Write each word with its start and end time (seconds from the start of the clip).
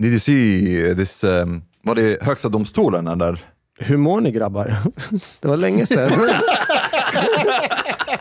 Did 0.00 0.10
you 0.12 0.20
see 0.20 0.94
this, 0.94 1.24
um, 1.24 1.62
var 1.84 1.94
det 1.94 2.22
högsta 2.22 2.48
domstolen 2.48 3.06
eller? 3.08 3.44
Hur 3.78 3.96
mår 3.96 4.20
ni 4.20 4.30
grabbar? 4.32 4.76
Det 5.40 5.48
var 5.48 5.56
länge 5.56 5.86
sedan. 5.86 6.10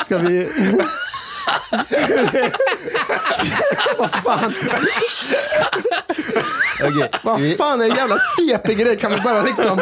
Ska 0.05 0.17
vi... 0.17 0.49
Vad 3.97 4.09
fan? 4.11 4.53
Okej, 6.83 7.09
Vad 7.23 7.41
vi- 7.41 7.55
fan 7.55 7.81
är 7.81 7.89
det 7.89 7.95
jävla 7.95 8.17
CP-grej? 8.19 8.97
Kan 8.97 9.11
vi 9.11 9.21
bara 9.21 9.41
liksom... 9.41 9.79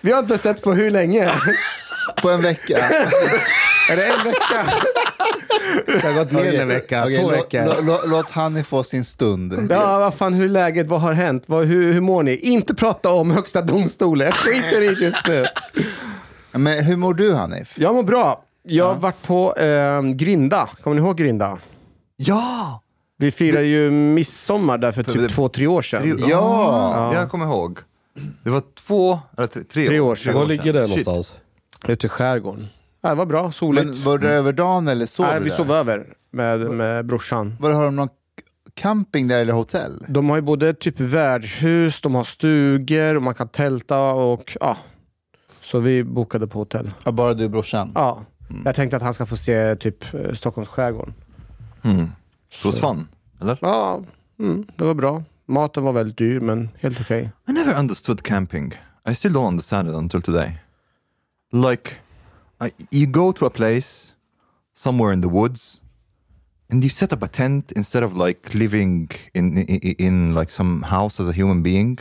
Vi 0.00 0.12
har 0.12 0.18
inte 0.18 0.38
sett 0.38 0.62
på 0.62 0.72
hur 0.72 0.90
länge? 0.90 1.30
På 2.22 2.30
en 2.30 2.40
vecka. 2.42 2.78
Är 3.90 3.96
det 3.96 4.06
en 4.06 4.24
vecka? 4.24 4.66
Det 5.86 6.02
har 6.06 6.12
gått 6.14 6.32
mer 6.32 6.54
än 6.54 6.60
en 6.60 6.68
vecka. 6.68 7.02
Okej, 7.04 7.18
två 7.20 7.28
veckor. 7.28 7.58
lå- 7.58 7.80
lå- 7.86 8.00
Låt 8.10 8.30
Hanni 8.30 8.62
få 8.64 8.84
sin 8.84 9.04
stund. 9.04 9.68
Ja, 9.70 9.98
vad 9.98 10.14
fan, 10.14 10.34
hur 10.34 10.44
är 10.44 10.48
läget? 10.48 10.86
Vad 10.86 11.00
har 11.00 11.12
hänt? 11.12 11.42
Vad, 11.46 11.64
hur, 11.66 11.92
hur 11.92 12.00
mår 12.00 12.22
ni? 12.22 12.36
Inte 12.36 12.74
prata 12.74 13.12
om 13.12 13.30
högsta 13.30 13.62
domstolen. 13.62 14.26
Jag 14.26 14.34
skiter 14.34 14.82
i 14.82 14.86
det 14.86 15.00
just 15.00 15.26
nu. 15.28 15.44
Men 16.52 16.84
hur 16.84 16.96
mår 16.96 17.14
du 17.14 17.34
Hanif? 17.34 17.74
Jag 17.78 17.94
mår 17.94 18.02
bra. 18.02 18.42
Jag 18.62 18.84
har 18.88 18.94
varit 18.94 19.22
på 19.22 19.54
eh, 19.56 20.02
Grinda. 20.02 20.68
Kommer 20.82 20.96
ni 21.00 21.02
ihåg 21.06 21.16
Grinda? 21.16 21.58
Ja! 22.16 22.82
Vi 23.18 23.30
firade 23.30 23.64
ju 23.66 23.90
midsommar 23.90 24.78
där 24.78 24.92
för 24.92 25.02
typ 25.02 25.14
det- 25.18 25.28
två, 25.28 25.48
tre 25.48 25.66
år 25.66 25.82
sedan. 25.82 26.16
Ja, 26.28 27.14
jag 27.14 27.30
kommer 27.30 27.44
ihåg. 27.46 27.78
Det 28.44 28.50
var 28.50 28.62
två, 28.86 29.20
eller 29.36 29.46
tre, 29.46 29.62
tre, 29.72 29.86
Tre 29.86 30.00
år 30.00 30.16
sedan. 30.16 30.34
Var 30.34 30.46
ligger 30.46 30.72
det 30.72 30.78
Shit. 30.88 30.88
någonstans? 31.06 31.34
Ute 31.88 32.06
i 32.06 32.08
skärgården. 32.08 32.68
Ja, 33.00 33.08
det 33.08 33.14
var 33.14 33.26
bra, 33.26 33.52
soligt. 33.52 33.86
Men 33.86 34.04
var 34.04 34.18
du 34.18 34.26
där 34.26 34.34
över 34.34 34.52
dagen 34.52 34.88
eller 34.88 35.06
sov 35.06 35.26
Nej, 35.26 35.38
du 35.38 35.44
vi 35.44 35.50
där? 35.50 35.56
sov 35.56 35.72
över 35.72 36.06
med, 36.30 36.60
med 36.60 37.06
brorsan. 37.06 37.56
Var 37.60 37.70
har 37.70 37.84
de 37.84 37.96
någon 37.96 38.08
camping 38.74 39.28
där 39.28 39.40
eller 39.40 39.52
hotell? 39.52 40.04
De 40.08 40.30
har 40.30 40.36
ju 40.36 40.42
både 40.42 40.74
typ 40.74 41.00
värdshus, 41.00 42.00
de 42.00 42.14
har 42.14 42.24
stugor 42.24 43.16
och 43.16 43.22
man 43.22 43.34
kan 43.34 43.48
tälta 43.48 44.00
och 44.12 44.56
ja. 44.60 44.76
Så 45.60 45.78
vi 45.78 46.04
bokade 46.04 46.46
på 46.46 46.58
hotell. 46.58 46.90
Ja, 47.04 47.12
bara 47.12 47.34
du 47.34 47.44
och 47.44 47.50
brorsan? 47.50 47.92
Ja. 47.94 48.22
Jag 48.64 48.74
tänkte 48.74 48.96
att 48.96 49.02
han 49.02 49.14
ska 49.14 49.26
få 49.26 49.36
se 49.36 49.76
typ 49.76 50.14
eh, 50.14 50.32
Stockholms 50.32 50.68
skärgård. 50.68 51.12
Mm. 51.82 52.08
Was 52.64 52.80
fun, 52.80 53.08
eller? 53.40 53.58
Ja, 53.60 54.02
mm, 54.38 54.66
det 54.76 54.84
var 54.84 54.94
bra. 54.94 55.22
Maten 55.46 55.84
var 55.84 55.92
väldigt 55.92 56.18
dyr, 56.18 56.40
men 56.40 56.68
helt 56.80 57.00
okej. 57.00 57.30
I 57.48 57.52
never 57.52 57.78
understood 57.78 58.22
camping. 58.22 58.72
I 59.10 59.14
still 59.14 59.32
don't 59.32 59.48
understand 59.48 59.88
it 59.88 59.94
until 59.94 60.22
today. 60.22 60.58
Like, 61.52 61.90
you 62.90 63.06
go 63.06 63.32
to 63.32 63.46
a 63.46 63.50
place 63.50 64.14
somewhere 64.72 65.12
in 65.12 65.20
the 65.20 65.28
woods, 65.28 65.80
and 66.70 66.82
you 66.82 66.90
set 66.90 67.12
up 67.12 67.22
a 67.22 67.28
tent 67.28 67.72
instead 67.72 68.02
of 68.02 68.16
like 68.16 68.54
living 68.54 69.10
in 69.34 69.58
in, 69.58 69.94
in 69.98 70.34
like 70.34 70.50
some 70.52 70.82
house 70.82 71.20
as 71.22 71.28
a 71.28 71.32
human 71.32 71.62
being, 71.62 71.98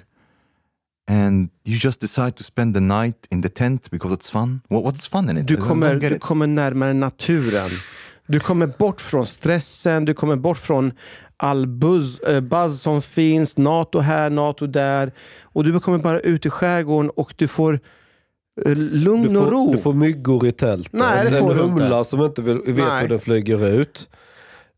and 1.08 1.50
you 1.66 1.78
just 1.78 2.00
decide 2.00 2.36
to 2.36 2.44
spend 2.44 2.74
the 2.74 2.82
night 2.82 3.28
in 3.32 3.42
the 3.42 3.50
tent 3.50 3.90
because 3.92 4.12
it's 4.14 4.30
fun. 4.30 4.62
What, 4.70 4.84
what's 4.84 5.06
fun 5.06 5.30
in 5.30 5.38
it? 5.38 5.46
Du 5.46 5.58
kommer, 5.58 6.00
du 6.00 6.08
it. 6.08 6.22
kommer 6.22 6.48
närmare 6.48 6.94
naturen. 6.94 7.70
Du 8.30 8.40
kommer 8.40 8.68
bort 8.68 9.02
från 9.02 9.26
stressen, 9.26 10.06
du 10.06 10.14
kommer 10.14 10.36
bort 10.36 10.58
från 10.58 10.92
all 11.38 11.68
buzz, 11.68 12.20
eh, 12.20 12.42
buzz 12.42 12.82
som 12.82 13.02
finns, 13.02 13.58
NATO 13.58 14.00
här, 14.00 14.30
NATO 14.30 14.68
där. 14.68 15.12
Och 15.42 15.64
du 15.64 15.80
kommer 15.80 15.98
bara 15.98 16.20
ut 16.20 16.46
i 16.46 16.50
skärgården 16.50 17.10
och 17.10 17.34
du 17.38 17.48
får 17.48 17.80
lugn 18.66 19.24
Du 19.24 19.38
och 19.38 19.44
får, 19.44 19.52
ro. 19.52 19.72
du 19.72 19.78
får 19.78 19.94
myggor 19.94 20.48
i 20.48 20.52
tältet. 20.52 20.94
Nej, 20.94 21.30
det 21.30 21.38
en 21.38 21.44
får 21.44 21.54
humla 21.54 21.98
inte. 21.98 22.10
som 22.10 22.22
inte 22.22 22.42
vill, 22.42 22.58
vet 22.58 22.78
Nej. 22.78 23.02
hur 23.02 23.08
den 23.08 23.20
flyger 23.20 23.68
ut. 23.68 24.10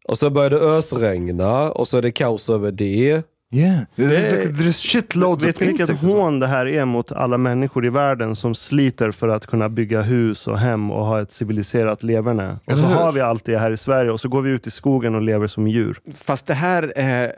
Och 0.08 0.18
så 0.18 0.30
börjar 0.30 0.50
det 0.50 0.60
ösregna 0.60 1.72
och 1.72 1.88
så 1.88 1.98
är 1.98 2.02
det 2.02 2.12
kaos 2.12 2.50
över 2.50 2.72
det. 2.72 3.24
Yeah, 3.52 3.80
there's, 3.96 4.52
there's 4.52 4.92
shitloads 4.92 5.46
Vet 5.46 5.60
ni 5.60 5.68
vilket 5.68 5.90
hån 5.90 6.40
det 6.40 6.48
här 6.48 6.66
är 6.66 6.86
mot 6.86 7.12
alla 7.12 7.38
människor 7.38 7.86
i 7.86 7.90
världen 7.90 8.36
som 8.36 8.56
sliter 8.56 9.12
för 9.12 9.28
att 9.28 9.48
kunna 9.48 9.70
bygga 9.70 10.02
hus 10.02 10.48
och 10.48 10.60
hem 10.60 10.92
och 10.92 11.06
ha 11.06 11.22
ett 11.22 11.32
civiliserat 11.32 12.04
leverne? 12.04 12.60
Och 12.66 12.78
så 12.78 12.84
har 12.84 13.12
vi 13.12 13.22
allt 13.22 13.46
det 13.46 13.58
här 13.58 13.72
i 13.72 13.78
Sverige 13.78 14.12
och 14.12 14.22
så 14.22 14.30
går 14.30 14.42
vi 14.42 14.50
ut 14.50 14.68
i 14.68 14.72
skogen 14.72 15.16
och 15.16 15.22
lever 15.22 15.48
som 15.48 15.68
djur. 15.68 16.00
Fast 16.16 16.48
det 16.48 16.54
här 16.54 16.94
är... 16.96 17.34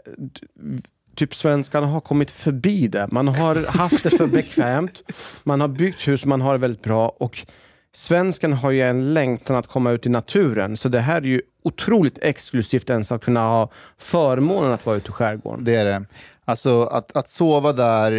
Typ 1.15 1.35
svenskarna 1.35 1.87
har 1.87 2.01
kommit 2.01 2.31
förbi 2.31 2.87
det. 2.87 3.07
Man 3.11 3.27
har 3.27 3.65
haft 3.65 4.03
det 4.03 4.09
för 4.09 4.27
bekvämt. 4.27 5.01
Man 5.43 5.61
har 5.61 5.67
byggt 5.67 6.07
hus, 6.07 6.25
man 6.25 6.41
har 6.41 6.51
det 6.51 6.57
väldigt 6.57 6.83
bra. 6.83 7.09
Och 7.09 7.45
svensken 7.93 8.53
har 8.53 8.71
ju 8.71 8.81
en 8.81 9.13
längtan 9.13 9.55
att 9.55 9.67
komma 9.67 9.91
ut 9.91 10.05
i 10.05 10.09
naturen. 10.09 10.77
Så 10.77 10.89
det 10.89 10.99
här 10.99 11.21
är 11.21 11.25
ju 11.25 11.41
otroligt 11.63 12.17
exklusivt 12.21 12.89
ens 12.89 13.11
att 13.11 13.23
kunna 13.23 13.39
ha 13.39 13.71
förmånen 13.97 14.71
att 14.71 14.85
vara 14.85 14.97
ute 14.97 15.09
i 15.09 15.11
skärgården. 15.11 15.63
Det 15.63 15.75
är 15.75 15.85
det. 15.85 16.05
Alltså 16.45 16.83
att, 16.83 17.17
att 17.17 17.29
sova 17.29 17.73
där, 17.73 18.11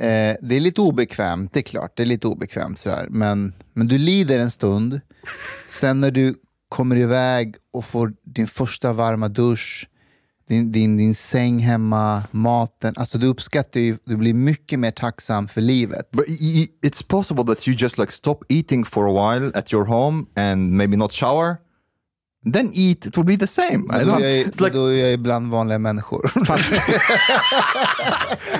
eh, 0.00 0.36
det 0.40 0.56
är 0.56 0.60
lite 0.60 0.80
obekvämt, 0.80 1.52
det 1.52 1.60
är 1.60 1.62
klart. 1.62 1.92
Det 1.96 2.02
är 2.02 2.06
lite 2.06 2.26
obekvämt 2.26 2.78
sådär. 2.78 3.06
Men, 3.10 3.54
men 3.72 3.88
du 3.88 3.98
lider 3.98 4.38
en 4.38 4.50
stund. 4.50 5.00
Sen 5.68 6.00
när 6.00 6.10
du 6.10 6.34
kommer 6.68 6.96
iväg 6.96 7.56
och 7.72 7.84
får 7.84 8.12
din 8.22 8.46
första 8.46 8.92
varma 8.92 9.28
dusch, 9.28 9.88
din, 10.48 10.72
din, 10.72 10.96
din 10.96 11.14
säng 11.14 11.58
hemma, 11.58 12.22
maten. 12.30 12.94
Alltså 12.96 13.18
du 13.18 13.26
uppskattar 13.26 13.80
ju, 13.80 13.96
du 14.04 14.16
blir 14.16 14.34
mycket 14.34 14.78
mer 14.78 14.90
tacksam 14.90 15.48
för 15.48 15.60
livet. 15.60 16.08
But 16.12 16.26
it's 16.86 17.06
possible 17.08 17.44
that 17.44 17.68
you 17.68 17.76
just 17.78 17.98
like 17.98 18.12
stop 18.12 18.44
eating 18.48 18.84
for 18.84 19.06
a 19.08 19.12
while 19.38 19.50
at 19.54 19.72
your 19.72 19.84
home 19.84 20.26
and 20.36 20.72
maybe 20.72 20.96
not 20.96 21.12
shower. 21.12 21.56
Then 22.52 22.70
eat, 22.74 23.06
it 23.06 23.16
will 23.16 23.24
be 23.26 23.36
the 23.36 23.46
same. 23.46 23.78
Då 23.88 23.94
är, 23.94 24.06
jag, 24.06 24.46
it's 24.46 24.60
like- 24.60 24.70
då 24.74 24.86
är 24.86 25.04
jag 25.04 25.12
ibland 25.12 25.50
vanliga 25.50 25.78
människor. 25.78 26.30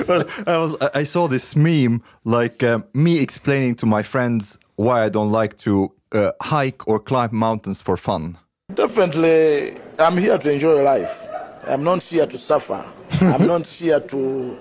Well, 0.09 0.25
I 0.47 0.57
was 0.57 0.77
I 1.03 1.05
saw 1.05 1.29
this 1.29 1.57
meme 1.57 2.01
like 2.25 2.63
uh, 2.63 2.79
me 2.93 3.21
explaining 3.23 3.75
to 3.77 3.87
my 3.87 4.03
friends 4.03 4.59
why 4.77 5.05
I 5.07 5.09
don't 5.09 5.33
like 5.43 5.57
to 5.65 5.93
uh, 6.15 6.31
hike 6.41 6.87
or 6.87 6.99
climb 6.99 7.29
mountains 7.37 7.83
for 7.83 7.97
fun. 7.97 8.37
Definitely, 8.75 9.75
I'm 9.99 10.17
here 10.17 10.39
to 10.39 10.51
enjoy 10.53 10.83
life. 10.83 11.26
I'm 11.67 11.83
not 11.85 12.03
here 12.03 12.27
to 12.27 12.39
suffer. 12.39 12.85
I'm 13.21 13.47
not 13.47 13.67
here 13.67 14.01
to 14.01 14.57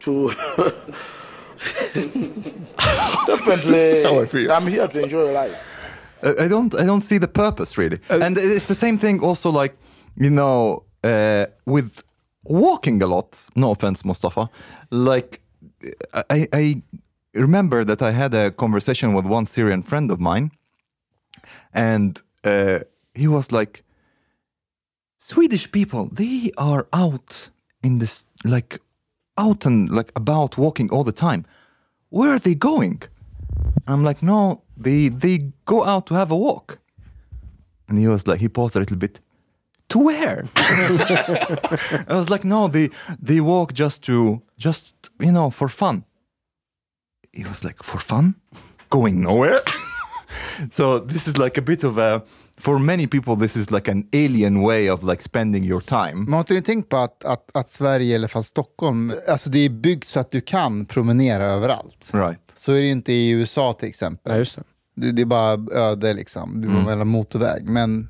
to. 0.00 0.28
Definitely, 3.26 4.02
how 4.02 4.20
I 4.20 4.26
feel. 4.26 4.52
I'm 4.52 4.66
here 4.66 4.88
to 4.88 5.02
enjoy 5.02 5.32
life. 5.32 5.56
I 6.22 6.44
I 6.44 6.48
don't 6.48 6.74
I 6.74 6.84
don't 6.84 7.02
see 7.02 7.18
the 7.18 7.28
purpose 7.28 7.76
really. 7.78 7.98
and 8.08 8.36
it's 8.38 8.66
the 8.66 8.74
same 8.74 8.98
thing 8.98 9.20
also 9.22 9.50
like 9.50 9.76
you 10.16 10.30
know 10.30 10.84
uh, 11.04 11.46
with 11.66 12.02
walking 12.44 13.02
a 13.02 13.06
lot. 13.06 13.46
No 13.54 13.70
offense, 13.70 14.04
Mustafa. 14.04 14.48
Like 14.90 15.40
I 16.30 16.48
I 16.52 16.82
remember 17.34 17.84
that 17.84 18.02
I 18.02 18.12
had 18.12 18.34
a 18.34 18.50
conversation 18.50 19.14
with 19.14 19.26
one 19.26 19.46
Syrian 19.46 19.82
friend 19.82 20.10
of 20.10 20.18
mine, 20.20 20.50
and 21.72 22.22
uh, 22.44 22.80
he 23.14 23.28
was 23.28 23.52
like, 23.52 23.82
Swedish 25.20 25.70
people 25.70 26.08
they 26.10 26.50
are 26.56 26.88
out 26.92 27.50
in 27.82 27.98
this 27.98 28.24
like 28.42 28.80
out 29.36 29.66
and 29.66 29.90
like 29.90 30.10
about 30.16 30.56
walking 30.56 30.90
all 30.90 31.04
the 31.04 31.12
time. 31.12 31.44
Where 32.08 32.30
are 32.30 32.38
they 32.38 32.54
going? 32.54 33.02
I'm 33.86 34.02
like, 34.02 34.22
no, 34.22 34.62
they 34.76 35.08
they 35.08 35.52
go 35.66 35.84
out 35.84 36.06
to 36.06 36.14
have 36.14 36.30
a 36.30 36.36
walk. 36.36 36.78
And 37.86 37.98
he 37.98 38.08
was 38.08 38.26
like, 38.26 38.40
he 38.40 38.48
paused 38.48 38.76
a 38.76 38.78
little 38.78 38.96
bit. 38.96 39.20
To 39.90 39.98
where? 39.98 40.44
I 40.56 42.14
was 42.14 42.30
like, 42.30 42.44
no, 42.44 42.68
they 42.68 42.88
they 43.20 43.40
walk 43.40 43.74
just 43.74 44.02
to 44.04 44.42
just 44.56 45.10
you 45.18 45.32
know 45.32 45.50
for 45.50 45.68
fun. 45.68 46.04
He 47.32 47.44
was 47.44 47.62
like, 47.62 47.82
for 47.82 48.00
fun, 48.00 48.36
going 48.88 49.20
nowhere. 49.20 49.60
so 50.70 50.98
this 50.98 51.28
is 51.28 51.36
like 51.36 51.58
a 51.58 51.62
bit 51.62 51.84
of 51.84 51.98
a 51.98 52.24
for 52.60 52.78
many 52.78 53.06
people 53.06 53.36
this 53.36 53.56
is 53.56 53.70
like 53.70 53.90
an 53.90 54.04
alien 54.12 54.62
way 54.62 54.90
of 54.90 55.02
like 55.02 55.22
spending 55.22 55.64
your 55.64 55.80
time. 55.80 56.14
Men 56.14 56.32
har 56.32 56.40
inte 56.40 56.54
ni 56.54 56.62
tänkt 56.62 56.88
på 56.88 56.96
att, 56.96 57.24
att, 57.24 57.50
att 57.54 57.70
Sverige, 57.70 58.12
i 58.12 58.14
alla 58.14 58.28
fall 58.28 58.44
Stockholm, 58.44 59.12
alltså 59.28 59.50
det 59.50 59.58
är 59.58 59.70
byggt 59.70 60.08
så 60.08 60.20
att 60.20 60.30
du 60.30 60.40
kan 60.40 60.84
promenera 60.84 61.44
överallt. 61.44 62.10
Right. 62.12 62.40
Så 62.56 62.72
är 62.72 62.82
det 62.82 62.88
inte 62.88 63.12
i 63.12 63.30
USA 63.30 63.72
till 63.72 63.88
exempel. 63.88 64.32
Ja, 64.32 64.38
just 64.38 64.56
det. 64.56 64.62
Det, 64.94 65.12
det 65.12 65.22
är 65.22 65.26
bara 65.26 65.58
öde 65.74 66.14
liksom. 66.14 66.60
Du 66.60 66.68
Mm. 66.68 66.82
mellan 66.82 67.08
motorväg. 67.08 67.64
Men 67.64 68.08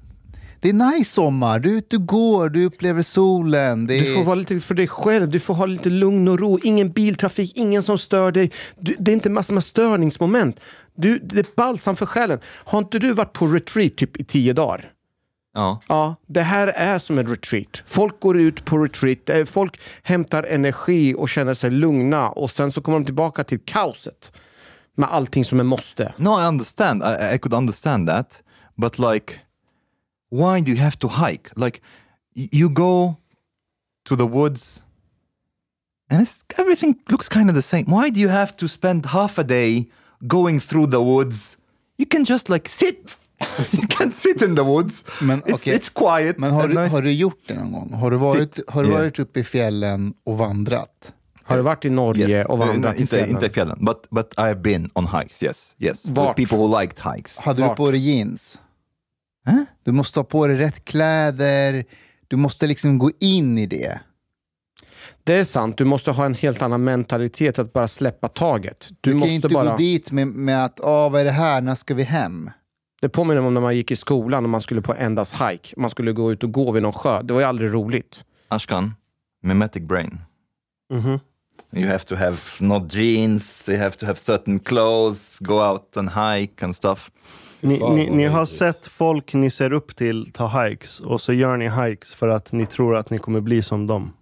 det 0.60 0.68
är 0.68 0.72
nice 0.72 1.10
sommar. 1.10 1.58
Du 1.60 1.72
är 1.72 1.74
ute 1.74 1.96
och 1.96 2.06
går, 2.06 2.48
du 2.48 2.64
upplever 2.64 3.02
solen. 3.02 3.86
Det 3.86 3.94
är... 3.98 4.00
Du 4.00 4.14
får 4.14 4.24
vara 4.24 4.34
lite 4.34 4.60
för 4.60 4.74
dig 4.74 4.88
själv, 4.88 5.28
du 5.30 5.40
får 5.40 5.54
ha 5.54 5.66
lite 5.66 5.88
lugn 5.90 6.28
och 6.28 6.40
ro. 6.40 6.58
Ingen 6.62 6.90
biltrafik, 6.92 7.56
ingen 7.56 7.82
som 7.82 7.98
stör 7.98 8.32
dig. 8.32 8.50
Du, 8.78 8.96
det 8.98 9.10
är 9.10 9.12
inte 9.12 9.30
massor 9.30 9.54
med 9.54 9.64
störningsmoment. 9.64 10.56
Du, 11.00 11.18
det 11.18 11.38
är 11.38 11.46
balsam 11.56 11.96
för 11.96 12.06
själen. 12.06 12.40
Har 12.44 12.78
inte 12.78 12.98
du 12.98 13.12
varit 13.12 13.32
på 13.32 13.46
retreat 13.46 13.96
typ 13.96 14.16
i 14.16 14.24
tio 14.24 14.52
dagar? 14.52 14.92
Ja. 15.52 15.80
Ja, 15.88 16.16
det 16.26 16.42
här 16.42 16.68
är 16.68 16.98
som 16.98 17.18
en 17.18 17.26
retreat. 17.26 17.82
Folk 17.86 18.20
går 18.20 18.38
ut 18.38 18.64
på 18.64 18.78
retreat, 18.78 19.28
eh, 19.28 19.44
folk 19.44 19.80
hämtar 20.02 20.42
energi 20.42 21.14
och 21.14 21.28
känner 21.28 21.54
sig 21.54 21.70
lugna 21.70 22.28
och 22.28 22.50
sen 22.50 22.72
så 22.72 22.80
kommer 22.80 22.98
de 22.98 23.04
tillbaka 23.04 23.44
till 23.44 23.60
kaoset 23.64 24.32
med 24.94 25.08
allting 25.12 25.44
som 25.44 25.60
är 25.60 25.64
måste. 25.64 26.14
No, 26.16 26.40
I 26.40 26.46
understand. 26.46 27.02
I, 27.02 27.34
I 27.34 27.38
could 27.38 27.54
understand 27.54 28.08
that, 28.08 28.42
but 28.76 28.98
like, 28.98 29.34
why 30.30 30.60
do 30.60 30.72
you 30.72 30.80
have 30.80 30.96
to 30.96 31.08
hike? 31.08 31.50
Like, 31.56 31.80
you 32.34 32.68
go 32.68 33.14
to 34.08 34.16
the 34.16 34.26
woods, 34.26 34.82
and 36.10 36.26
everything 36.58 36.94
looks 37.08 37.28
kind 37.28 37.50
of 37.50 37.56
the 37.56 37.62
same. 37.62 37.84
Why 37.84 38.10
do 38.10 38.20
you 38.20 38.28
have 38.28 38.56
to 38.56 38.68
spend 38.68 39.06
half 39.06 39.38
a 39.38 39.42
day 39.42 39.86
going 40.20 40.60
through 40.60 40.90
the 40.90 40.96
woods? 40.98 41.56
You 41.98 42.06
can 42.10 42.24
just 42.24 42.48
like 42.48 42.68
sit. 42.68 43.16
you 43.72 43.86
can 43.88 44.12
sit 44.12 44.42
in 44.42 44.56
the 44.56 44.62
woods. 44.62 45.04
Men, 45.20 45.42
it's, 45.42 45.54
okej. 45.54 45.76
it's 45.76 45.88
quiet. 45.94 46.38
Men 46.38 46.52
har 46.52 46.68
du, 46.68 46.74
nice. 46.74 46.88
har 46.94 47.02
du 47.02 47.12
gjort 47.12 47.38
det 47.46 47.54
någon 47.54 47.72
gång? 47.72 47.92
Har 47.92 48.10
du 48.10 48.16
varit, 48.16 48.58
har 48.68 48.82
du 48.82 48.88
Yeah. 48.88 49.00
varit 49.00 49.18
uppe 49.18 49.40
i 49.40 49.44
fjällen 49.44 50.14
och 50.24 50.38
vandrat? 50.38 51.12
Har 51.42 51.56
du 51.56 51.62
varit 51.62 51.84
i 51.84 51.90
Norge 51.90 52.28
Yes. 52.28 52.46
och 52.46 52.58
vandrat 52.58 52.94
Uh, 52.94 52.98
i 52.98 53.00
inte, 53.00 53.16
fjällen? 53.16 53.30
inte 53.30 53.50
fjällen, 53.50 53.78
but, 53.80 54.06
but 54.10 54.34
I 54.38 54.40
have 54.40 54.54
been 54.54 54.90
on 54.94 55.06
hikes, 55.06 55.42
yes. 55.42 55.74
yes. 55.78 56.06
With 56.06 56.20
Vart? 56.20 56.36
people 56.36 56.56
who 56.58 56.80
liked 56.80 57.12
hikes. 57.14 57.38
Hade 57.38 57.62
du 57.62 57.66
Vart? 57.68 57.76
på 57.76 57.90
dig 57.90 58.00
jeans? 58.00 58.58
Huh? 59.46 59.62
Du 59.82 59.92
måste 59.92 60.18
ha 60.18 60.24
på 60.24 60.46
dig 60.46 60.56
rätt 60.56 60.84
kläder. 60.84 61.84
Du 62.28 62.36
måste 62.36 62.66
liksom 62.66 62.98
gå 62.98 63.10
in 63.20 63.58
i 63.58 63.66
det. 63.66 64.00
Det 65.30 65.36
är 65.36 65.44
sant, 65.44 65.76
du 65.76 65.84
måste 65.84 66.10
ha 66.10 66.24
en 66.26 66.34
helt 66.34 66.62
annan 66.62 66.84
mentalitet 66.84 67.58
att 67.58 67.72
bara 67.72 67.88
släppa 67.88 68.28
taget. 68.28 68.88
Du, 68.88 68.96
Du, 69.00 69.10
kan 69.10 69.18
måste 69.18 69.28
ju 69.28 69.34
inte 69.34 69.48
bara... 69.48 69.70
gå 69.70 69.76
dit 69.76 70.12
med, 70.12 70.26
med 70.26 70.64
att, 70.64 70.80
ah, 70.80 71.08
vad 71.08 71.20
är 71.20 71.24
det 71.24 71.30
här, 71.30 71.60
när 71.60 71.74
ska 71.74 71.94
vi 71.94 72.02
hem? 72.02 72.50
Det 73.00 73.08
påminner 73.08 73.46
om 73.46 73.54
när 73.54 73.60
man 73.60 73.76
gick 73.76 73.90
i 73.90 73.96
skolan 73.96 74.44
och 74.44 74.50
man 74.50 74.60
skulle 74.60 74.82
på 74.82 74.94
endas 74.94 75.32
hike. 75.32 75.74
Man 75.76 75.90
skulle 75.90 76.12
gå 76.12 76.32
ut 76.32 76.44
och 76.44 76.52
gå 76.52 76.72
vid 76.72 76.82
någon 76.82 76.92
sjö. 76.92 77.22
Det 77.22 77.32
var 77.32 77.40
ju 77.40 77.46
aldrig 77.46 77.72
roligt. 77.72 78.24
Ashkan, 78.48 78.94
mimetic 79.42 79.82
brain. 79.82 80.18
Mhm. 80.92 81.20
You 81.72 81.86
have 81.86 81.98
to 82.04 82.14
have 82.14 82.36
not 82.60 82.94
jeans, 82.94 83.68
you 83.68 83.78
have 83.78 83.96
to 83.96 84.06
have 84.06 84.18
certain 84.18 84.58
clothes, 84.58 85.38
go 85.38 85.54
out 85.54 85.96
and 85.96 86.10
hike 86.10 86.64
and 86.64 86.76
stuff. 86.76 87.10
Ni, 87.60 87.78
ni, 87.78 88.10
ni 88.10 88.24
har 88.24 88.46
sett 88.46 88.86
folk 88.86 89.34
ni 89.34 89.50
ser 89.50 89.72
upp 89.72 89.96
till 89.96 90.32
ta 90.32 90.62
hikes 90.62 91.00
och 91.00 91.20
så 91.20 91.32
gör 91.32 91.56
ni 91.56 91.68
hikes 91.68 92.14
för 92.14 92.28
att 92.28 92.52
ni 92.52 92.66
tror 92.66 92.96
att 92.96 93.10
ni 93.10 93.18
kommer 93.18 93.40
bli 93.40 93.62
som 93.62 93.86
dem. 93.86 94.12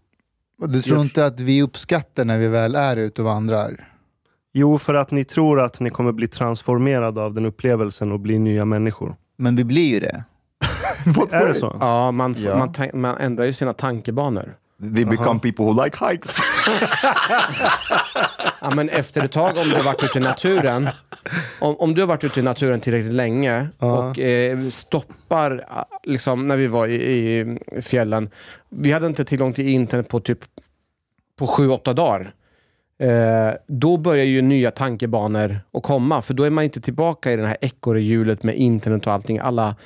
Och 0.58 0.68
Du 0.68 0.82
tror 0.82 1.00
inte 1.00 1.26
att 1.26 1.40
vi 1.40 1.62
uppskattar 1.62 2.24
när 2.24 2.38
vi 2.38 2.48
väl 2.48 2.74
är 2.74 2.96
ute 2.96 3.22
och 3.22 3.28
vandrar? 3.28 3.92
Jo, 4.52 4.78
för 4.78 4.94
att 4.94 5.10
ni 5.10 5.24
tror 5.24 5.60
att 5.60 5.80
ni 5.80 5.90
kommer 5.90 6.12
bli 6.12 6.28
transformerade 6.28 7.20
av 7.20 7.34
den 7.34 7.46
upplevelsen 7.46 8.12
och 8.12 8.20
bli 8.20 8.38
nya 8.38 8.64
människor. 8.64 9.16
Men 9.36 9.56
vi 9.56 9.64
blir 9.64 9.88
ju 9.88 10.00
det. 10.00 10.24
Är 11.30 11.48
det 11.48 11.54
så? 11.54 11.76
Ja, 11.80 12.10
man, 12.10 12.36
Ja. 12.38 12.56
Man, 12.56 13.00
man 13.00 13.16
ändrar 13.16 13.44
ju 13.44 13.52
sina 13.52 13.72
tankebanor. 13.72 14.56
They 14.82 15.04
become 15.04 15.40
people 15.40 15.64
who 15.64 15.84
like 15.84 15.96
hikes. 16.10 16.36
Ja, 18.60 18.70
men 18.74 18.88
efter 18.88 19.24
ett 19.24 19.32
tag, 19.32 19.56
om 19.56 19.68
du 19.68 19.74
har 19.76 19.82
varit 19.82 20.04
ute 20.04 20.18
i 20.18 20.22
naturen, 20.22 20.88
om, 21.60 21.76
om 21.78 21.94
du 21.94 22.00
har 22.02 22.08
varit 22.08 22.24
ute 22.24 22.40
i 22.40 22.42
naturen 22.42 22.80
tillräckligt 22.80 23.12
länge 23.12 23.68
Ja. 23.78 23.86
och 24.08 24.18
eh, 24.18 24.68
stoppar, 24.68 25.64
ah, 25.68 25.84
liksom 26.02 26.48
när 26.48 26.56
vi 26.56 26.66
var 26.66 26.86
i, 26.86 26.94
i 26.94 27.58
fjällen, 27.82 28.30
vi 28.68 28.92
hade 28.92 29.06
inte 29.06 29.24
tillgång 29.24 29.52
till 29.52 29.68
internet 29.68 30.08
på 30.08 30.20
typ 30.20 30.38
på 31.38 31.46
sju, 31.46 31.68
åtta 31.70 31.92
dagar. 31.92 32.32
Eh, 33.00 33.50
då 33.66 33.96
börjar 33.96 34.24
ju 34.24 34.42
nya 34.42 34.70
tankebanor 34.70 35.60
att 35.72 35.82
komma, 35.82 36.22
för 36.22 36.34
då 36.34 36.42
är 36.42 36.50
man 36.50 36.64
inte 36.64 36.80
tillbaka 36.80 37.32
i 37.32 37.36
det 37.36 37.46
här 37.46 37.56
ekorrhjulet 37.60 38.42
med 38.42 38.54
internet 38.56 39.06
och 39.06 39.12
allting, 39.12 39.38
alla 39.38 39.76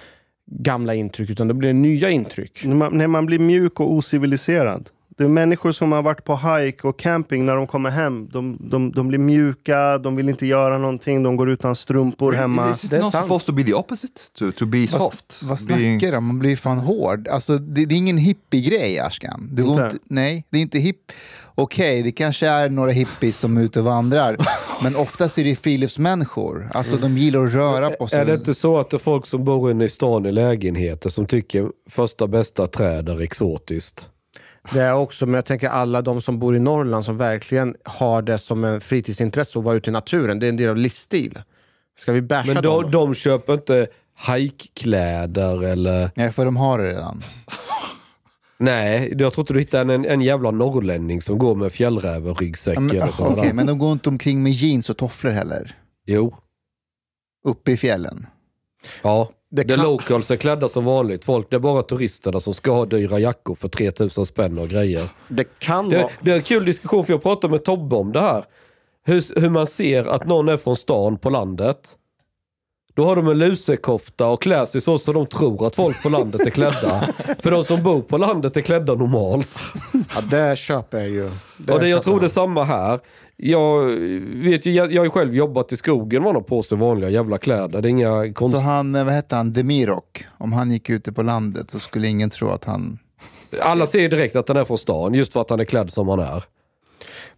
gamla 0.47 0.95
intryck, 0.95 1.31
utan 1.31 1.49
då 1.49 1.55
blir 1.55 1.69
det 1.69 1.73
nya 1.73 2.11
intryck. 2.11 2.65
När 2.65 2.75
man, 2.75 2.99
när 2.99 3.07
man 3.07 3.27
blir 3.27 3.39
mjuk 3.39 3.81
och 3.81 3.93
ociviliserad. 3.93 4.91
Det 5.17 5.25
är 5.25 5.29
människor 5.29 5.73
som 5.73 5.93
har 5.93 6.03
varit 6.03 6.25
på 6.25 6.37
hike 6.37 6.89
och 6.89 6.99
camping 6.99 7.47
när 7.47 7.57
de 7.57 7.67
kommer 7.67 7.91
hem. 7.91 8.29
De, 8.33 8.57
de, 8.61 8.93
de 8.93 9.09
blir 9.09 9.19
mjuka, 9.19 9.99
de 9.99 10.17
vill 10.17 10.29
inte 10.29 10.47
göra 10.47 10.79
någonting, 10.79 11.23
de 11.23 11.37
går 11.37 11.51
utan 11.51 11.75
strumpor 11.77 12.33
hemma. 12.33 12.67
It's 12.67 12.91
Det 12.91 12.97
är 12.97 13.01
not 13.03 13.13
sant. 13.13 13.25
supposed 13.25 13.47
to 13.47 13.53
be 13.53 13.65
the 13.65 13.75
opposite, 13.75 14.21
to, 14.39 14.53
to 14.53 14.67
be 14.67 14.87
soft. 14.87 15.41
Vad 15.43 15.59
Being- 15.59 15.99
snackar 15.99 16.11
du 16.13 16.17
om? 16.17 16.25
Man 16.27 16.39
blir 16.39 16.51
ju 16.51 16.57
fan 16.57 16.79
hård. 16.79 17.29
Alltså, 17.29 17.59
det, 17.59 17.85
det 17.87 17.95
är 17.95 17.97
ingen 17.97 18.19
hippie-grej, 18.19 18.99
Ashkan. 18.99 19.49
Går 19.53 19.69
Inte? 19.69 19.83
inte, 19.85 19.99
nej, 20.05 20.45
det 20.51 20.59
är 20.59 20.63
inte 20.63 20.79
hipp... 20.79 21.13
Okej, 21.55 22.03
det 22.03 22.13
kanske 22.13 22.47
är 22.49 22.71
några 22.71 22.91
hippies 22.91 23.39
som 23.39 23.57
är 23.57 23.63
ute 23.63 23.79
och 23.79 23.85
vandrar, 23.85 24.37
men 24.83 24.97
oftast 24.97 25.39
är 25.39 25.45
det 25.45 25.57
friluftsmänniskor. 25.57 26.71
Alltså, 26.75 26.97
de 26.97 27.19
gillar 27.19 27.47
att 27.47 27.53
röra 27.55 27.91
på 27.91 28.07
sig. 28.07 28.21
Är 28.21 28.25
det 28.25 28.35
inte 28.35 28.55
så 28.55 28.79
att 28.79 28.91
det 28.91 28.97
är 28.97 28.99
folk 28.99 29.27
som 29.27 29.45
bor 29.45 29.71
inne 29.71 29.85
i 29.85 29.89
stan 29.89 30.27
i 30.27 30.33
lägenheter 30.33 31.11
som 31.11 31.27
tycker 31.27 31.69
första 31.91 32.27
bästa 32.27 32.67
träd 32.67 33.09
är 33.09 33.21
exotiskt? 33.21 34.09
Det 34.71 34.81
är 34.81 34.95
också, 34.95 35.27
men 35.27 35.35
jag 35.35 35.45
tänker 35.45 35.69
alla 35.69 36.03
de 36.03 36.21
som 36.21 36.39
bor 36.39 36.57
i 36.57 36.59
Norrland 36.59 37.05
som 37.05 37.17
verkligen 37.17 37.77
har 37.85 38.23
det 38.23 38.39
som 38.39 38.65
en 38.65 38.81
fritidsintresse 38.81 39.59
att 39.59 39.65
vara 39.65 39.75
ute 39.75 39.91
i 39.91 39.93
naturen. 39.93 40.39
Det 40.39 40.47
är 40.47 40.49
en 40.49 40.57
del 40.57 40.71
av 40.71 40.77
livsstil. 40.77 41.39
Ska 41.99 42.13
vi 42.13 42.23
basha 42.23 42.55
Men 42.55 42.63
dem? 42.63 42.83
de, 42.83 42.91
de 42.91 43.15
köper 43.15 43.55
inte 43.55 43.87
hajkkläder 44.15 45.65
eller... 45.65 46.11
Nej, 46.15 46.33
för 46.33 46.45
de 46.45 46.57
har 46.57 46.79
det 46.79 46.89
redan. 46.89 47.25
Nej, 48.59 49.15
jag 49.19 49.33
tror 49.33 49.43
inte 49.43 49.53
du 49.53 49.59
hittar 49.61 49.81
en, 49.81 50.05
en 50.05 50.21
jävla 50.21 50.51
norrlänning 50.51 51.23
som 51.23 51.39
går 51.39 51.55
med 51.55 51.73
fjällrävenryggsäck 51.73 52.77
Ja, 52.77 52.81
men, 52.81 52.97
eller 52.97 53.23
ah. 53.23 53.29
Okej, 53.29 53.53
men 53.53 53.67
de 53.67 53.79
går 53.79 53.93
inte 53.93 54.09
omkring 54.09 54.43
med 54.43 54.53
jeans 54.53 54.91
och 54.91 54.97
tofflor 54.97 55.31
heller. 55.31 55.77
Jo. 56.07 56.35
Uppe 57.45 57.73
i 57.73 57.77
fjällen. 57.77 58.27
Ja. 59.03 59.31
Det 59.55 59.63
Det 59.63 59.75
kan- 59.77 59.85
locals 59.85 60.31
är 60.31 60.37
klädda 60.37 60.69
som 60.69 60.85
vanligt 60.85 61.25
folk. 61.25 61.47
Det 61.51 61.57
är 61.57 61.61
bara 61.61 61.83
turisterna 61.83 62.41
som 62.41 62.55
ska 62.55 62.71
ha 62.73 62.85
dyra 62.87 63.19
jackor 63.19 63.55
för 63.55 63.69
3000 63.69 64.27
spänn 64.27 64.59
och 64.59 64.69
grejer. 64.69 65.09
Det 65.29 65.59
kan 65.59 65.89
Det, 65.89 65.97
vara... 65.99 66.11
det 66.21 66.31
är 66.31 66.37
en 66.37 66.43
kul 66.43 66.65
diskussion 66.65 67.05
för 67.05 67.13
jag 67.13 67.23
pratade 67.23 67.51
med 67.51 67.65
Tobbe 67.65 67.97
om 67.97 68.13
det 68.13 68.21
här. 68.21 68.45
Hur, 69.05 69.41
hur 69.41 69.51
man 69.51 69.67
ser 69.67 70.05
att 70.05 70.27
någon 70.27 70.49
är 70.49 70.57
från 70.57 70.77
stan 70.77 71.19
på 71.19 71.31
landet. 71.31 71.97
Då 72.95 73.05
har 73.05 73.17
de 73.17 73.29
en 73.29 73.39
lusekofta 73.39 74.27
och 74.27 74.43
klär 74.43 74.65
sig 74.65 74.81
så 74.81 74.99
som 74.99 75.15
de 75.15 75.27
tror 75.27 75.67
att 75.67 75.77
folk 75.77 76.03
på 76.03 76.09
landet 76.09 76.41
är 76.47 76.51
klädda. 76.51 77.01
För 77.39 77.51
de 77.51 77.65
som 77.65 77.83
bor 77.83 78.01
på 78.03 78.19
landet 78.19 78.57
är 78.57 78.61
klädda 78.61 78.95
normalt. 78.95 79.63
Ja, 80.15 80.21
det 80.21 80.59
köper 80.59 80.99
jag 80.99 81.09
ju. 81.09 81.31
Det 81.59 81.73
och 81.73 81.81
det, 81.81 81.89
jag 81.89 82.03
tror 82.03 82.21
det 82.21 82.27
är 82.27 82.29
samma 82.29 82.65
här. 82.65 83.01
Jag, 83.45 83.87
vet 84.35 84.67
ju, 84.67 84.73
jag, 84.73 84.93
jag 84.93 85.01
har 85.01 85.07
ju 85.07 85.11
själv 85.11 85.35
jobbat 85.35 85.73
i 85.73 85.77
skogen 85.77 86.23
man 86.23 86.35
har 86.35 86.43
på 86.43 86.63
sig 86.63 86.79
vanliga 86.79 87.11
jävla 87.11 87.39
kläder. 87.39 87.83
Det 87.83 87.89
är 87.89 87.91
inga 87.91 88.33
konst... 88.33 88.57
Så 88.57 88.63
han, 88.63 88.95
eh, 88.95 89.05
vad 89.05 89.15
hette 89.15 89.37
han, 89.37 89.53
Demirok, 89.53 90.27
om 90.39 90.53
han 90.53 90.71
gick 90.71 90.91
ute 90.91 91.13
på 91.13 91.23
landet 91.23 91.71
så 91.71 91.79
skulle 91.79 92.09
ingen 92.09 92.31
tro 92.31 92.51
att 92.51 92.65
han... 92.65 92.99
Alla 93.63 93.87
ser 93.87 94.01
ju 94.01 94.09
direkt 94.09 94.37
att 94.37 94.47
den 94.47 94.57
är 94.57 94.65
från 94.65 94.79
stan, 94.79 95.15
just 95.15 95.33
för 95.33 95.41
att 95.41 95.51
han 95.51 95.61
är 95.61 95.65
klädd 95.65 95.91
som 95.91 96.09
han 96.09 96.21
är. 96.21 96.45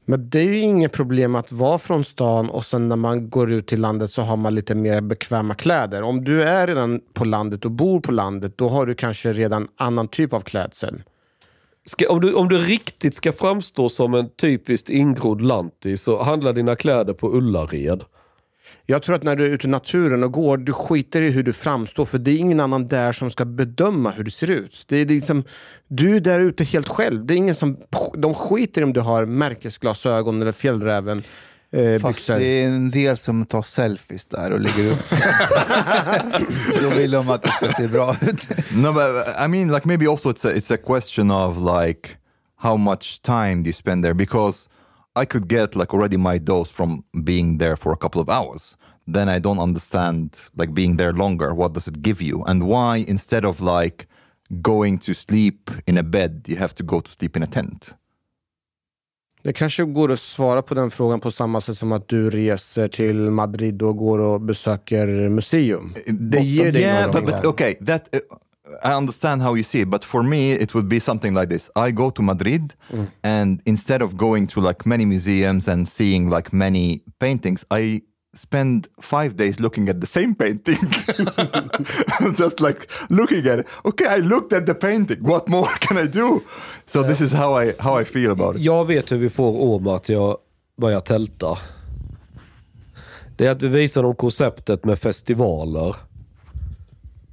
Men 0.05 0.31
det 0.31 0.39
är 0.39 0.45
ju 0.45 0.59
inget 0.59 0.93
problem 0.93 1.35
att 1.35 1.53
vara 1.53 1.79
från 1.79 2.05
stan 2.05 2.51
och 2.51 2.65
sen 2.65 2.89
när 2.89 2.97
man 2.97 3.31
går 3.31 3.53
ut 3.53 3.67
till 3.67 3.81
landet 3.81 4.11
så 4.11 4.23
har 4.23 4.37
man 4.37 4.55
lite 4.55 4.75
mer 4.75 5.01
bekväma 5.01 5.55
kläder. 5.55 6.03
Om 6.03 6.25
du 6.25 6.43
är 6.43 6.67
redan 6.67 7.01
på 7.13 7.25
landet 7.25 7.65
och 7.65 7.71
bor 7.71 8.01
på 8.01 8.13
landet, 8.13 8.59
då 8.59 8.69
har 8.69 8.87
du 8.87 8.95
kanske 8.95 9.33
redan 9.33 9.69
annan 9.77 10.09
typ 10.09 10.33
av 10.33 10.41
klädsel. 10.41 11.03
Ska, 11.87 12.09
om, 12.09 12.21
du, 12.21 12.35
om 12.35 12.49
du 12.49 12.59
riktigt 12.59 13.15
ska 13.15 13.33
framstå 13.33 13.89
som 13.89 14.15
en 14.15 14.31
typiskt 14.31 14.89
ingrodd 14.89 15.41
lantis 15.41 16.03
så 16.03 16.23
handla 16.23 16.53
dina 16.53 16.77
kläder 16.77 17.13
på 17.13 17.33
Ullared. 17.37 18.05
Jag 18.87 19.03
tror 19.03 19.17
att 19.17 19.23
när 19.23 19.37
du 19.37 19.45
är 19.45 19.51
ute 19.51 19.67
i 19.67 19.71
naturen 19.71 20.25
och 20.25 20.33
går, 20.33 20.57
du 20.57 20.73
skiter 20.73 21.23
i 21.23 21.31
hur 21.31 21.43
du 21.43 21.53
framstår 21.53 22.05
för 22.05 22.19
det 22.19 22.31
är 22.31 22.39
ingen 22.39 22.61
annan 22.61 22.89
där 22.89 23.13
som 23.13 23.31
ska 23.31 23.45
bedöma 23.45 24.11
hur 24.11 24.25
du 24.25 24.31
ser 24.31 24.51
ut. 24.51 24.85
Det 24.87 24.97
är 24.97 25.07
liksom, 25.07 25.45
du 25.89 26.17
är 26.17 26.21
där 26.21 26.41
ute 26.41 26.65
helt 26.65 26.89
själv. 26.89 27.27
Det 27.27 27.35
är 27.35 27.37
ingen 27.37 27.55
som, 27.55 27.77
de 28.15 28.35
skiter 28.35 28.81
i 28.81 28.85
om 28.85 28.93
du 28.93 29.01
har 29.01 29.27
märkesglasögon 29.27 30.43
eller 30.43 30.53
fjällräven. 30.53 31.23
Eh, 31.75 32.01
Fast 32.01 32.19
byxor. 32.19 32.39
det 32.39 32.45
är 32.63 32.69
en 32.69 32.91
del 32.91 33.17
som 33.17 33.47
tar 33.47 33.63
selfies 33.63 34.27
där 34.27 34.51
och 34.53 34.61
lägger 34.61 34.93
upp. 34.93 35.05
Då 36.83 36.89
vill 36.89 37.11
de 37.11 37.31
att 37.31 37.43
det 37.43 37.51
ska 37.51 37.73
se 37.73 37.89
bra 37.89 38.17
ut. 38.23 38.49
No, 38.73 38.93
but 38.93 39.27
I 39.45 39.49
mean, 39.49 39.69
like 39.73 39.87
maybe 39.87 40.07
also 40.07 40.31
it's 40.33 40.45
a, 40.49 40.53
it's 40.53 40.75
a 40.75 40.77
question 40.77 41.31
of 41.31 41.57
like 41.59 42.09
how 42.57 42.77
much 42.77 43.23
time 43.23 43.63
do 43.63 43.67
you 43.69 43.73
spend 43.73 44.05
there? 44.05 44.15
Because 44.15 44.69
I 45.23 45.27
could 45.27 45.49
get 45.49 45.77
like 45.77 45.95
already 45.95 46.17
my 46.17 46.39
dose 46.39 46.73
from 46.73 47.03
being 47.25 47.59
there 47.59 47.77
for 47.77 47.93
a 47.93 47.97
couple 47.97 48.21
of 48.21 48.29
hours. 48.29 48.77
Then 49.13 49.29
I 49.29 49.41
don't 49.41 49.59
understand 49.63 50.37
like 50.57 50.73
being 50.75 50.97
there 50.97 51.13
longer. 51.13 51.55
What 51.55 51.73
does 51.75 51.89
it 51.89 52.03
give 52.03 52.23
you? 52.25 52.45
And 52.47 52.63
why 52.63 53.05
instead 53.09 53.45
of 53.45 53.61
like 53.61 54.07
going 54.63 54.99
to 54.99 55.15
sleep 55.15 55.71
in 55.87 55.99
a 55.99 56.03
bed, 56.03 56.45
you 56.47 56.57
have 56.57 56.75
to 56.75 56.83
go 56.85 57.01
to 57.01 57.11
sleep 57.11 57.37
in 57.37 57.43
a 57.43 57.47
tent? 57.47 57.95
Det 59.45 59.53
kanske 59.53 59.85
går 59.85 60.13
att 60.13 60.21
svara 60.21 60.63
på 60.63 60.75
den 60.75 60.91
frågan 60.91 61.21
på 61.21 61.31
samma 61.31 61.61
sätt 61.61 61.79
som 61.79 61.93
att 61.93 62.09
du 62.09 62.31
reser 62.31 62.89
till 62.89 63.31
Madrid 63.31 63.83
och 63.83 63.97
går 63.97 64.19
och 64.19 64.41
besöker 64.41 65.29
museum. 65.29 65.95
Det 66.07 66.41
ger 66.41 66.73
dig 66.73 66.83
yeah, 66.83 67.13
but, 67.13 67.27
but 67.27 67.45
okay, 67.45 67.75
that 67.75 68.09
uh, 68.15 68.21
I 68.91 68.95
understand 68.95 69.43
how 69.43 69.57
you 69.57 69.65
see 69.65 69.81
it, 69.81 69.89
but 69.89 70.05
for 70.05 70.23
me, 70.23 70.53
it 70.53 70.75
would 70.75 70.89
be 70.89 71.01
something 71.01 71.35
like 71.35 71.49
this: 71.49 71.71
I 71.89 71.91
go 71.91 72.11
to 72.11 72.23
Madrid, 72.23 72.73
and 73.23 73.61
instead 73.65 74.03
of 74.03 74.13
going 74.13 74.47
to 74.47 74.69
like 74.69 74.89
many 74.89 75.05
museums 75.05 75.69
and 75.69 75.89
seeing 75.89 76.31
like 76.31 76.57
many 76.57 77.03
paintings, 77.19 77.65
I 77.71 78.03
spend 78.37 78.89
five 79.01 79.37
days 79.37 79.61
looking 79.61 79.89
at 79.89 80.01
the 80.01 80.07
same 80.07 80.35
painting, 80.35 80.77
just 82.37 82.61
like 82.61 82.89
looking 83.09 83.47
at 83.47 83.59
it. 83.59 83.67
Okay, 83.85 84.07
I 84.07 84.19
looked 84.19 84.53
at 84.53 84.67
the 84.67 84.75
painting. 84.75 85.23
What 85.23 85.49
more 85.49 85.69
can 85.81 85.99
I 85.99 86.07
do? 86.07 86.41
So 86.87 87.03
this 87.03 87.21
is 87.21 87.33
how 87.33 87.55
I 87.63 87.75
how 87.79 88.01
I 88.01 88.05
feel 88.05 88.31
about 88.31 88.57
it. 88.57 88.63
Jag 88.63 88.87
vet 88.87 89.13
hur 89.13 89.19
vi 89.19 89.31
får 89.31 89.61
Omar 89.61 89.97
att 89.97 90.09
jag 90.09 90.39
börjar 90.77 91.01
tälta. 91.01 91.59
Det 93.37 93.47
är 93.47 93.51
att 93.51 93.63
vi 93.63 93.69
visar 93.69 94.03
dem 94.03 94.15
konceptet 94.15 94.85
med 94.85 94.99
festivaler. 94.99 95.97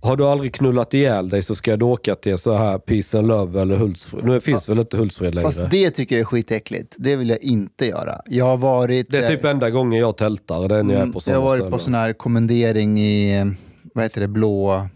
Har 0.03 0.15
du 0.17 0.25
aldrig 0.27 0.53
knullat 0.53 0.93
ihjäl 0.93 1.29
dig 1.29 1.43
så 1.43 1.55
ska 1.55 1.77
du 1.77 1.85
åka 1.85 2.15
till 2.15 2.37
så 2.37 2.53
här 2.53 2.77
Peace 2.77 3.17
and 3.19 3.27
Love 3.27 3.61
eller 3.61 3.75
Hultsfred. 3.75 4.23
Nu 4.23 4.41
finns 4.41 4.69
väl 4.69 4.79
inte 4.79 4.97
Hultsfred 4.97 5.35
längre. 5.35 5.47
Fast 5.51 5.71
det 5.71 5.91
tycker 5.91 6.15
jag 6.15 6.19
är 6.21 6.25
skitäckligt. 6.25 6.95
Det 6.99 7.15
vill 7.15 7.29
jag 7.29 7.43
inte 7.43 7.85
göra. 7.85 8.21
Jag 8.25 8.45
har 8.45 8.57
varit... 8.57 9.09
Det 9.09 9.17
är 9.17 9.27
typ 9.27 9.45
enda 9.45 9.69
gången 9.69 9.99
jag 9.99 10.17
tältar. 10.17 10.67
Det 10.67 10.75
är 10.75 10.83
när 10.83 10.93
jag 10.93 10.99
är 10.99 11.03
Mm, 11.03 11.13
på 11.13 11.19
jag 11.25 11.33
har 11.33 11.41
varit 11.41 11.57
ställen. 11.59 11.71
på 11.71 11.79
sån 11.79 11.93
här 11.93 12.13
kommendering 12.13 12.99
i, 12.99 13.39
eh, 13.39 13.45
vad 13.93 14.05
heter 14.05 14.21
det, 14.21 14.27
Blå... 14.27 14.87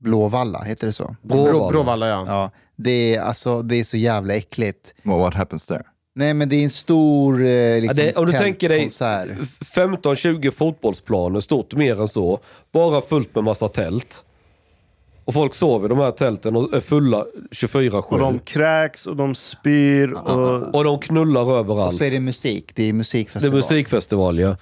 Blåvalla, 0.00 0.62
heter 0.62 0.86
det 0.86 0.92
så? 0.92 1.16
Brå- 1.22 1.70
Bråvalla, 1.70 2.08
ja. 2.08 2.24
ja 2.26 2.50
det, 2.76 3.14
är, 3.14 3.20
alltså, 3.20 3.62
det 3.62 3.76
är 3.80 3.84
så 3.84 3.96
jävla 3.96 4.34
äckligt. 4.34 4.94
Well, 5.02 5.18
what 5.18 5.34
happens 5.34 5.66
there? 5.66 5.82
Nej 6.14 6.34
men 6.34 6.48
det 6.48 6.56
är 6.56 6.64
en 6.64 6.70
stor 6.70 7.42
eh, 7.44 7.80
liksom, 7.80 8.04
Ja, 8.04 8.12
det, 8.12 8.16
om 8.16 8.26
du 8.26 8.32
tänker 8.32 8.68
dig 8.68 8.78
tältkonsert. 8.78 9.28
15-20 9.76 10.50
fotbollsplaner, 10.50 11.40
stort 11.40 11.74
mer 11.74 12.00
än 12.00 12.08
så. 12.08 12.38
Bara 12.72 13.00
fullt 13.00 13.34
med 13.34 13.44
massa 13.44 13.68
tält. 13.68 14.24
Och 15.24 15.34
folk 15.34 15.54
sover 15.54 15.86
i 15.86 15.88
de 15.88 15.98
här 15.98 16.10
tälten 16.10 16.56
och 16.56 16.74
är 16.74 16.80
fulla 16.80 17.26
24-7. 17.50 18.02
Och 18.02 18.18
de 18.18 18.38
kräks 18.38 19.06
och 19.06 19.16
de 19.16 19.34
spyr. 19.34 20.12
Och... 20.12 20.74
Och 20.74 20.84
de 20.84 20.98
knullar 20.98 21.42
Och 21.42 21.56
överallt. 21.56 21.96
så 21.96 22.04
är 22.04 22.10
det 22.10 22.20
musik, 22.20 22.72
det 22.74 22.82
är 22.82 22.84
Det 22.84 22.88
är 22.88 22.92
musikfestival. 22.92 23.56
musikfestival 23.56 24.38
ja. 24.38 24.56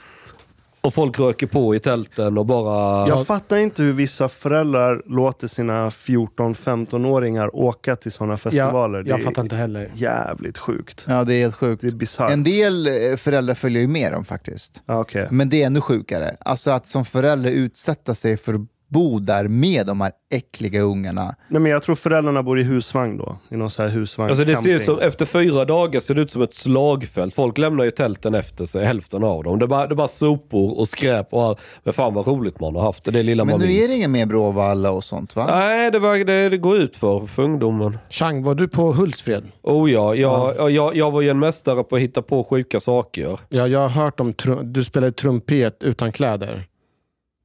Och 0.82 0.94
folk 0.94 1.18
röker 1.18 1.46
på 1.46 1.74
i 1.74 1.80
tälten 1.80 2.38
och 2.38 2.46
bara... 2.46 3.08
Jag 3.08 3.26
fattar 3.26 3.56
inte 3.56 3.82
hur 3.82 3.92
vissa 3.92 4.28
föräldrar 4.28 5.02
låter 5.06 5.46
sina 5.46 5.90
14-15-åringar 5.90 7.56
åka 7.56 7.96
till 7.96 8.12
sådana 8.12 8.36
festivaler. 8.36 8.98
jag 8.98 9.06
det 9.06 9.22
är 9.22 9.24
fattar 9.24 9.42
inte 9.42 9.56
heller. 9.56 9.90
jävligt 9.94 10.58
sjukt. 10.58 11.04
Ja 11.08 11.24
det 11.24 11.34
är 11.34 11.40
helt 11.40 11.54
sjukt. 11.54 11.82
Det 11.82 11.88
är 11.88 11.92
bisarrt. 11.92 12.30
En 12.30 12.42
del 12.44 12.86
eh, 12.86 13.16
föräldrar 13.16 13.54
följer 13.54 13.82
ju 13.82 13.88
med 13.88 14.12
dem 14.12 14.24
faktiskt. 14.24 14.82
Ja, 14.86 15.00
okej. 15.00 15.28
Men 15.30 15.48
det 15.48 15.62
är 15.62 15.66
ännu 15.66 15.80
sjukare. 15.80 16.36
Alltså 16.40 16.70
att 16.70 16.86
som 16.86 17.04
förälder 17.04 17.50
utsätta 17.50 18.14
sig 18.14 18.36
för 18.36 18.54
att 18.54 18.60
bo 18.90 19.18
där 19.18 19.48
med 19.48 19.86
de 19.86 20.00
här 20.00 20.12
äckliga 20.32 20.80
ungarna. 20.80 21.34
Nej, 21.48 21.60
men 21.60 21.72
jag 21.72 21.82
tror 21.82 21.94
föräldrarna 21.94 22.42
bor 22.42 22.60
i 22.60 22.62
husvagn 22.62 23.16
då. 23.16 23.38
I 23.50 23.56
någon 23.56 23.70
så 23.70 23.82
här 23.82 23.88
husvagn. 23.88 24.30
Alltså 24.30 24.44
det 24.44 24.56
ser 24.56 24.70
ut 24.70 24.84
som, 24.84 24.98
efter 24.98 25.26
fyra 25.26 25.64
dagar 25.64 26.00
ser 26.00 26.14
det 26.14 26.22
ut 26.22 26.30
som 26.30 26.42
ett 26.42 26.54
slagfält. 26.54 27.34
Folk 27.34 27.58
lämnar 27.58 27.84
ju 27.84 27.90
tälten 27.90 28.34
efter 28.34 28.64
sig, 28.66 28.84
hälften 28.84 29.24
av 29.24 29.44
dem. 29.44 29.58
Det 29.58 29.64
är 29.64 29.66
bara, 29.66 29.86
det 29.86 29.92
är 29.92 29.96
bara 29.96 30.08
sopor 30.08 30.78
och 30.78 30.88
skräp 30.88 31.28
och 31.30 31.42
allt. 31.42 31.58
Men 31.82 31.92
fan 31.94 32.14
vad 32.14 32.26
roligt 32.26 32.60
man 32.60 32.74
har 32.74 32.82
haft 32.82 33.04
det, 33.04 33.10
det 33.10 33.22
lilla 33.22 33.44
Men 33.44 33.52
man 33.52 33.60
nu 33.60 33.66
minns. 33.66 33.84
är 33.84 33.88
det 33.88 33.94
inget 33.94 34.10
mer 34.10 34.26
Bråvalla 34.26 34.90
och 34.90 35.04
sånt 35.04 35.36
va? 35.36 35.46
Nej, 35.46 35.90
det, 35.90 35.98
var, 35.98 36.24
det, 36.24 36.48
det 36.48 36.58
går 36.58 36.76
ut 36.76 36.96
för, 36.96 37.26
för 37.26 37.42
ungdomen. 37.42 37.98
Chang, 38.10 38.42
var 38.42 38.54
du 38.54 38.68
på 38.68 38.92
Hultsfred? 38.92 39.44
Oh 39.62 39.92
ja, 39.92 40.14
jag, 40.14 40.56
jag, 40.56 40.70
jag, 40.70 40.96
jag 40.96 41.10
var 41.10 41.20
ju 41.20 41.30
en 41.30 41.38
mästare 41.38 41.84
på 41.84 41.96
att 41.96 42.02
hitta 42.02 42.22
på 42.22 42.44
sjuka 42.44 42.80
saker. 42.80 43.38
Ja, 43.48 43.66
jag 43.66 43.80
har 43.80 43.88
hört 43.88 44.20
om 44.20 44.34
du 44.62 44.84
spelade 44.84 45.12
trumpet 45.12 45.82
utan 45.82 46.12
kläder. 46.12 46.64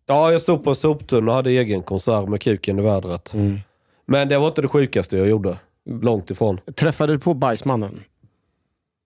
Ja, 0.07 0.31
jag 0.31 0.41
stod 0.41 0.63
på 0.63 0.69
en 0.69 0.75
soptunna 0.75 1.31
och 1.31 1.35
hade 1.35 1.49
egen 1.49 1.83
konsert 1.83 2.27
med 2.29 2.41
kuken 2.41 2.79
i 2.79 2.81
vädret. 2.81 3.33
Men 4.05 4.29
det 4.29 4.37
var 4.37 4.47
inte 4.47 4.61
det 4.61 4.67
sjukaste 4.67 5.17
jag 5.17 5.27
gjorde. 5.27 5.57
Långt 6.01 6.31
ifrån. 6.31 6.59
Träffade 6.75 7.13
du 7.13 7.19
på 7.19 7.33
Bajsmannen? 7.33 8.03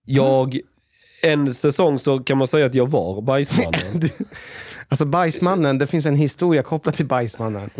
Jag, 0.04 0.60
en 1.22 1.54
säsong 1.54 1.98
så 1.98 2.18
kan 2.18 2.38
man 2.38 2.46
säga 2.46 2.66
att 2.66 2.74
jag 2.74 2.90
var 2.90 3.22
bajsmannen. 3.22 4.02
Alltså 4.88 5.04
Bajsmannen, 5.04 5.78
det 5.78 5.86
finns 5.86 6.06
en 6.06 6.16
historia 6.16 6.62
kopplad 6.62 6.94
till 6.94 7.06
Bajsmannen. 7.06 7.70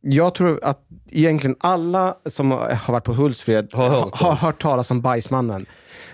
Jag 0.00 0.34
tror 0.34 0.64
att 0.64 0.80
egentligen 1.10 1.56
alla 1.60 2.16
som 2.26 2.50
har 2.50 2.92
varit 2.92 3.04
på 3.04 3.12
Hultsfred 3.12 3.68
Har 3.72 3.88
har 3.88 4.00
hört 4.00 4.14
har 4.14 4.34
hört 4.34 4.62
talas 4.62 4.90
om 4.90 5.00
Bajsmannen. 5.00 5.66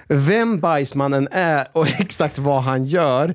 Vem 0.09 0.61
Bajsmannen 0.61 1.29
är 1.31 1.69
och 1.73 1.87
exakt 2.01 2.39
vad 2.39 2.63
han 2.63 2.85
gör, 2.85 3.35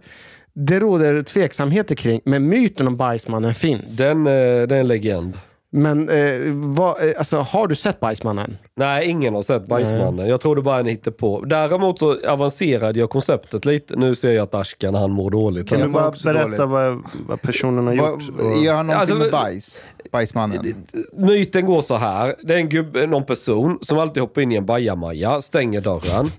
det 0.56 0.80
råder 0.80 1.22
tveksamheter 1.22 1.96
kring. 1.96 2.22
Men 2.26 2.48
myten 2.50 2.88
om 2.88 2.98
Bajsmannen 2.98 3.54
finns. 3.56 3.98
Den, 3.98 4.28
eh, 4.28 4.34
det 4.34 4.76
är 4.76 4.80
en 4.80 4.88
legend. 4.88 5.38
Men 5.76 6.10
eh, 6.10 6.16
vad, 6.54 6.90
eh, 6.90 7.14
alltså, 7.18 7.38
har 7.38 7.68
du 7.68 7.76
sett 7.76 8.00
Bajsmannen? 8.00 8.58
Nej, 8.76 9.08
ingen 9.10 9.34
har 9.36 9.42
sett 9.42 9.68
Bajsmannen. 9.68 10.28
Jag 10.28 10.42
tror 10.42 10.56
det 10.56 10.62
bara 10.62 10.76
är 10.76 10.80
en 10.80 10.86
hittepå. 10.86 11.42
Däremot 11.46 12.00
så 12.00 12.28
avancerade 12.28 13.00
jag 13.00 13.10
konceptet 13.10 13.66
lite. 13.66 13.96
Nu 13.96 14.16
ser 14.16 14.32
jag 14.32 14.44
att 14.44 14.56
Ashkan, 14.56 14.96
han 14.96 15.12
mår 15.12 15.32
dåligt. 15.32 15.70
Kan 15.70 15.80
du 15.80 15.88
bara 15.88 16.14
berätta 16.24 16.66
vad, 16.66 17.04
vad 17.28 17.42
personen 17.42 17.88
har 17.88 17.94
gjort? 17.94 18.30
Och- 18.40 18.64
gör 18.64 18.76
han 18.76 18.88
någonting 18.88 18.92
Alltså, 18.94 19.16
med 19.16 19.32
bajs? 19.32 19.82
Bajsmannen? 20.12 20.86
Myten 21.14 21.66
går 21.66 21.82
så 21.82 21.96
här. 21.98 22.36
Det 22.44 22.54
är 22.54 22.58
en 22.58 22.70
gubbe, 22.70 23.08
någon 23.08 23.26
person 23.26 23.80
som 23.82 24.00
alltid 24.00 24.22
hoppar 24.24 24.42
in 24.42 24.52
i 24.52 24.56
en 24.56 24.66
bajamaja, 24.66 25.42
stänger 25.42 25.82
dörren. 25.82 26.30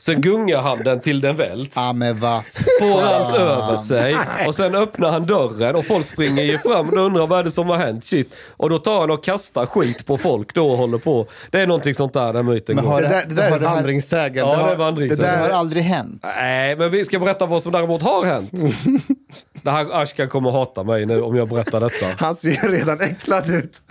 Sen 0.00 0.20
gungar 0.20 0.60
han 0.60 0.78
den 0.84 1.00
till 1.00 1.20
den 1.20 1.36
välts. 1.36 1.76
Ja 1.76 1.92
men 1.92 2.18
va 2.18 2.42
Får 2.80 3.02
allt 3.02 3.34
över 3.36 3.76
sig. 3.76 4.16
Och 4.46 4.54
sen 4.54 4.74
öppnar 4.74 5.10
han 5.10 5.26
dörren 5.26 5.76
och 5.76 5.84
folk 5.86 6.06
springer 6.06 6.42
ju 6.42 6.58
fram 6.58 6.88
och 6.88 6.96
undrar 7.04 7.26
vad 7.26 7.38
är 7.38 7.44
det 7.44 7.50
som 7.50 7.68
har 7.68 7.76
hänt. 7.76 8.04
Shit. 8.04 8.34
Och 8.56 8.70
då 8.70 8.78
tar 8.78 9.00
han 9.00 9.10
och 9.10 9.24
kastar 9.24 9.66
skit 9.66 10.06
på 10.06 10.16
folk 10.16 10.54
då 10.54 10.70
och 10.70 10.76
håller 10.78 10.98
på. 10.98 11.26
Det 11.50 11.60
är 11.60 11.66
någonting 11.66 11.94
sånt 11.94 12.12
där, 12.12 12.32
den 12.32 12.46
myten 12.46 12.76
Men 12.76 12.84
går. 12.84 12.92
har 12.92 13.02
Det 13.02 13.08
där, 13.08 13.24
det 13.28 13.34
där 13.34 13.50
har 13.50 13.56
är 13.56 13.60
vandringssägen. 13.60 14.46
Ja, 14.48 14.54
har- 14.56 14.66
det 14.66 14.72
är 14.72 14.76
vandringssägen. 14.76 15.24
Det 15.32 15.40
där- 15.40 15.50
har 15.50 15.58
aldrig 15.58 15.82
hänt. 15.82 16.24
Nej, 16.36 16.76
men 16.76 16.90
vi 16.90 17.04
ska 17.04 17.18
berätta 17.18 17.46
vad 17.46 17.62
som 17.62 17.72
däremot 17.72 18.02
har 18.02 18.24
hänt. 18.24 18.50
Det 19.62 19.70
här 19.70 20.02
Ashkan 20.02 20.28
kommer 20.28 20.50
hata 20.50 20.82
mig 20.82 21.06
nu 21.06 21.22
om 21.22 21.36
jag 21.36 21.48
berättar 21.48 21.80
detta. 21.80 22.06
Han 22.24 22.34
ser 22.34 22.68
redan 22.68 23.00
äcklad 23.00 23.50
ut. 23.50 23.82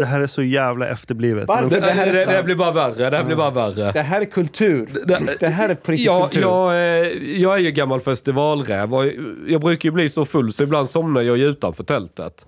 Det 0.00 0.04
här 0.06 0.20
är 0.20 0.26
så 0.26 0.42
jävla 0.42 0.88
efterblivet. 0.88 1.48
Varför? 1.48 1.70
Det, 1.70 1.80
Det 1.80 1.90
här 1.90 2.06
är 2.06 2.12
det, 2.12 2.18
det, 2.18 2.24
sant. 2.24 2.44
blir 2.44 2.54
bara 2.56 2.72
värre. 2.72 3.10
Det 3.10 3.16
här 3.16 3.24
blir 3.24 3.36
bara 3.36 3.50
värre. 3.50 3.92
Det 3.92 4.02
här 4.02 4.20
är 4.20 4.24
kultur. 4.24 4.88
Det, 5.40 5.48
här 5.48 5.68
är 5.68 5.74
på 5.74 5.90
riktigt 5.92 6.06
jag, 6.06 6.30
kultur. 6.30 6.40
jag, 6.48 6.72
eh, 6.74 7.40
jag 7.40 7.54
är 7.54 7.58
ju 7.60 7.70
gammal 7.70 8.00
festivalräv 8.00 8.94
och 8.94 9.04
jag 9.46 9.60
brukar 9.60 9.86
ju 9.88 9.90
bli 9.92 10.08
så 10.08 10.24
full 10.24 10.52
så 10.52 10.62
ibland 10.62 10.88
somnar 10.88 11.20
jag 11.22 11.36
ju 11.36 11.46
utanför 11.46 11.84
tältet. 11.84 12.46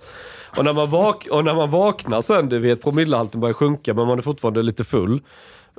Och 0.56 0.64
när, 0.64 0.72
man 0.72 0.90
vak- 0.90 1.28
och 1.30 1.44
när 1.44 1.54
man 1.54 1.70
vaknar 1.70 2.20
sen, 2.20 2.48
du 2.48 2.58
vet, 2.58 2.82
promillehalten 2.82 3.40
börjar 3.40 3.54
sjunka 3.54 3.94
men 3.94 4.06
man 4.06 4.18
är 4.18 4.22
fortfarande 4.22 4.62
lite 4.62 4.84
full. 4.84 5.20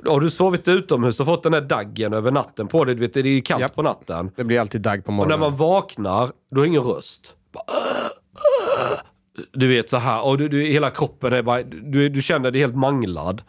Har 0.04 0.20
du 0.20 0.30
sovit 0.30 0.68
utomhus 0.68 1.20
och 1.20 1.26
fått 1.26 1.42
den 1.42 1.54
här 1.54 1.60
daggen 1.60 2.12
över 2.12 2.30
natten 2.30 2.66
på 2.66 2.84
dig, 2.84 2.94
du 2.94 3.00
vet, 3.00 3.14
det 3.14 3.20
är 3.20 3.24
ju 3.24 3.40
kallt 3.40 3.60
Japp. 3.60 3.74
på 3.74 3.82
natten. 3.82 4.30
Det 4.36 4.44
blir 4.44 4.60
alltid 4.60 4.80
dagg 4.80 5.04
på 5.04 5.08
Och 5.08 5.14
morgonen. 5.14 5.40
när 5.40 5.48
man 5.50 5.56
vaknar, 5.58 6.30
du 6.50 6.60
har 6.60 6.66
ingen 6.66 6.82
röst. 6.82 7.34
Du 9.52 9.68
vet 9.68 9.90
så 9.90 9.96
här, 9.96 10.24
och 10.24 10.38
du, 10.38 10.48
du, 10.48 10.62
hela 10.62 10.90
kroppen 10.90 11.32
är 11.32 11.42
bara, 11.42 11.62
du, 11.62 12.08
du 12.08 12.22
känner 12.22 12.50
dig 12.50 12.60
helt 12.60 12.76
manglad. 12.76 13.42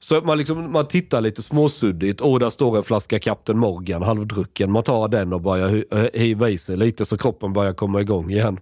Så 0.00 0.20
man, 0.20 0.38
liksom, 0.38 0.72
man 0.72 0.88
tittar 0.88 1.20
lite 1.20 1.42
småsuddigt, 1.42 2.20
och 2.20 2.40
där 2.40 2.50
står 2.50 2.76
en 2.76 2.82
flaska 2.82 3.18
Captain 3.18 3.58
Morgan 3.58 4.02
halvdrucken. 4.02 4.72
Man 4.72 4.82
tar 4.82 5.08
den 5.08 5.32
och 5.32 5.40
börjar 5.40 5.68
hi- 5.68 6.10
hiva 6.18 6.48
i 6.50 6.58
sig 6.58 6.76
lite 6.76 7.04
så 7.04 7.18
kroppen 7.18 7.52
börjar 7.52 7.72
komma 7.72 8.00
igång 8.00 8.30
igen. 8.30 8.60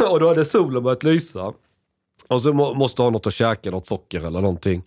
och 0.10 0.20
då 0.20 0.28
hade 0.28 0.44
solen 0.44 0.82
börjat 0.82 1.02
lysa. 1.02 1.52
Och 2.28 2.42
så 2.42 2.52
må, 2.52 2.74
måste 2.74 3.02
ha 3.02 3.10
något 3.10 3.26
att 3.26 3.34
käka, 3.34 3.70
något 3.70 3.86
socker 3.86 4.26
eller 4.26 4.40
någonting. 4.40 4.82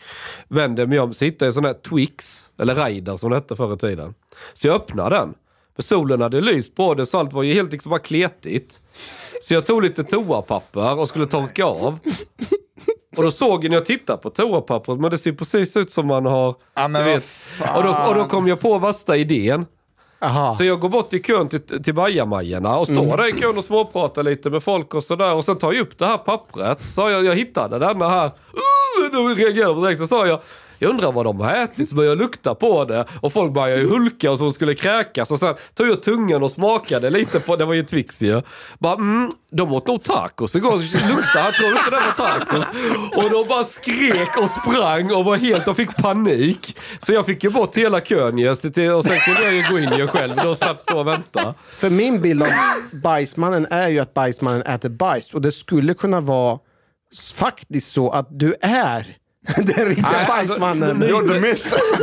Vänder 0.47 0.85
mig 0.85 0.99
om 0.99 1.13
så 1.13 1.25
hittar 1.25 1.45
jag 1.45 1.53
sån 1.53 1.65
här 1.65 1.73
Twix, 1.73 2.49
eller 2.57 2.75
Raider 2.75 3.17
som 3.17 3.29
det 3.29 3.35
hette 3.35 3.55
förr 3.55 3.73
i 3.73 3.77
tiden. 3.77 4.13
Så 4.53 4.67
jag 4.67 4.75
öppnar 4.75 5.09
den. 5.09 5.33
För 5.75 5.83
solen 5.83 6.21
hade 6.21 6.41
lyst 6.41 6.75
på 6.75 6.93
det 6.93 7.05
så 7.05 7.19
allt 7.19 7.33
var 7.33 7.43
ju 7.43 7.53
helt 7.53 7.71
liksom 7.71 7.89
bara 7.89 7.99
kletigt. 7.99 8.79
Så 9.41 9.53
jag 9.53 9.65
tog 9.65 9.81
lite 9.81 10.03
toapapper 10.03 10.99
och 10.99 11.07
skulle 11.07 11.27
torka 11.27 11.65
av. 11.65 11.99
Och 13.17 13.23
då 13.23 13.31
såg 13.31 13.63
jag 13.63 13.69
när 13.69 13.77
jag 13.77 13.85
tittade 13.85 14.21
på 14.21 14.29
toapappret, 14.29 14.99
men 14.99 15.11
det 15.11 15.17
ser 15.17 15.31
precis 15.31 15.77
ut 15.77 15.91
som 15.91 16.07
man 16.07 16.25
har... 16.25 16.55
Ja, 16.73 16.87
men 16.87 17.05
vet. 17.05 17.25
Och, 17.75 17.83
då, 17.83 17.97
och 18.07 18.15
då 18.15 18.25
kom 18.25 18.47
jag 18.47 18.59
på 18.59 18.79
värsta 18.79 19.17
idén. 19.17 19.65
Aha. 20.21 20.55
Så 20.55 20.63
jag 20.63 20.79
går 20.79 20.89
bort 20.89 21.13
i 21.13 21.19
kön 21.19 21.49
till, 21.49 21.83
till 21.83 21.93
bajamajorna 21.93 22.77
och 22.77 22.87
står 22.87 23.17
där 23.17 23.37
i 23.37 23.41
kön 23.41 23.57
och 23.57 23.63
småpratar 23.63 24.23
lite 24.23 24.49
med 24.49 24.63
folk 24.63 24.93
och 24.93 25.03
sådär. 25.03 25.35
Och 25.35 25.45
sen 25.45 25.57
tar 25.57 25.73
jag 25.73 25.81
upp 25.81 25.97
det 25.97 26.05
här 26.05 26.17
pappret. 26.17 26.89
Så 26.95 27.09
jag, 27.09 27.25
jag 27.25 27.35
hittade 27.35 27.79
denna 27.79 28.09
här. 28.09 28.25
Uh, 28.25 29.11
då 29.13 29.27
reagerade 29.27 29.73
de 29.73 29.81
direkt. 29.81 29.99
Så 29.99 30.07
sa 30.07 30.27
jag, 30.27 30.39
jag 30.79 30.89
undrar 30.89 31.11
vad 31.11 31.25
de 31.25 31.39
har 31.39 31.53
ätit. 31.53 31.89
Så 31.89 31.95
börjar 31.95 32.09
jag 32.09 32.17
lukta 32.17 32.55
på 32.55 32.85
det. 32.85 33.05
Och 33.21 33.33
folk 33.33 33.53
började 33.53 33.81
ju 33.81 33.89
hulka 33.89 34.31
och 34.31 34.37
så 34.37 34.51
skulle 34.51 34.75
kräkas. 34.75 35.31
Och 35.31 35.39
sen 35.39 35.55
tog 35.73 35.87
jag 35.87 36.03
tungan 36.03 36.43
och 36.43 36.51
smakade 36.51 37.09
lite 37.09 37.39
på, 37.39 37.55
det 37.55 37.65
var 37.65 37.73
ju 37.73 37.83
Twix 37.83 38.21
ju. 38.21 38.41
Bara, 38.79 38.93
mm, 38.93 39.31
de 39.51 39.73
åt 39.73 39.87
nog 39.87 40.03
tacos 40.03 40.55
igår. 40.55 40.77
Så 40.77 41.07
luktade, 41.07 41.45
jag 41.45 41.53
tror 41.53 41.69
inte 41.69 41.89
det 41.89 41.95
var 41.95 42.29
tacos. 42.29 42.65
Och 43.15 43.29
de 43.29 43.47
bara 43.47 43.63
skrek 43.63 44.37
och 44.43 44.49
sprang 44.49 45.13
och 45.13 45.25
var 45.25 45.37
helt, 45.37 45.67
och 45.67 45.75
fick 45.75 45.97
panik. 45.97 46.77
Så 47.01 47.13
jag 47.13 47.25
fick 47.25 47.43
ju 47.43 47.49
bort 47.49 47.77
hela 47.77 48.01
kön 48.01 48.37
ju. 48.37 48.49
Och 48.49 48.57
sen 49.03 49.19
kunde 49.19 49.43
jag 49.43 49.53
ju 49.53 49.63
gå 49.69 49.79
in 49.79 49.93
ju 49.97 50.07
själv. 50.07 50.35
Då 50.43 50.55
slapp 50.55 50.81
stå 50.81 50.99
och 50.99 51.07
vänta. 51.07 51.53
För 51.71 51.89
min 51.89 52.21
bild 52.21 52.43
av 52.43 52.49
bajsmannen 52.91 53.67
är 53.69 53.87
ju 53.87 53.99
att 53.99 54.13
bajsmannen 54.13 54.61
äter 54.61 54.89
bajs. 54.89 55.33
Och 55.33 55.41
det 55.41 55.51
skulle 55.51 55.93
kunna 55.93 56.21
vara 56.21 56.59
faktiskt 57.35 57.91
så 57.91 58.09
att 58.09 58.27
du 58.29 58.55
är 58.61 59.18
den 59.75 59.85
riktiga 59.85 60.07
Nej, 60.11 60.25
alltså, 60.29 60.59
bajsmannen. 60.59 60.97
myten- 61.03 61.57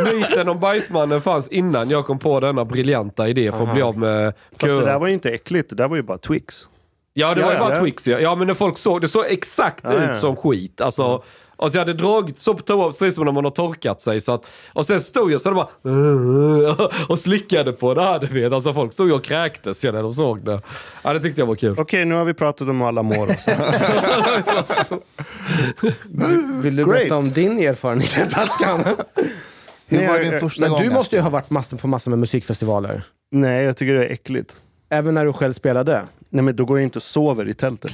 Myten 0.14 0.48
om 0.48 0.60
bajsmannen 0.60 1.20
fanns 1.22 1.48
innan 1.48 1.90
jag 1.90 2.06
kom 2.06 2.18
på 2.18 2.40
denna 2.40 2.64
briljanta 2.64 3.28
idé 3.28 3.52
för 3.52 3.62
att 3.62 3.72
bli 3.72 3.82
av 3.82 3.98
med 3.98 4.32
Fast 4.50 4.60
det 4.60 4.66
där 4.68 4.80
köer. 4.86 4.98
var 4.98 5.06
ju 5.06 5.12
inte 5.12 5.30
äckligt, 5.30 5.70
det 5.70 5.76
där 5.76 5.88
var 5.88 5.96
ju 5.96 6.02
bara 6.02 6.18
Twix. 6.18 6.68
Ja, 7.14 7.34
det 7.34 7.42
var 7.42 7.50
ju 7.50 7.56
Ja, 7.56 7.64
bara 7.64 7.74
ja. 7.74 7.80
Twix 7.82 8.06
ja. 8.08 8.18
ja. 8.18 8.34
men 8.34 8.46
när 8.46 8.54
folk 8.54 8.78
såg, 8.78 9.00
det 9.00 9.08
såg 9.08 9.24
exakt 9.28 9.80
Ja, 9.84 9.92
ut 9.92 10.00
ja. 10.08 10.16
som 10.16 10.36
skit. 10.36 10.80
Alltså, 10.80 11.22
och 11.56 11.70
så 11.72 11.76
jag 11.78 11.80
hade 11.80 11.92
dragit 11.92 12.38
så 12.38 12.54
på 12.54 12.62
toa, 12.62 12.90
precis 12.90 13.14
som 13.14 13.24
när 13.24 13.32
man 13.32 13.44
har 13.44 13.50
torkat 13.50 14.00
sig. 14.02 14.20
Så 14.20 14.32
att, 14.32 14.46
och 14.72 14.86
sen 14.86 15.00
stod 15.00 15.32
jag 15.32 15.40
så 15.40 15.52
bara 15.54 15.68
och 17.08 17.18
slickade 17.18 17.72
på 17.72 17.94
det 17.94 18.02
här, 18.02 18.18
du 18.18 18.26
vet. 18.26 18.52
Alltså 18.52 18.72
folk 18.74 18.92
stod 18.92 19.12
och 19.12 19.24
kräktes 19.24 19.84
när 19.84 20.02
de 20.02 20.12
såg 20.12 20.44
det. 20.44 20.60
Ja, 21.04 21.12
det 21.12 21.20
tyckte 21.20 21.40
jag 21.40 21.46
var 21.46 21.54
kul. 21.54 21.74
Okej, 21.78 22.04
nu 22.04 22.14
har 22.14 22.24
vi 22.24 22.34
pratat 22.34 22.68
om 22.68 22.82
alla 22.82 23.02
mår. 23.02 23.26
så. 23.26 23.50
Vill 26.62 26.76
du 26.76 26.84
Great. 26.84 26.98
berätta 26.98 27.16
om 27.16 27.30
din 27.32 27.58
erfarenhet, 27.58 28.38
Ashkan? 28.38 28.80
Hur 29.86 29.98
Nej, 29.98 30.08
var 30.08 30.18
din 30.18 30.40
första 30.40 30.68
gång? 30.68 30.82
du 30.82 30.90
måste 30.90 31.16
ju 31.16 31.22
ha 31.22 31.30
varit 31.30 31.50
massor 31.50 31.76
på 31.76 31.88
massor 31.88 32.10
med 32.10 32.18
musikfestivaler. 32.18 33.02
Nej, 33.30 33.64
jag 33.64 33.76
tycker 33.76 33.94
det 33.94 34.06
är 34.06 34.10
äckligt. 34.12 34.56
Även 34.90 35.14
när 35.14 35.24
du 35.26 35.32
själv 35.32 35.52
spelade. 35.52 36.02
Nej, 36.28 36.42
men 36.44 36.56
då 36.56 36.64
går 36.64 36.78
jag 36.78 36.84
inte 36.86 36.98
och 36.98 37.02
sover 37.02 37.48
i 37.48 37.54
tältet. 37.54 37.90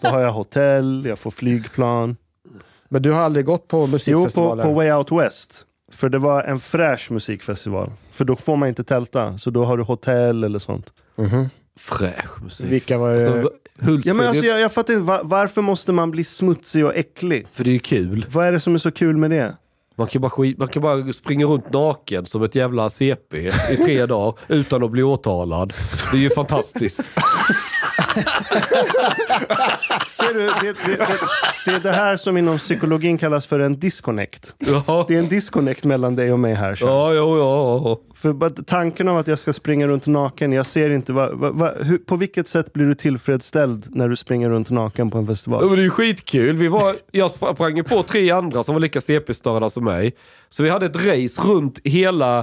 då 0.00 0.08
har 0.08 0.20
jag 0.20 0.32
hotell, 0.32 1.04
jag 1.08 1.18
får 1.18 1.30
flygplan. 1.30 2.16
Men 2.92 3.02
du 3.02 3.10
har 3.12 3.20
aldrig 3.20 3.44
gått 3.46 3.68
på 3.68 3.76
Jo, 3.76 3.80
på, 3.86 3.90
musikfestivaler? 3.90 4.64
på 4.64 4.72
Way 4.72 4.92
Out 4.92 5.12
West. 5.12 5.64
För 5.92 6.08
det 6.08 6.18
var 6.18 6.42
en 6.42 6.58
fräsch 6.60 7.10
musikfestival. 7.10 7.90
För 8.12 8.24
då 8.24 8.36
får 8.36 8.56
man 8.56 8.68
inte 8.68 8.84
tälta. 8.84 9.38
Så 9.38 9.50
då 9.50 9.64
har 9.64 9.76
du 9.76 9.82
hotell 9.82 10.44
eller 10.44 10.58
sånt. 10.58 10.92
Fräsch 11.80 12.42
musik. 12.42 12.66
Vilka 12.72 12.98
var 12.98 13.10
det? 13.10 13.16
Alltså, 13.16 13.50
Hultsfred, 13.78 14.10
Ja, 14.10 14.14
men 14.14 14.26
alltså, 14.28 14.44
jag, 14.44 14.60
jag 14.60 14.72
fattar 14.72 14.94
inte, 14.94 15.04
va- 15.06 15.20
varför 15.24 15.62
måste 15.62 15.92
man 15.92 16.10
bli 16.10 16.24
smutsig 16.24 16.84
och 16.86 16.96
äcklig? 16.96 17.46
för 17.52 17.64
det 17.64 17.70
är 17.70 17.72
ju 17.72 17.78
kul. 17.78 18.26
Vad 18.30 18.46
är 18.46 18.52
det 18.52 18.60
som 18.60 18.74
är 18.74 18.78
så 18.78 18.90
kul 18.90 19.16
med 19.16 19.30
det? 19.30 19.56
Man 19.96 20.06
kan, 20.06 20.22
bara 20.22 20.30
skit, 20.30 20.58
man 20.58 20.68
kan 20.68 20.82
bara 20.82 21.12
springa 21.12 21.46
runt 21.46 21.72
naken 21.72 22.26
som 22.26 22.42
ett 22.42 22.54
jävla 22.54 22.90
CP 22.90 23.38
i 23.70 23.76
tre 23.84 24.06
dagar 24.06 24.34
utan 24.48 24.82
att 24.82 24.90
bli 24.90 25.02
åtalad. 25.02 25.72
Det 26.12 26.16
är 26.16 26.20
ju 26.20 26.30
fantastiskt. 26.30 27.12
Ser 30.12 30.34
du, 30.34 30.40
det, 30.40 30.50
det, 30.62 30.96
det, 30.96 31.06
det 31.66 31.70
är 31.76 31.80
det 31.80 31.92
här 31.92 32.16
som 32.16 32.36
inom 32.36 32.58
psykologin 32.58 33.18
kallas 33.18 33.46
för 33.46 33.60
en 33.60 33.78
disconnect. 33.78 34.54
Ja, 34.86 35.04
Det 35.08 35.14
är 35.14 35.18
en 35.18 35.28
disconnect 35.28 35.84
mellan 35.84 36.16
dig 36.16 36.32
och 36.32 36.38
mig 36.38 36.54
här. 36.54 36.78
Ja, 36.80 37.14
ja. 37.14 37.36
ja. 37.38 38.00
För 38.14 38.62
tanken 38.64 39.08
av 39.08 39.18
att 39.18 39.28
jag 39.28 39.38
ska 39.38 39.52
springa 39.52 39.86
runt 39.86 40.06
naken, 40.06 40.52
jag 40.52 40.66
ser 40.66 40.90
inte 40.90 41.12
vad, 41.12 41.38
vad, 41.38 41.54
vad, 41.54 41.76
hur, 41.86 41.98
på 41.98 42.16
vilket 42.16 42.48
sätt 42.48 42.72
blir 42.72 42.86
du 42.86 42.94
tillfredsställd 42.94 43.86
när 43.90 44.08
du 44.08 44.16
springer 44.16 44.48
runt 44.50 44.70
naken 44.70 45.10
på 45.10 45.18
en 45.18 45.24
Ja, 45.24 45.32
festival? 45.32 45.64
men 45.66 45.76
det 45.76 45.80
är 45.82 45.84
ju 45.84 45.90
skitkul. 45.90 46.56
Vi 46.56 46.68
var, 46.68 46.94
jag 47.10 47.30
sprang 47.30 47.76
ju 47.76 47.82
på 47.82 48.02
tre 48.02 48.30
andra 48.30 48.62
som 48.62 48.74
var 48.74 48.80
lika 48.80 49.00
CP-störda 49.00 49.70
som 49.70 49.84
mig. 49.84 50.12
Så 50.50 50.62
vi 50.62 50.68
hade 50.70 50.86
ett 50.86 50.96
race 51.06 51.42
runt 51.42 51.80
hela 51.84 52.38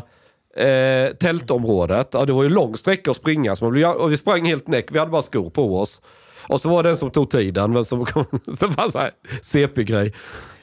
eh, 0.57 1.13
tältområdet. 1.19 2.09
Ja, 2.13 2.25
det 2.25 2.33
var 2.33 2.43
ju 2.43 2.49
lång 2.49 2.77
sträcka 2.77 3.11
att 3.11 3.17
springa. 3.17 3.55
Så 3.55 3.65
man 3.65 3.71
blev, 3.71 3.87
och 3.89 4.11
vi 4.11 4.17
sprang 4.17 4.45
helt 4.45 4.67
näck. 4.67 4.85
Vi 4.91 4.99
hade 4.99 5.11
bara 5.11 5.21
skor 5.21 5.49
på 5.49 5.79
oss. 5.79 6.01
Och 6.49 6.61
så 6.61 6.69
var 6.69 6.83
det 6.83 6.89
en 6.89 6.97
som 6.97 7.11
tog 7.11 7.29
tiden. 7.29 7.73
Men 7.73 7.85
som 7.85 8.05
kom, 8.05 8.25
det 8.59 8.67
var 8.67 8.91
så 8.91 8.99
här 8.99 9.11
CP-grej. 9.41 10.13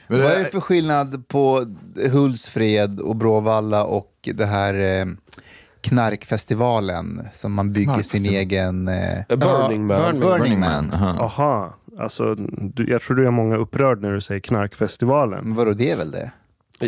Vad 0.07 0.19
är 0.19 0.39
det 0.39 0.45
för 0.45 0.59
skillnad 0.59 1.27
på 1.27 1.65
Hultsfred 2.11 2.99
och 2.99 3.15
Bråvalla 3.15 3.83
och 3.83 4.11
det 4.33 4.45
här 4.45 4.73
eh, 4.73 5.05
knarkfestivalen 5.81 7.21
som 7.33 7.53
man 7.53 7.73
bygger 7.73 8.01
sin 8.01 8.25
egen... 8.25 8.87
Eh, 8.87 9.37
Burning 9.37 9.85
Man. 9.87 9.97
Burning. 10.01 10.19
Burning 10.21 10.59
Man. 10.59 10.91
aha. 10.93 11.15
Aha, 11.19 11.73
alltså, 11.99 12.35
du, 12.35 12.89
jag 12.89 13.01
tror 13.01 13.17
du 13.17 13.27
är 13.27 13.31
många 13.31 13.57
upprörd 13.57 14.01
när 14.01 14.13
du 14.13 14.21
säger 14.21 14.41
knarkfestivalen. 14.41 15.39
Men 15.43 15.55
vadå, 15.55 15.71
det 15.71 15.91
är 15.91 15.97
väl 15.97 16.11
det? 16.11 16.31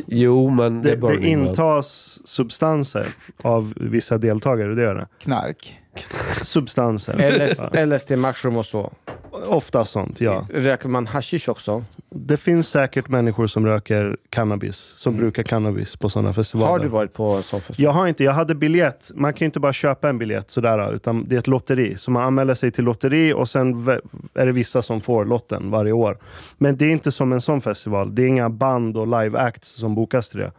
Jo, 0.07 0.49
men 0.49 0.81
det, 0.81 0.89
Det, 0.89 0.89
är 0.89 0.95
det 0.95 1.01
Burning 1.01 1.39
Man. 1.39 1.47
intas 1.49 2.19
substanser 2.25 3.07
av 3.41 3.73
vissa 3.75 4.17
deltagare, 4.17 4.75
det 4.75 4.81
gör 4.81 4.95
det. 4.95 5.07
Knark? 5.19 5.79
Substanser. 6.43 7.13
LS, 7.13 7.59
LSD, 7.87 8.11
mushroom 8.17 8.57
och 8.57 8.65
så. 8.65 8.91
Ofta 9.31 9.85
sånt, 9.85 10.21
ja. 10.21 10.47
Röker 10.49 10.89
man 10.89 11.07
hashish 11.07 11.49
också? 11.49 11.83
Det 12.09 12.37
finns 12.37 12.69
säkert 12.69 13.07
människor 13.07 13.47
som 13.47 13.65
röker 13.65 14.17
cannabis, 14.29 14.93
som 14.97 15.17
brukar 15.17 15.43
cannabis 15.43 15.95
på 15.95 16.09
sådana 16.09 16.33
festivaler. 16.33 16.71
Har 16.71 16.79
du 16.79 16.87
varit 16.87 17.13
på 17.13 17.23
en 17.23 17.43
sån 17.43 17.61
festival? 17.61 17.83
Jag 17.83 17.91
har 17.91 18.07
inte, 18.07 18.23
jag 18.23 18.33
hade 18.33 18.55
biljett. 18.55 19.11
Man 19.15 19.33
kan 19.33 19.39
ju 19.39 19.45
inte 19.45 19.59
bara 19.59 19.73
köpa 19.73 20.09
en 20.09 20.17
biljett 20.17 20.51
sådär, 20.51 20.93
utan 20.93 21.27
det 21.27 21.35
är 21.35 21.39
ett 21.39 21.47
lotteri. 21.47 21.97
Så 21.97 22.11
man 22.11 22.23
anmäler 22.23 22.53
sig 22.53 22.71
till 22.71 22.83
lotteri 22.83 23.33
och 23.33 23.49
sen 23.49 23.87
är 24.33 24.45
det 24.45 24.51
vissa 24.51 24.81
som 24.81 25.01
får 25.01 25.25
lotten 25.25 25.71
varje 25.71 25.91
år. 25.91 26.17
Men 26.57 26.77
det 26.77 26.85
är 26.85 26.91
inte 26.91 27.11
som 27.11 27.33
en 27.33 27.41
sån 27.41 27.61
festival. 27.61 28.15
Det 28.15 28.23
är 28.23 28.27
inga 28.27 28.49
band 28.49 28.97
och 28.97 29.07
live 29.21 29.39
acts 29.39 29.69
som 29.69 29.95
bokas 29.95 30.29
till 30.29 30.39
det. 30.39 30.51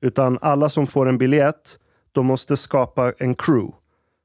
Utan 0.00 0.38
alla 0.40 0.68
som 0.68 0.86
får 0.86 1.08
en 1.08 1.18
biljett, 1.18 1.78
de 2.12 2.26
måste 2.26 2.56
skapa 2.56 3.12
en 3.18 3.34
crew. 3.34 3.72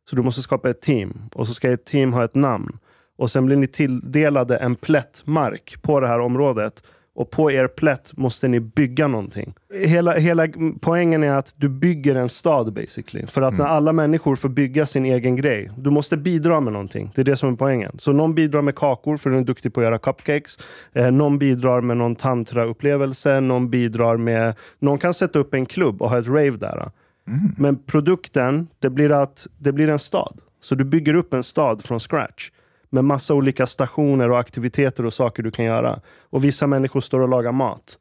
Så 0.09 0.15
du 0.15 0.21
måste 0.21 0.41
skapa 0.41 0.69
ett 0.69 0.81
team. 0.81 1.29
Och 1.33 1.47
så 1.47 1.53
ska 1.53 1.71
ett 1.71 1.85
team 1.85 2.13
ha 2.13 2.23
ett 2.23 2.35
namn. 2.35 2.77
Och 3.17 3.31
sen 3.31 3.45
blir 3.45 3.55
ni 3.55 3.67
tilldelade 3.67 4.57
en 4.57 4.75
plätt 4.75 5.21
mark 5.25 5.81
på 5.81 5.99
det 5.99 6.07
här 6.07 6.19
området. 6.19 6.83
Och 7.15 7.31
på 7.31 7.51
er 7.51 7.67
plätt 7.67 8.17
måste 8.17 8.47
ni 8.47 8.59
bygga 8.59 9.07
någonting. 9.07 9.53
Hela, 9.73 10.13
hela 10.13 10.47
poängen 10.81 11.23
är 11.23 11.31
att 11.31 11.53
du 11.55 11.69
bygger 11.69 12.15
en 12.15 12.29
stad 12.29 12.73
basically. 12.73 13.27
För 13.27 13.41
att 13.41 13.57
när 13.57 13.65
alla 13.65 13.93
människor 13.93 14.35
får 14.35 14.49
bygga 14.49 14.85
sin 14.85 15.05
egen 15.05 15.35
grej, 15.35 15.71
du 15.77 15.89
måste 15.89 16.17
bidra 16.17 16.59
med 16.59 16.73
någonting. 16.73 17.11
Det 17.15 17.21
är 17.21 17.25
det 17.25 17.35
som 17.35 17.53
är 17.53 17.55
poängen. 17.55 17.95
Så 17.99 18.11
någon 18.11 18.35
bidrar 18.35 18.61
med 18.61 18.75
kakor 18.75 19.17
för 19.17 19.29
den 19.29 19.39
är 19.39 19.43
duktig 19.43 19.73
på 19.73 19.79
att 19.79 19.83
göra 19.83 19.97
cupcakes. 19.97 20.59
Eh, 20.93 21.11
någon 21.11 21.37
bidrar 21.37 21.81
med 21.81 21.97
någon 21.97 22.15
tantra-upplevelse. 22.15 23.39
Någon 23.39 23.69
bidrar 23.69 24.17
med... 24.17 24.55
Någon 24.79 24.97
kan 24.97 25.13
sätta 25.13 25.39
upp 25.39 25.53
en 25.53 25.65
klubb 25.65 26.01
och 26.01 26.09
ha 26.09 26.19
ett 26.19 26.27
rave 26.27 26.51
där. 26.51 26.91
Mm. 27.27 27.55
Men 27.57 27.77
produkten, 27.77 28.67
det 28.79 28.89
blir, 28.89 29.11
att, 29.11 29.47
det 29.57 29.71
blir 29.71 29.89
en 29.89 29.99
stad. 29.99 30.39
Så 30.61 30.75
du 30.75 30.83
bygger 30.83 31.13
upp 31.13 31.33
en 31.33 31.43
stad 31.43 31.83
från 31.83 31.99
scratch. 31.99 32.51
Med 32.89 33.05
massa 33.05 33.33
olika 33.33 33.67
stationer 33.67 34.29
och 34.29 34.39
aktiviteter 34.39 35.05
och 35.05 35.13
saker 35.13 35.43
du 35.43 35.51
kan 35.51 35.65
göra. 35.65 35.99
Och 36.21 36.43
vissa 36.43 36.67
människor 36.67 37.01
står 37.01 37.19
och 37.19 37.29
lagar 37.29 37.51
mat. 37.51 37.97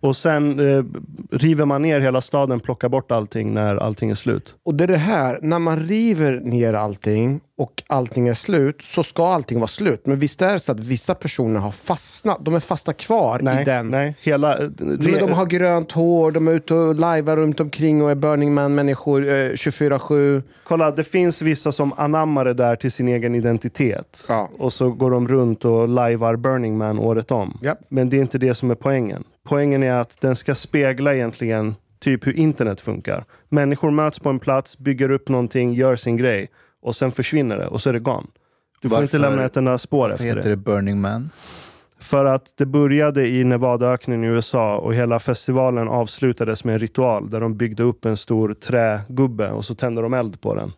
Och 0.00 0.16
sen 0.16 0.60
eh, 0.60 0.84
river 1.30 1.64
man 1.64 1.82
ner 1.82 2.00
hela 2.00 2.20
staden, 2.20 2.60
plockar 2.60 2.88
bort 2.88 3.10
allting 3.10 3.54
när 3.54 3.76
allting 3.76 4.10
är 4.10 4.14
slut. 4.14 4.54
Och 4.64 4.74
det 4.74 4.84
är 4.84 4.88
det 4.88 4.96
här, 4.96 5.38
när 5.42 5.58
man 5.58 5.78
river 5.88 6.40
ner 6.40 6.74
allting 6.74 7.40
och 7.58 7.82
allting 7.86 8.28
är 8.28 8.34
slut, 8.34 8.82
så 8.82 9.02
ska 9.02 9.26
allting 9.26 9.58
vara 9.58 9.68
slut. 9.68 10.06
Men 10.06 10.18
visst 10.18 10.42
är 10.42 10.52
det 10.52 10.60
så 10.60 10.72
att 10.72 10.80
vissa 10.80 11.14
personer 11.14 11.60
har 11.60 11.70
fastnat, 11.70 12.38
de 12.44 12.54
är 12.54 12.60
fastnat 12.60 12.96
kvar 12.96 13.40
Nej, 13.42 13.62
i 13.62 13.64
den. 13.64 13.88
nej. 13.88 14.16
Hela, 14.20 14.58
eh, 14.58 14.68
Men 14.78 15.18
de 15.18 15.32
har 15.32 15.46
grönt 15.46 15.92
hår, 15.92 16.32
de 16.32 16.48
är 16.48 16.52
ute 16.52 16.74
och 16.74 16.94
lajvar 16.94 17.36
runt 17.36 17.60
omkring 17.60 18.02
och 18.02 18.10
är 18.10 18.14
Burning 18.14 18.54
Man-människor 18.54 19.22
eh, 19.28 19.32
24-7. 19.32 20.42
Kolla, 20.64 20.90
det 20.90 21.04
finns 21.04 21.42
vissa 21.42 21.72
som 21.72 21.92
anammar 21.96 22.44
det 22.44 22.54
där 22.54 22.76
till 22.76 22.92
sin 22.92 23.08
egen 23.08 23.34
identitet. 23.34 24.24
Ja. 24.28 24.50
Och 24.58 24.72
så 24.72 24.90
går 24.90 25.10
de 25.10 25.28
runt 25.28 25.64
och 25.64 25.88
lajvar 25.88 26.36
Burning 26.36 26.78
Man 26.78 26.98
året 26.98 27.30
om. 27.30 27.58
Japp. 27.62 27.78
Men 27.88 28.10
det 28.10 28.16
är 28.16 28.20
inte 28.20 28.38
det 28.38 28.54
som 28.54 28.70
är 28.70 28.74
poängen. 28.74 29.24
Poängen 29.50 29.82
är 29.82 29.92
att 29.92 30.20
den 30.20 30.36
ska 30.36 30.54
spegla 30.54 31.14
egentligen 31.14 31.74
typ 31.98 32.26
hur 32.26 32.32
internet 32.36 32.80
funkar. 32.80 33.24
Människor 33.48 33.90
möts 33.90 34.18
på 34.18 34.28
en 34.28 34.38
plats, 34.38 34.78
bygger 34.78 35.10
upp 35.10 35.28
någonting, 35.28 35.74
gör 35.74 35.96
sin 35.96 36.16
grej 36.16 36.50
och 36.82 36.96
sen 36.96 37.12
försvinner 37.12 37.58
det 37.58 37.66
och 37.66 37.80
så 37.82 37.88
är 37.88 37.92
det 37.92 37.98
gone. 38.00 38.26
Du 38.80 38.88
får 38.88 38.96
Varför- 38.96 39.02
inte 39.02 39.18
lämna 39.18 39.44
ett 39.44 39.56
enda 39.56 39.78
spår 39.78 40.12
efter 40.12 40.24
heter 40.24 40.42
det. 40.42 40.48
det 40.48 40.56
Burning 40.56 41.00
Man? 41.00 41.30
För 42.00 42.24
att 42.24 42.52
det 42.56 42.66
började 42.66 43.28
i 43.28 43.44
Nevadaöknen 43.44 44.24
i 44.24 44.26
USA 44.26 44.76
och 44.76 44.94
hela 44.94 45.18
festivalen 45.18 45.88
avslutades 45.88 46.64
med 46.64 46.72
en 46.72 46.78
ritual 46.78 47.30
där 47.30 47.40
de 47.40 47.56
byggde 47.56 47.82
upp 47.82 48.04
en 48.04 48.16
stor 48.16 48.54
trägubbe 48.54 49.50
och 49.50 49.64
så 49.64 49.74
tände 49.74 50.02
de 50.02 50.14
eld 50.14 50.40
på 50.40 50.54
den. 50.54 50.72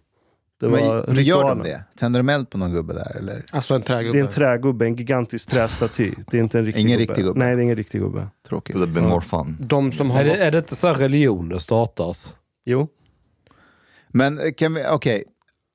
Det 0.63 0.69
var 0.69 1.05
Men, 1.07 1.15
men 1.15 1.25
gör 1.25 1.43
de 1.49 1.63
det? 1.63 1.85
Tänder 1.99 2.21
de 2.21 2.29
eld 2.29 2.51
på 2.51 2.59
någon 2.59 2.73
gubbe 2.73 2.93
där? 2.93 3.17
Eller? 3.17 3.45
Alltså 3.53 3.75
en 3.75 3.83
trägubbe. 3.83 4.19
Det 4.19 4.21
är 4.21 4.25
en 4.25 4.31
trägubbe, 4.33 4.85
en 4.87 4.97
gigantisk 4.97 5.49
trästaty. 5.51 6.13
Det 6.31 6.37
är 6.39 6.41
inte 6.43 6.59
en 6.59 6.65
riktig 6.65 6.81
Ingen 6.81 6.99
gubbe. 6.99 7.11
riktig 7.13 7.25
gubbe. 7.25 7.39
Nej, 7.39 7.55
det 7.57 7.61
är 7.61 7.65
ingen 7.65 7.77
riktig 7.77 8.01
gubbe. 8.01 8.27
Tråkigt. 8.49 8.77
Have 8.77 8.87
been 8.87 9.09
more 9.09 9.21
fun. 9.21 9.57
De 9.61 9.93
som 9.93 10.11
har... 10.11 10.21
Är 10.21 10.25
det, 10.25 10.37
är 10.37 10.51
det 10.51 10.59
inte 10.59 10.77
så 10.77 10.87
här 10.87 10.95
religioner 10.95 11.59
startas? 11.59 12.35
Jo. 12.65 12.89
Men 14.09 14.39
eh, 14.39 14.53
kan 14.53 14.75
vi, 14.75 14.85
okej, 14.91 15.25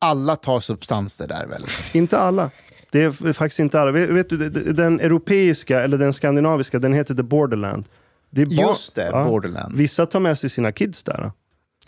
alla 0.01 0.35
tar 0.35 0.59
substanser 0.59 1.27
där 1.27 1.45
väl? 1.47 1.65
Inte 1.93 2.17
alla. 2.19 2.49
Det 2.91 3.01
är 3.03 3.33
faktiskt 3.33 3.59
inte 3.59 3.81
alla. 3.81 3.91
Vet, 3.91 4.09
vet 4.09 4.29
du, 4.29 4.37
det- 4.37 4.49
det- 4.49 4.73
den 4.73 4.99
europeiska, 4.99 5.81
eller 5.81 5.97
den 5.97 6.13
skandinaviska, 6.13 6.79
den 6.79 6.93
heter 6.93 7.15
The 7.15 7.23
Borderland. 7.23 7.85
Det 8.29 8.41
Just 8.41 8.95
det, 8.95 9.09
Borderland. 9.11 9.75
Vissa 9.77 10.05
tar 10.05 10.19
med 10.19 10.37
sig 10.39 10.49
sina 10.49 10.71
kids 10.71 11.03
där. 11.03 11.31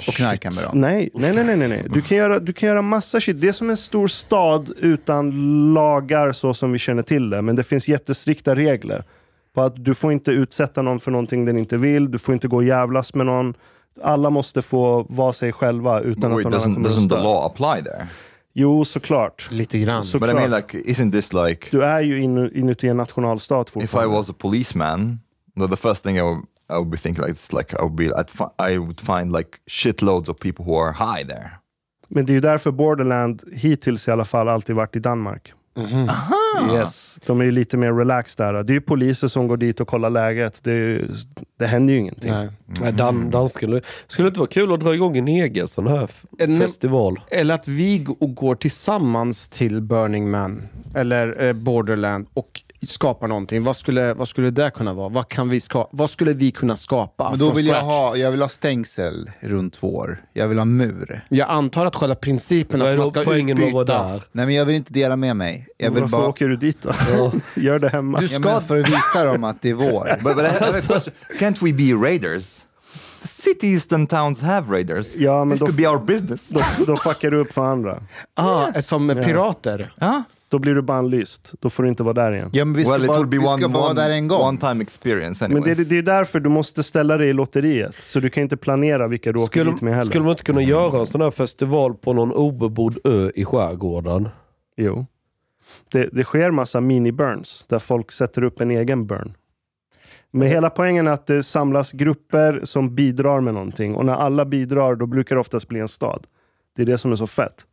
Och 0.07 0.13
knarkar 0.13 0.51
med 0.51 0.63
dem? 0.63 0.71
Nej, 0.81 1.09
nej, 1.13 1.33
nej, 1.35 1.43
nej, 1.43 1.57
nej, 1.57 1.69
nej. 1.69 1.85
Du 1.89 2.01
kan, 2.01 2.17
göra, 2.17 2.39
du 2.39 2.53
kan 2.53 2.69
göra 2.69 2.81
massa 2.81 3.21
shit. 3.21 3.41
Det 3.41 3.47
är 3.47 3.51
som 3.51 3.69
en 3.69 3.77
stor 3.77 4.07
stad 4.07 4.71
utan 4.77 5.73
lagar 5.73 6.31
så 6.31 6.53
som 6.53 6.71
vi 6.71 6.79
känner 6.79 7.03
till 7.03 7.29
det. 7.29 7.41
Men 7.41 7.55
det 7.55 7.63
finns 7.63 7.87
jättestrikta 7.87 8.55
regler. 8.55 9.03
På 9.53 9.61
att 9.61 9.85
du 9.85 9.93
får 9.93 10.11
inte 10.11 10.31
utsätta 10.31 10.81
någon 10.81 10.99
för 10.99 11.11
någonting 11.11 11.45
den 11.45 11.57
inte 11.57 11.77
vill. 11.77 12.11
Du 12.11 12.17
får 12.19 12.33
inte 12.33 12.47
gå 12.47 12.55
och 12.55 12.63
jävlas 12.63 13.13
med 13.13 13.25
någon. 13.25 13.53
Alla 14.03 14.29
måste 14.29 14.61
få 14.61 15.05
vara 15.09 15.33
sig 15.33 15.51
själva 15.51 15.99
utan 16.01 16.13
But 16.15 16.23
att 16.25 16.31
wait, 16.31 16.43
någon 16.45 16.53
annan 16.53 16.69
doesn't, 16.71 16.75
kommer 16.75 16.89
att 16.89 16.95
doesn't 16.95 17.09
the 17.09 17.15
law 17.23 17.45
apply 17.45 17.83
there? 17.83 18.07
Jo, 18.53 18.85
såklart. 18.85 19.47
Lite 19.51 19.79
grann. 19.79 20.03
Så- 20.03 20.19
But 20.19 20.29
I 20.29 20.33
mean, 20.33 20.43
Såklart. 20.51 20.73
like, 20.73 20.91
isn't 20.91 21.11
this 21.11 21.33
like 21.33 21.67
Du 21.71 21.83
är 21.83 22.01
ju 22.01 22.19
inu- 22.19 22.51
inuti 22.57 22.87
en 22.87 22.97
nationalstat 22.97 23.67
if 23.69 23.75
I 23.75 23.79
fortfarande. 23.81 24.15
was 24.17 24.29
a 24.29 24.33
policeman, 24.37 25.19
the 25.69 25.77
first 25.77 26.03
thing 26.03 26.17
I 26.17 26.21
would, 26.21 26.45
I 26.69 26.73
would 26.73 26.89
be 26.89 26.97
thinking 26.97 27.25
like 27.25 27.33
it's 27.33 27.57
like 27.57 27.75
I 27.75 27.81
would 27.81 27.95
be 27.95 28.05
I'd 28.05 28.29
fi- 28.29 28.73
I 28.73 28.77
would 28.77 28.99
find 29.01 29.31
like 29.31 29.49
shitloads 29.69 30.29
of 30.29 30.39
people 30.39 30.65
who 30.65 30.75
are 30.79 30.91
high 30.91 31.27
there. 31.27 31.49
Men 32.07 32.25
det 32.25 32.31
är 32.31 32.35
ju 32.35 32.41
därför 32.41 32.71
Borderland 32.71 33.43
hittills 33.53 34.07
i 34.07 34.11
alla 34.11 34.25
fall 34.25 34.49
alltid 34.49 34.75
varit 34.75 34.95
i 34.95 34.99
Danmark. 34.99 35.53
Yes, 36.73 37.19
de 37.25 37.41
är 37.41 37.45
ju 37.45 37.51
lite 37.51 37.77
mer 37.77 37.93
relaxed 37.93 38.45
där. 38.45 38.63
Det 38.63 38.71
är 38.71 38.73
ju 38.73 38.81
poliser 38.81 39.27
som 39.27 39.47
går 39.47 39.57
dit 39.57 39.79
och 39.79 39.87
kollar 39.87 40.09
läget. 40.09 40.63
Det, 40.63 40.71
ju, 40.71 41.07
det 41.59 41.65
händer 41.67 41.93
ju 41.93 41.99
ingenting. 41.99 42.31
Nej. 42.31 42.49
Nej, 42.81 42.91
Dan, 42.93 43.29
danska, 43.29 43.59
skulle 43.59 43.81
det 44.25 44.27
inte 44.27 44.39
vara 44.39 44.49
kul 44.49 44.73
att 44.73 44.79
dra 44.79 44.93
igång 44.93 45.17
en 45.17 45.27
egen 45.27 45.67
sån 45.67 45.87
här 45.87 46.03
f- 46.03 46.25
En- 46.39 46.59
festival? 46.61 47.19
Eller 47.31 47.55
att 47.55 47.67
vi 47.67 47.97
g- 47.97 48.13
och 48.19 48.35
går 48.35 48.55
tillsammans 48.55 49.49
till 49.49 49.81
Burning 49.81 50.31
Man 50.31 50.67
eller 50.95 51.43
eh, 51.43 51.53
Borderland 51.53 52.27
och 52.33 52.61
skapar 52.87 53.27
någonting. 53.27 53.63
Vad 53.63 53.77
skulle, 53.77 54.13
vad 54.13 54.27
skulle 54.27 54.49
det 54.49 54.71
kunna 54.73 54.93
vara? 54.93 55.09
Vad, 55.09 55.29
kan 55.29 55.49
vi 55.49 55.59
ska, 55.61 55.87
vad 55.91 56.09
skulle 56.09 56.33
vi 56.33 56.51
kunna 56.51 56.77
skapa? 56.77 57.29
Men 57.29 57.39
då 57.39 57.51
vill 57.51 57.67
jag 57.67 57.81
ha, 57.81 58.15
jag 58.15 58.31
vill 58.31 58.41
ha 58.41 58.49
stängsel 58.49 59.31
runt 59.39 59.77
vår. 59.83 60.23
Jag 60.33 60.47
vill 60.47 60.57
ha 60.57 60.65
mur. 60.65 61.25
Jag 61.29 61.49
antar 61.49 61.85
att 61.85 61.95
själva 61.95 62.15
principen 62.15 62.81
att 62.81 62.97
man 62.97 63.09
ska 63.09 63.21
poängen 63.23 63.57
utbyta... 63.57 63.83
där? 63.83 64.23
Nej 64.31 64.45
men 64.45 64.55
jag 64.55 64.65
vill 64.65 64.75
inte 64.75 64.93
dela 64.93 65.15
med 65.15 65.35
mig. 65.35 65.67
Jag 65.77 65.91
vill 65.91 66.01
Varför 66.01 66.17
bara... 66.17 66.27
åker 66.27 66.47
du 66.47 66.55
dit 66.55 66.77
då? 66.81 66.93
Gör 67.61 67.79
det 67.79 67.89
hemma. 67.89 68.19
Du 68.19 68.25
Ja, 68.25 68.39
ska- 68.39 68.49
men 68.51 68.61
för 68.61 68.79
att 68.79 68.87
visa 68.89 69.25
dem 69.25 69.43
att 69.43 69.61
det 69.61 69.69
är 69.69 69.73
vår. 69.73 70.17
But, 70.23 70.35
but 70.35 70.45
I. 71.07 71.11
Can't 71.39 71.57
we 71.65 71.73
be 71.73 72.07
raiders? 72.09 72.55
The 73.21 73.27
cities 73.27 73.91
and 73.93 74.09
towns 74.09 74.41
have 74.41 74.71
raiders. 74.77 75.07
Ja, 75.15 75.45
men 75.45 75.57
this 75.57 75.59
då- 75.59 75.65
could 75.65 75.77
be 75.77 75.87
our 75.87 75.99
business. 76.05 76.41
Då, 76.47 76.61
då 76.87 76.97
fuckar 76.97 77.31
du 77.31 77.37
upp 77.37 77.53
för 77.53 77.65
andra. 77.65 78.03
Ah, 78.35 78.81
som 78.81 79.07
pirater. 79.07 79.93
Huh? 79.99 80.21
Då 80.51 80.59
blir 80.59 80.75
du 80.75 80.81
bannlyst. 80.81 81.53
Då 81.59 81.69
får 81.69 81.83
du 81.83 81.89
inte 81.89 82.03
vara 82.03 82.13
där 82.13 82.31
igen. 82.31 82.49
Ja, 82.53 82.65
men 82.65 82.73
vi 82.73 82.85
ska 82.85 82.93
Well, 82.97 83.07
bara, 83.07 83.23
vi 83.23 83.39
ska 83.39 83.53
one, 83.53 83.67
bara 83.69 83.83
vara 83.83 83.93
där 83.93 84.09
en 84.09 84.17
one, 84.17 84.27
gång. 84.27 84.41
one 84.47 84.57
time 84.57 84.81
experience 84.83 85.47
Men 85.47 85.57
anyways. 85.57 85.77
det, 85.77 85.83
är- 85.83 85.89
det 85.89 85.97
är 85.97 86.17
därför 86.17 86.39
du 86.39 86.49
måste 86.49 86.83
ställa 86.83 87.17
dig 87.17 87.29
i 87.29 87.33
lotteriet. 87.33 87.95
Så 87.99 88.19
du 88.19 88.29
kan 88.29 88.43
inte 88.43 88.57
planera 88.57 89.07
vilka 89.07 89.31
du 89.31 89.39
åker 89.39 89.47
Skulle, 89.51 89.71
dit 89.71 89.81
med 89.81 89.93
heller. 89.95 90.05
skulle 90.11 90.23
man 90.23 90.31
inte 90.31 90.43
kunna 90.43 90.61
göra 90.61 90.99
en 90.99 91.05
sån 91.07 91.21
här 91.21 91.31
festival 91.31 91.93
på 91.93 92.13
någon 92.13 92.31
obebodd 92.31 92.97
ö 93.03 93.31
i 93.35 93.45
skärgården? 93.45 94.29
Jo. 94.77 95.05
Det, 95.91 96.09
det 96.11 96.23
sker 96.23 96.51
massa 96.51 96.79
mini-burns 96.81 97.65
där 97.67 97.79
folk 97.79 98.11
sätter 98.11 98.43
upp 98.43 98.61
en 98.61 98.71
egen 98.71 99.07
burn. 99.07 99.33
Men 100.31 100.47
hela 100.47 100.69
poängen 100.69 101.07
är 101.07 101.11
att 101.11 101.27
det 101.27 101.43
samlas 101.43 101.91
grupper 101.91 102.61
som 102.63 102.95
bidrar 102.95 103.41
med 103.41 103.53
någonting. 103.53 103.95
Och 103.95 104.05
när 104.05 104.13
alla 104.13 104.45
bidrar 104.45 104.95
då 104.95 105.05
brukar 105.05 105.35
det 105.35 105.39
oftast 105.39 105.67
bli 105.67 105.79
en 105.79 105.87
stad. 105.87 106.27
Det 106.75 106.81
är 106.81 106.85
det 106.85 106.97
som 106.97 107.11
är 107.11 107.15
så 107.15 107.27
fett. 107.27 107.65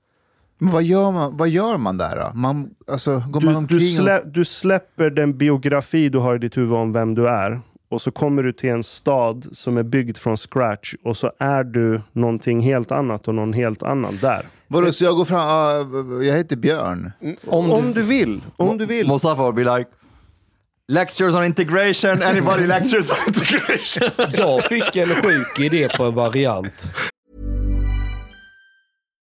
Men 0.58 0.72
vad 0.72 0.82
gör 0.82 1.10
man, 1.12 1.36
vad 1.36 1.48
gör 1.48 1.76
man 1.78 1.96
där 1.98 2.16
då? 2.16 2.38
Man, 2.38 2.70
alltså, 2.90 3.22
går 3.28 3.40
man 3.40 3.52
Du, 3.52 3.58
omkring 3.58 3.78
du, 3.78 3.84
och... 3.86 3.90
slä, 3.92 4.22
du 4.24 4.44
släpper 4.44 5.10
den 5.10 5.38
biografi 5.38 6.08
du 6.08 6.18
har 6.18 6.34
i 6.34 6.38
ditt 6.38 6.56
huvud 6.56 6.72
om 6.74 6.92
vem 6.92 7.14
du 7.14 7.28
är. 7.28 7.60
Och 7.88 8.02
så 8.02 8.10
kommer 8.10 8.42
du 8.42 8.52
till 8.52 8.70
en 8.70 8.82
stad 8.82 9.46
som 9.52 9.76
är 9.76 9.82
byggd 9.82 10.16
från 10.16 10.36
scratch. 10.36 10.94
Och 11.04 11.16
så 11.16 11.32
är 11.38 11.64
du 11.64 12.00
någonting 12.12 12.60
helt 12.60 12.92
annat 12.92 13.28
och 13.28 13.34
någon 13.34 13.52
helt 13.52 13.82
annan 13.82 14.18
där. 14.22 14.42
Vadå, 14.68 14.92
så 14.92 15.04
jag 15.04 15.16
går 15.16 15.24
fram, 15.24 15.40
ah, 15.40 16.22
jag 16.22 16.36
heter 16.36 16.56
Björn. 16.56 17.12
Om, 17.46 17.70
Om 17.70 17.92
du 17.92 18.02
vill. 18.02 18.42
Om 18.56 18.78
du 18.78 18.86
vill. 18.86 19.08
Mustafa 19.08 19.42
would 19.42 19.54
be 19.54 19.78
like, 19.78 19.90
lectures 20.88 21.34
on 21.34 21.44
integration, 21.44 22.22
anybody 22.22 22.66
lectures 22.66 23.10
on 23.10 23.16
integration? 23.28 24.32
Jag 24.32 24.64
fick 24.64 24.96
en 24.96 25.06
sjuk 25.08 25.60
idé 25.60 25.88
på 25.96 26.04
en 26.04 26.14
variant. 26.14 26.86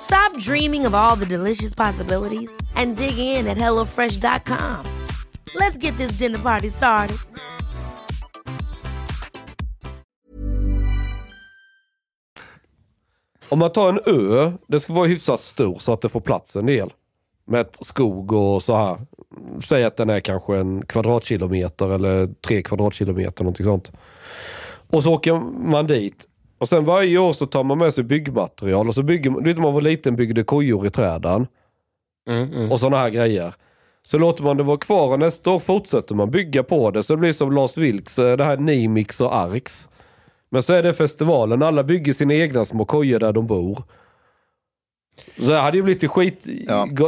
Stop 0.00 0.38
dreaming 0.38 0.86
of 0.86 0.94
all 0.94 1.16
the 1.16 1.26
delicious 1.26 1.74
possibilities 1.74 2.50
and 2.74 2.96
dig 2.96 3.18
in 3.18 3.46
at 3.46 3.58
HelloFresh.com. 3.58 4.86
Let's 5.54 5.76
get 5.76 5.96
this 5.96 6.18
dinner 6.18 6.38
party 6.38 6.70
started. 6.70 7.16
Om 13.48 13.58
man 13.58 13.72
tar 13.72 13.88
en 13.88 14.00
ö, 14.06 14.52
den 14.66 14.80
ska 14.80 14.92
vara 14.92 15.06
hyfsat 15.06 15.44
stor 15.44 15.78
så 15.78 15.92
att 15.92 16.00
det 16.00 16.08
får 16.08 16.20
plats 16.20 16.56
en 16.56 16.66
del. 16.66 16.92
Med 17.44 17.60
ett 17.60 17.78
skog 17.80 18.32
och 18.32 18.62
så 18.62 18.76
här. 18.76 18.96
Säg 19.64 19.84
att 19.84 19.96
den 19.96 20.10
är 20.10 20.20
kanske 20.20 20.56
en 20.56 20.86
kvadratkilometer 20.86 21.94
eller 21.94 22.26
tre 22.46 22.62
kvadratkilometer, 22.62 23.44
någonting 23.44 23.64
sånt. 23.64 23.92
Och 24.90 25.02
så 25.02 25.14
åker 25.14 25.32
man 25.70 25.86
dit. 25.86 26.28
Och 26.58 26.68
sen 26.68 26.84
varje 26.84 27.18
år 27.18 27.32
så 27.32 27.46
tar 27.46 27.64
man 27.64 27.78
med 27.78 27.94
sig 27.94 28.04
byggmaterial 28.04 28.88
och 28.88 28.94
så 28.94 29.02
bygger 29.02 29.30
man, 29.30 29.42
du 29.42 29.50
vet 29.50 29.56
när 29.56 29.62
man 29.62 29.74
var 29.74 29.80
liten 29.80 30.16
byggde 30.16 30.44
kojor 30.44 30.86
i 30.86 30.90
träden. 30.90 31.46
Mm, 32.28 32.72
Och 32.72 32.80
sådana 32.80 32.96
här 32.96 33.10
grejer. 33.10 33.54
Så 34.02 34.18
låter 34.18 34.44
man 34.44 34.56
det 34.56 34.62
vara 34.62 34.76
kvar 34.78 35.08
och 35.12 35.18
nästa 35.18 35.50
år 35.50 35.58
fortsätter 35.58 36.14
man 36.14 36.30
bygga 36.30 36.62
på 36.62 36.90
det. 36.90 37.02
Så 37.02 37.12
det 37.12 37.16
blir 37.16 37.32
som 37.32 37.52
Lars 37.52 37.76
Vilks, 37.76 38.18
eh, 38.18 38.36
det 38.36 38.44
här 38.44 38.56
Nimix 38.56 39.20
och 39.20 39.36
Arx. 39.36 39.88
Men 40.50 40.62
så 40.62 40.72
är 40.72 40.82
det 40.82 40.94
festivalen, 40.94 41.62
alla 41.62 41.84
bygger 41.84 42.12
sina 42.12 42.34
egna 42.34 42.64
små 42.64 42.84
kojor 42.84 43.18
där 43.18 43.32
de 43.32 43.46
bor. 43.46 43.82
Så 45.38 45.50
det 45.50 45.58
hade 45.58 45.76
ju 45.76 45.82
blivit 45.82 46.10
skit... 46.10 46.46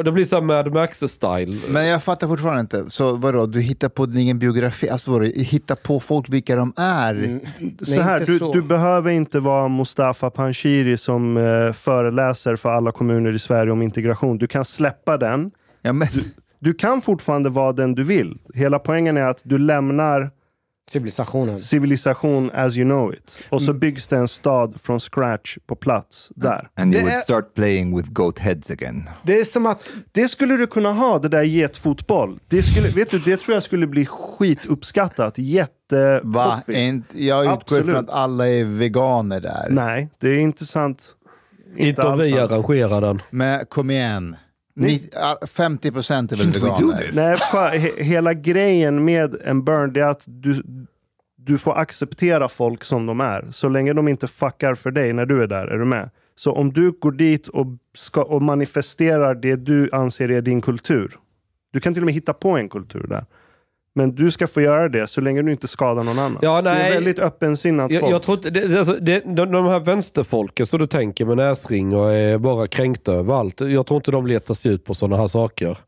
Det 0.04 0.12
blir 0.12 0.24
såhär 0.24 0.42
Mad 0.42 0.74
Max-style. 0.74 1.60
Men 1.68 1.86
jag 1.86 2.02
fattar 2.02 2.28
fortfarande 2.28 2.60
inte. 2.60 2.90
Så 2.90 3.16
vadå, 3.16 3.46
du 3.46 3.60
hittar 3.60 3.88
på 3.88 4.06
din 4.06 4.16
egen 4.16 4.38
biografi? 4.38 4.90
Alltså 4.90 5.10
vadå, 5.10 5.24
hitta 5.24 5.76
på 5.76 6.00
folk 6.00 6.28
vilka 6.28 6.56
de 6.56 6.72
är? 6.76 7.14
Mm. 7.14 7.40
Så 7.82 8.00
här, 8.00 8.20
du, 8.26 8.38
du 8.38 8.62
behöver 8.62 9.10
inte 9.10 9.40
vara 9.40 9.68
Mustafa 9.68 10.30
Panshiri 10.30 10.96
som 10.96 11.36
eh, 11.36 11.72
föreläser 11.72 12.56
för 12.56 12.68
alla 12.68 12.92
kommuner 12.92 13.32
i 13.32 13.38
Sverige 13.38 13.72
om 13.72 13.82
integration. 13.82 14.38
Du 14.38 14.46
kan 14.46 14.64
släppa 14.64 15.16
den. 15.16 15.50
Du, 15.82 16.24
du 16.58 16.74
kan 16.74 17.00
fortfarande 17.00 17.50
vara 17.50 17.72
den 17.72 17.94
du 17.94 18.04
vill. 18.04 18.38
Hela 18.54 18.78
poängen 18.78 19.16
är 19.16 19.26
att 19.26 19.40
du 19.44 19.58
lämnar 19.58 20.30
civilisationen 20.90 21.60
civilisation 21.60 22.50
as 22.54 22.76
you 22.76 22.84
know 22.84 23.14
it. 23.14 23.38
Och 23.48 23.62
så 23.62 23.72
byggs 23.72 24.06
det 24.06 24.16
en 24.16 24.28
stad 24.28 24.80
från 24.80 25.00
scratch 25.00 25.58
på 25.66 25.76
plats 25.76 26.32
där. 26.34 26.68
And 26.76 26.94
you 26.94 27.02
Det 27.04 27.10
would 27.10 27.22
start 27.22 27.54
playing 27.54 27.96
with 27.96 28.10
goat 28.10 28.38
heads 28.38 28.70
again. 28.70 29.10
Det 29.22 29.38
är 29.38 29.44
som 29.44 29.66
att... 29.66 29.88
Det 30.12 30.28
skulle 30.28 30.56
du 30.56 30.66
kunna 30.66 30.92
ha, 30.92 31.18
det 31.18 31.28
där 31.28 31.42
getfotboll. 31.42 32.38
Det, 32.48 32.62
skulle, 32.62 32.88
vet 32.88 33.10
du, 33.10 33.18
det 33.18 33.36
tror 33.36 33.54
jag 33.54 33.62
skulle 33.62 33.86
bli 33.86 34.06
skituppskattat. 34.06 35.38
Jätte... 35.38 36.20
Va? 36.24 36.62
Inte- 36.68 37.24
Jag 37.24 37.44
utgår 37.44 37.52
Absolut. 37.56 37.84
från 37.86 37.96
att 37.96 38.10
alla 38.10 38.48
är 38.48 38.64
veganer 38.64 39.40
där. 39.40 39.66
Nej, 39.70 40.08
det 40.20 40.28
är 40.28 40.40
inte 40.40 40.66
sant. 40.66 41.14
Inte 41.76 42.02
om 42.02 42.12
alls 42.12 42.24
vi 42.24 42.38
arrangerar 42.38 43.00
den. 43.00 43.22
Men 43.30 43.66
kom 43.66 43.90
igen. 43.90 44.36
Ni- 44.78 44.86
Ni, 44.86 45.10
ah, 45.16 45.46
50 45.46 45.92
procent 45.92 46.32
är 46.32 46.36
väl 46.36 46.46
veganer? 46.52 47.10
Nej, 47.14 47.78
he, 47.78 48.04
hela 48.04 48.34
grejen 48.34 49.04
med 49.04 49.36
en 49.44 49.64
burn 49.64 49.96
är 49.96 50.00
att 50.04 50.22
du, 50.26 50.62
du 51.36 51.58
får 51.58 51.78
acceptera 51.78 52.48
folk 52.48 52.84
som 52.84 53.06
de 53.06 53.20
är. 53.20 53.48
Så 53.50 53.68
länge 53.68 53.92
de 53.92 54.08
inte 54.08 54.26
fuckar 54.26 54.74
för 54.74 54.90
dig 54.90 55.12
när 55.12 55.26
du 55.26 55.42
är 55.42 55.46
där. 55.46 55.66
Är 55.66 55.78
du 55.78 55.84
med? 55.84 56.10
Så 56.36 56.52
om 56.52 56.72
du 56.72 56.90
går 56.92 57.12
dit 57.12 57.48
och, 57.48 57.66
ska, 57.94 58.22
och 58.22 58.42
manifesterar 58.42 59.34
det 59.34 59.56
du 59.56 59.90
anser 59.92 60.30
är 60.30 60.40
din 60.42 60.60
kultur. 60.60 61.16
Du 61.72 61.80
kan 61.80 61.94
till 61.94 62.02
och 62.02 62.06
med 62.06 62.14
hitta 62.14 62.32
på 62.32 62.50
en 62.58 62.68
kultur 62.68 63.06
där. 63.08 63.24
Men 63.98 64.14
du 64.14 64.30
ska 64.30 64.46
få 64.46 64.60
göra 64.60 64.88
det 64.88 65.06
så 65.06 65.20
länge 65.20 65.42
du 65.42 65.52
inte 65.52 65.68
skadar 65.68 66.02
någon 66.02 66.18
annan. 66.18 66.38
Ja, 66.42 66.62
Det 66.62 66.70
är 66.70 66.74
nej. 66.74 66.92
väldigt 66.92 67.18
öppensinnat 67.18 67.90
Jag, 67.90 68.00
folk. 68.00 68.12
jag 68.12 68.22
tror 68.22 68.36
inte, 68.36 68.50
det, 68.50 68.78
alltså, 68.78 68.92
det, 69.00 69.20
de, 69.26 69.52
de 69.52 69.66
här 69.66 69.80
vänsterfolken 69.80 70.66
som 70.66 70.78
du 70.78 70.86
tänker 70.86 71.24
med 71.24 71.36
näsring 71.36 71.96
och 71.96 72.12
är 72.12 72.38
bara 72.38 72.66
kränkta 72.68 73.12
överallt. 73.12 73.60
Jag 73.60 73.86
tror 73.86 73.96
inte 73.96 74.10
de 74.10 74.26
letar 74.26 74.54
sig 74.54 74.72
ut 74.72 74.84
på 74.84 74.94
sådana 74.94 75.16
här 75.16 75.28
saker. 75.28 75.78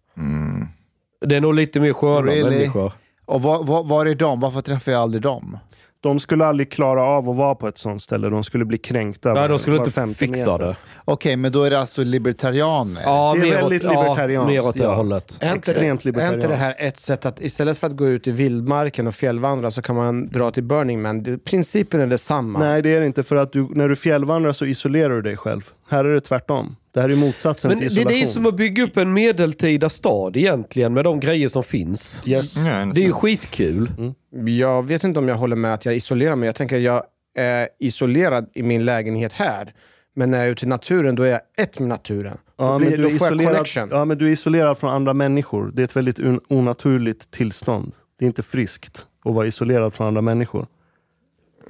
Det 1.27 1.37
är 1.37 1.41
nog 1.41 1.55
lite 1.55 1.81
mer 1.81 1.93
sköna 1.93 2.21
Really? 2.33 2.51
människor. 2.59 2.93
Och 3.27 3.43
var, 3.43 3.65
var, 3.65 3.85
var 3.85 4.07
är 4.07 4.15
de? 4.15 4.41
Varför 4.41 4.61
träffar 4.61 4.93
jag 4.93 5.01
aldrig 5.01 5.23
dem? 5.23 5.59
De 6.03 6.21
skulle 6.21 6.47
aldrig 6.47 6.73
klara 6.73 7.03
av 7.03 7.31
att 7.31 7.37
vara 7.37 7.55
på 7.55 7.69
ett 7.69 7.79
sånt 7.79 8.03
ställe. 8.03 8.29
De 8.29 8.45
skulle 8.45 8.65
bli 8.65 8.79
kränkta. 8.79 9.35
Nej, 9.35 9.49
de 9.49 9.59
skulle 9.59 9.79
var 9.79 9.87
inte 9.87 10.15
fixa 10.19 10.53
meter. 10.53 10.59
det. 10.67 10.77
Okej, 11.05 11.37
men 11.37 11.53
då 11.53 11.63
är 11.63 11.71
det 11.71 11.81
alltså 11.81 12.05
libertarianer? 12.05 13.03
Ja, 13.05 13.35
Det 13.35 13.41
är 13.49 13.51
mer 13.51 13.57
väldigt 13.61 13.85
åt, 13.85 13.93
ja, 13.93 14.03
libertarianskt, 14.03 14.51
mer 14.53 14.65
åt 14.69 14.75
det 14.79 14.85
ja. 14.85 14.95
hållet. 14.95 15.39
Är 15.41 15.47
inte, 15.55 15.71
Extremt 15.71 15.81
det, 15.81 15.87
är 15.87 15.91
inte 15.93 16.09
libertarianskt. 16.09 16.49
det 16.49 16.57
här 16.57 16.75
ett 16.79 16.99
sätt 17.01 17.27
att 17.27 17.41
istället 17.41 17.79
för 17.79 17.87
att 17.87 17.97
gå 17.97 18.07
ut 18.09 18.29
i 18.29 18.31
vildmarken 18.31 19.07
och 19.07 19.15
fjällvandra 19.15 19.71
så 19.71 19.83
kan 19.83 19.97
man 19.97 20.27
dra 20.27 20.51
till 20.51 20.63
Burning 20.63 21.03
Man? 21.03 21.23
Det, 21.23 21.39
principen 21.45 22.01
är 22.01 22.07
detsamma. 22.07 22.59
Nej, 22.59 22.83
det 22.83 22.95
är 22.95 23.01
det 23.01 23.07
inte. 23.07 23.23
För 23.23 23.37
att 23.37 23.53
du, 23.53 23.69
när 23.71 23.89
du 23.89 23.97
fjällvandrar 23.97 24.53
så 24.53 24.67
isolerar 24.67 25.15
du 25.15 25.23
dig 25.23 25.37
själv. 25.37 25.71
Här 25.89 26.05
är 26.05 26.15
det 26.15 26.21
tvärtom. 26.21 26.77
Det 26.95 27.01
här 27.01 27.09
är 27.09 27.17
motsatsen 27.17 27.69
Men 27.69 27.79
till 27.79 27.87
isolation. 27.87 28.13
det 28.13 28.23
är 28.23 28.27
som 28.27 28.47
att 28.47 28.57
bygga 28.57 28.83
upp 28.85 28.97
en 28.97 29.13
medeltida 29.13 29.89
stad 29.89 30.37
egentligen 30.37 30.95
med 30.95 31.05
de 31.05 31.21
grejer 31.21 31.49
som 31.49 31.63
finns. 31.63 32.23
Yes. 32.27 32.55
Det 32.55 33.01
är 33.01 33.07
ju 33.07 33.13
skitkul. 33.13 33.91
Jag 34.31 34.87
vet 34.87 35.05
inte 35.05 35.19
om 35.19 35.29
jag 35.29 35.37
håller 35.37 35.57
med 35.57 35.75
att 35.75 35.85
jag 35.85 35.97
isolerar 35.97 36.37
mig. 36.37 36.47
Jag 36.47 36.57
tänker 36.57 36.79
jag 36.79 37.03
är 37.35 37.69
isolerad 37.79 38.51
i 38.55 38.63
min 38.63 38.85
lägenhet 38.85 39.33
här. 39.33 39.75
Men 40.15 40.31
när 40.31 40.39
jag 40.39 40.47
är 40.47 40.53
ute 40.53 40.67
i 40.67 40.69
naturen, 40.69 41.15
då 41.15 41.23
är 41.23 41.31
jag 41.31 41.41
ett 41.57 41.79
med 41.79 41.89
naturen. 41.89 42.39
Ja 42.57 42.65
då, 42.65 42.79
men, 42.79 42.89
blir, 42.89 42.97
du 42.97 43.03
då 43.03 43.09
är 43.09 43.13
isolerad, 43.13 43.55
connection. 43.55 43.89
ja, 43.91 44.05
men 44.05 44.19
du 44.19 44.27
är 44.27 44.31
isolerad 44.31 44.79
från 44.79 44.91
andra 44.91 45.15
människor. 45.15 45.71
Det 45.75 45.83
är 45.83 45.85
ett 45.85 45.97
väldigt 45.97 46.19
un, 46.19 46.41
onaturligt 46.49 47.31
tillstånd. 47.31 47.93
Det 48.19 48.25
är 48.25 48.27
inte 48.27 48.43
friskt 48.43 49.07
att 49.25 49.35
vara 49.35 49.47
isolerad 49.47 49.95
från 49.95 50.07
andra 50.07 50.21
människor. 50.21 50.67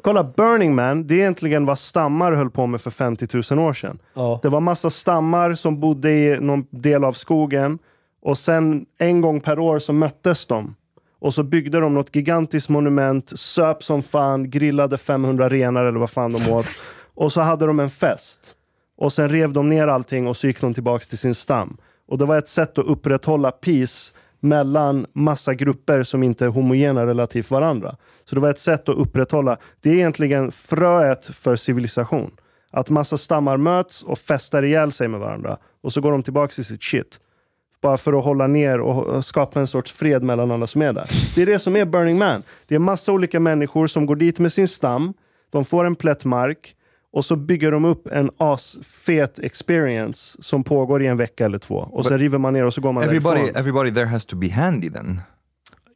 Kolla, 0.02 0.24
Burning 0.24 0.74
Man, 0.74 1.06
det 1.06 1.14
är 1.14 1.18
egentligen 1.18 1.66
vad 1.66 1.78
stammar 1.78 2.32
höll 2.32 2.50
på 2.50 2.66
med 2.66 2.80
för 2.80 2.90
50 2.90 3.54
000 3.54 3.68
år 3.68 3.72
sedan. 3.72 3.98
Ja. 4.14 4.40
Det 4.42 4.48
var 4.48 4.60
massa 4.60 4.90
stammar 4.90 5.54
som 5.54 5.80
bodde 5.80 6.10
i 6.10 6.40
någon 6.40 6.66
del 6.70 7.04
av 7.04 7.12
skogen 7.12 7.78
och 8.22 8.38
sen 8.38 8.86
en 8.98 9.20
gång 9.20 9.40
per 9.40 9.58
år 9.58 9.78
så 9.78 9.92
möttes 9.92 10.46
de. 10.46 10.74
Och 11.20 11.34
så 11.34 11.42
byggde 11.42 11.80
de 11.80 11.94
något 11.94 12.16
gigantiskt 12.16 12.68
monument, 12.68 13.38
söp 13.38 13.82
som 13.82 14.02
fan, 14.02 14.50
grillade 14.50 14.98
500 14.98 15.48
renar 15.48 15.84
eller 15.84 15.98
vad 15.98 16.10
fan 16.10 16.32
de 16.32 16.52
åt. 16.52 16.66
Och 17.14 17.32
så 17.32 17.40
hade 17.40 17.66
de 17.66 17.80
en 17.80 17.90
fest. 17.90 18.54
Och 18.96 19.12
sen 19.12 19.28
rev 19.28 19.52
de 19.52 19.68
ner 19.68 19.86
allting 19.86 20.26
och 20.26 20.36
så 20.36 20.46
gick 20.46 20.60
de 20.60 20.74
tillbaka 20.74 21.04
till 21.04 21.18
sin 21.18 21.34
stam. 21.34 21.76
Och 22.08 22.18
det 22.18 22.24
var 22.24 22.38
ett 22.38 22.48
sätt 22.48 22.78
att 22.78 22.86
upprätthålla 22.86 23.50
peace 23.50 24.14
mellan 24.40 25.06
massa 25.12 25.54
grupper 25.54 26.02
som 26.02 26.22
inte 26.22 26.44
är 26.44 26.48
homogena 26.48 27.06
relativt 27.06 27.50
varandra. 27.50 27.96
Så 28.24 28.34
det 28.34 28.40
var 28.40 28.50
ett 28.50 28.60
sätt 28.60 28.88
att 28.88 28.96
upprätthålla, 28.96 29.56
det 29.80 29.90
är 29.90 29.94
egentligen 29.94 30.52
fröet 30.52 31.26
för 31.26 31.56
civilisation. 31.56 32.30
Att 32.70 32.90
massa 32.90 33.16
stammar 33.16 33.56
möts 33.56 34.02
och 34.02 34.18
festar 34.18 34.62
ihjäl 34.62 34.92
sig 34.92 35.08
med 35.08 35.20
varandra. 35.20 35.56
Och 35.82 35.92
så 35.92 36.00
går 36.00 36.12
de 36.12 36.22
tillbaka 36.22 36.54
till 36.54 36.64
sitt 36.64 36.82
shit. 36.82 37.20
Bara 37.82 37.96
för 37.96 38.18
att 38.18 38.24
hålla 38.24 38.46
ner 38.46 38.80
och 38.80 39.24
skapa 39.24 39.60
en 39.60 39.66
sorts 39.66 39.92
fred 39.92 40.22
mellan 40.22 40.50
alla 40.50 40.66
som 40.66 40.82
är 40.82 40.92
där. 40.92 41.06
Det 41.34 41.42
är 41.42 41.46
det 41.46 41.58
som 41.58 41.76
är 41.76 41.84
Burning 41.84 42.18
Man. 42.18 42.42
Det 42.66 42.74
är 42.74 42.78
massa 42.78 43.12
olika 43.12 43.40
människor 43.40 43.86
som 43.86 44.06
går 44.06 44.16
dit 44.16 44.38
med 44.38 44.52
sin 44.52 44.68
stam. 44.68 45.14
De 45.50 45.64
får 45.64 45.84
en 45.84 45.94
plätt 45.96 46.24
mark 46.24 46.74
och 47.12 47.24
så 47.24 47.36
bygger 47.36 47.70
de 47.72 47.84
upp 47.84 48.06
en 48.06 48.30
asfet 48.36 49.38
experience 49.38 50.36
som 50.42 50.64
pågår 50.64 51.02
i 51.02 51.06
en 51.06 51.16
vecka 51.16 51.44
eller 51.44 51.58
två. 51.58 51.76
Och 51.92 52.06
sen 52.06 52.18
river 52.18 52.38
man 52.38 52.52
ner 52.52 52.64
och 52.64 52.74
så 52.74 52.80
går 52.80 52.92
man 52.92 53.02
Everybody, 53.04 53.40
därifrån. 53.40 53.60
everybody 53.60 53.90
there 53.90 54.06
has 54.06 54.24
to 54.24 54.36
be 54.36 54.50
handy 54.52 54.90
then. 54.90 55.20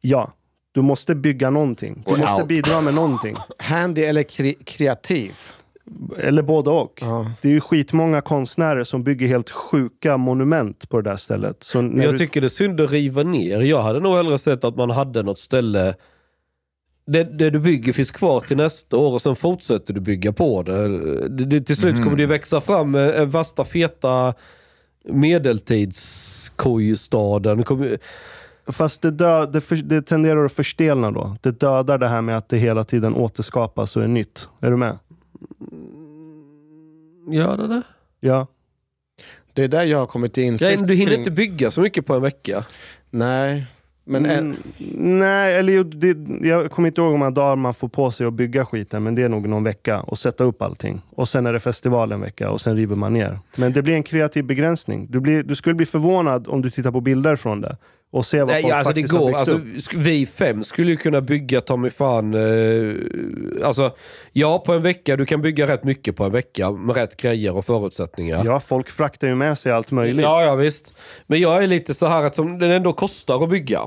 Ja, 0.01 0.31
du 0.71 0.81
måste 0.81 1.15
bygga 1.15 1.49
någonting. 1.49 2.03
Du 2.05 2.11
Och 2.11 2.19
måste 2.19 2.33
allt. 2.35 2.47
bidra 2.47 2.81
med 2.81 2.93
någonting. 2.93 3.35
Handy 3.59 4.01
eller 4.03 4.23
kre- 4.23 4.63
kreativ? 4.63 5.33
Eller 6.17 6.41
både 6.41 6.69
och. 6.69 6.99
Ja. 7.01 7.31
Det 7.41 7.47
är 7.47 7.51
ju 7.51 7.61
skitmånga 7.61 8.21
konstnärer 8.21 8.83
som 8.83 9.03
bygger 9.03 9.27
helt 9.27 9.49
sjuka 9.49 10.17
monument 10.17 10.89
på 10.89 11.01
det 11.01 11.09
där 11.09 11.17
stället. 11.17 11.63
Så 11.63 11.81
när 11.81 12.03
jag 12.03 12.13
du... 12.13 12.17
tycker 12.17 12.41
det 12.41 12.47
är 12.47 12.49
synd 12.49 12.81
att 12.81 12.91
riva 12.91 13.23
ner. 13.23 13.61
Jag 13.61 13.81
hade 13.81 13.99
nog 13.99 14.15
hellre 14.15 14.37
sett 14.37 14.63
att 14.63 14.75
man 14.75 14.89
hade 14.89 15.23
något 15.23 15.39
ställe 15.39 15.95
det, 17.07 17.23
det 17.23 17.49
du 17.49 17.59
bygger 17.59 17.93
finns 17.93 18.11
kvar 18.11 18.39
till 18.39 18.57
nästa 18.57 18.97
år 18.97 19.13
och 19.13 19.21
sen 19.21 19.35
fortsätter 19.35 19.93
du 19.93 19.99
bygga 19.99 20.33
på 20.33 20.63
det. 20.63 20.87
det, 21.27 21.45
det 21.45 21.61
till 21.61 21.75
slut 21.75 22.03
kommer 22.03 22.17
det 22.17 22.25
växa 22.25 22.61
fram 22.61 22.95
eh, 22.95 23.21
en 23.21 23.29
värsta 23.29 23.65
feta 23.65 24.33
medeltidskojstaden. 25.09 27.63
Kommer- 27.63 27.97
Fast 28.67 29.01
det, 29.01 29.11
dö, 29.11 29.45
det, 29.45 29.61
för, 29.61 29.75
det 29.75 30.01
tenderar 30.01 30.45
att 30.45 30.51
förstelna 30.51 31.11
då. 31.11 31.37
Det 31.41 31.59
dödar 31.59 31.97
det 31.97 32.07
här 32.07 32.21
med 32.21 32.37
att 32.37 32.49
det 32.49 32.57
hela 32.57 32.83
tiden 32.83 33.15
återskapas 33.15 33.95
och 33.95 34.03
är 34.03 34.07
nytt. 34.07 34.47
Är 34.59 34.71
du 34.71 34.77
med? 34.77 34.97
Gör 37.31 37.57
det 37.57 37.67
det? 37.67 37.81
Ja. 38.19 38.47
Det 39.53 39.63
är 39.63 39.67
där 39.67 39.83
jag 39.83 39.97
har 39.97 40.05
kommit 40.05 40.33
till 40.33 40.43
insikt 40.43 40.69
Grejen, 40.71 40.87
du 40.87 40.93
hinner 40.93 41.17
inte 41.17 41.31
bygga 41.31 41.71
så 41.71 41.81
mycket 41.81 42.05
på 42.05 42.13
en 42.15 42.21
vecka. 42.21 42.65
Nej, 43.09 43.65
men 44.03 44.25
en, 44.25 44.55
Mm, 44.79 45.19
nej, 45.19 45.55
eller 45.55 45.83
det, 45.83 46.47
jag 46.47 46.71
kommer 46.71 46.87
inte 46.87 47.01
ihåg 47.01 47.11
hur 47.11 47.17
många 47.17 47.31
dagar 47.31 47.55
man 47.55 47.73
får 47.73 47.87
på 47.87 48.11
sig 48.11 48.27
att 48.27 48.33
bygga 48.33 48.65
skiten, 48.65 49.03
men 49.03 49.15
det 49.15 49.23
är 49.23 49.29
nog 49.29 49.47
någon 49.47 49.63
vecka 49.63 50.01
och 50.01 50.19
sätta 50.19 50.43
upp 50.43 50.61
allting. 50.61 51.01
Och 51.09 51.29
sen 51.29 51.45
är 51.45 51.53
det 51.53 51.59
festival 51.59 52.11
en 52.11 52.21
vecka 52.21 52.49
och 52.49 52.61
sen 52.61 52.75
river 52.75 52.95
man 52.95 53.13
ner. 53.13 53.39
Men 53.57 53.71
det 53.71 53.81
blir 53.81 53.93
en 53.93 54.03
kreativ 54.03 54.43
begränsning. 54.43 55.07
Du, 55.09 55.19
blir, 55.19 55.43
du 55.43 55.55
skulle 55.55 55.75
bli 55.75 55.85
förvånad 55.85 56.47
om 56.47 56.61
du 56.61 56.69
tittar 56.69 56.91
på 56.91 57.01
bilder 57.01 57.35
från 57.35 57.61
det 57.61 57.77
och 58.11 58.25
ser 58.25 58.39
vad 58.39 58.47
Nej, 58.47 58.61
folk 58.61 58.73
alltså 58.73 58.93
det 58.93 59.01
faktiskt 59.01 59.13
har 59.13 59.19
går. 59.19 59.27
byggt 59.27 59.37
Alltså, 59.37 59.97
vi 59.97 60.25
fem 60.25 60.63
skulle 60.63 60.91
ju 60.91 60.97
kunna 60.97 61.21
bygga 61.21 61.61
ta 61.61 61.77
mig 61.77 61.91
fan... 61.91 62.33
Eh, 62.33 62.95
alltså, 63.67 63.95
ja, 64.31 64.63
på 64.65 64.73
en 64.73 64.81
vecka. 64.81 65.17
Du 65.17 65.25
kan 65.25 65.41
bygga 65.41 65.67
rätt 65.67 65.83
mycket 65.83 66.15
på 66.15 66.23
en 66.23 66.31
vecka 66.31 66.71
med 66.71 66.95
rätt 66.95 67.17
grejer 67.17 67.55
och 67.55 67.65
förutsättningar. 67.65 68.45
Ja, 68.45 68.59
folk 68.59 68.89
fraktar 68.89 69.27
ju 69.27 69.35
med 69.35 69.57
sig 69.57 69.71
allt 69.71 69.91
möjligt. 69.91 70.23
Ja, 70.23 70.43
ja 70.43 70.55
visst. 70.55 70.93
Men 71.27 71.39
jag 71.39 71.63
är 71.63 71.67
lite 71.67 71.93
så 71.93 72.07
här 72.07 72.23
att 72.23 72.35
som 72.35 72.59
den 72.59 72.71
ändå 72.71 72.93
kostar 72.93 73.43
att 73.43 73.49
bygga. 73.49 73.81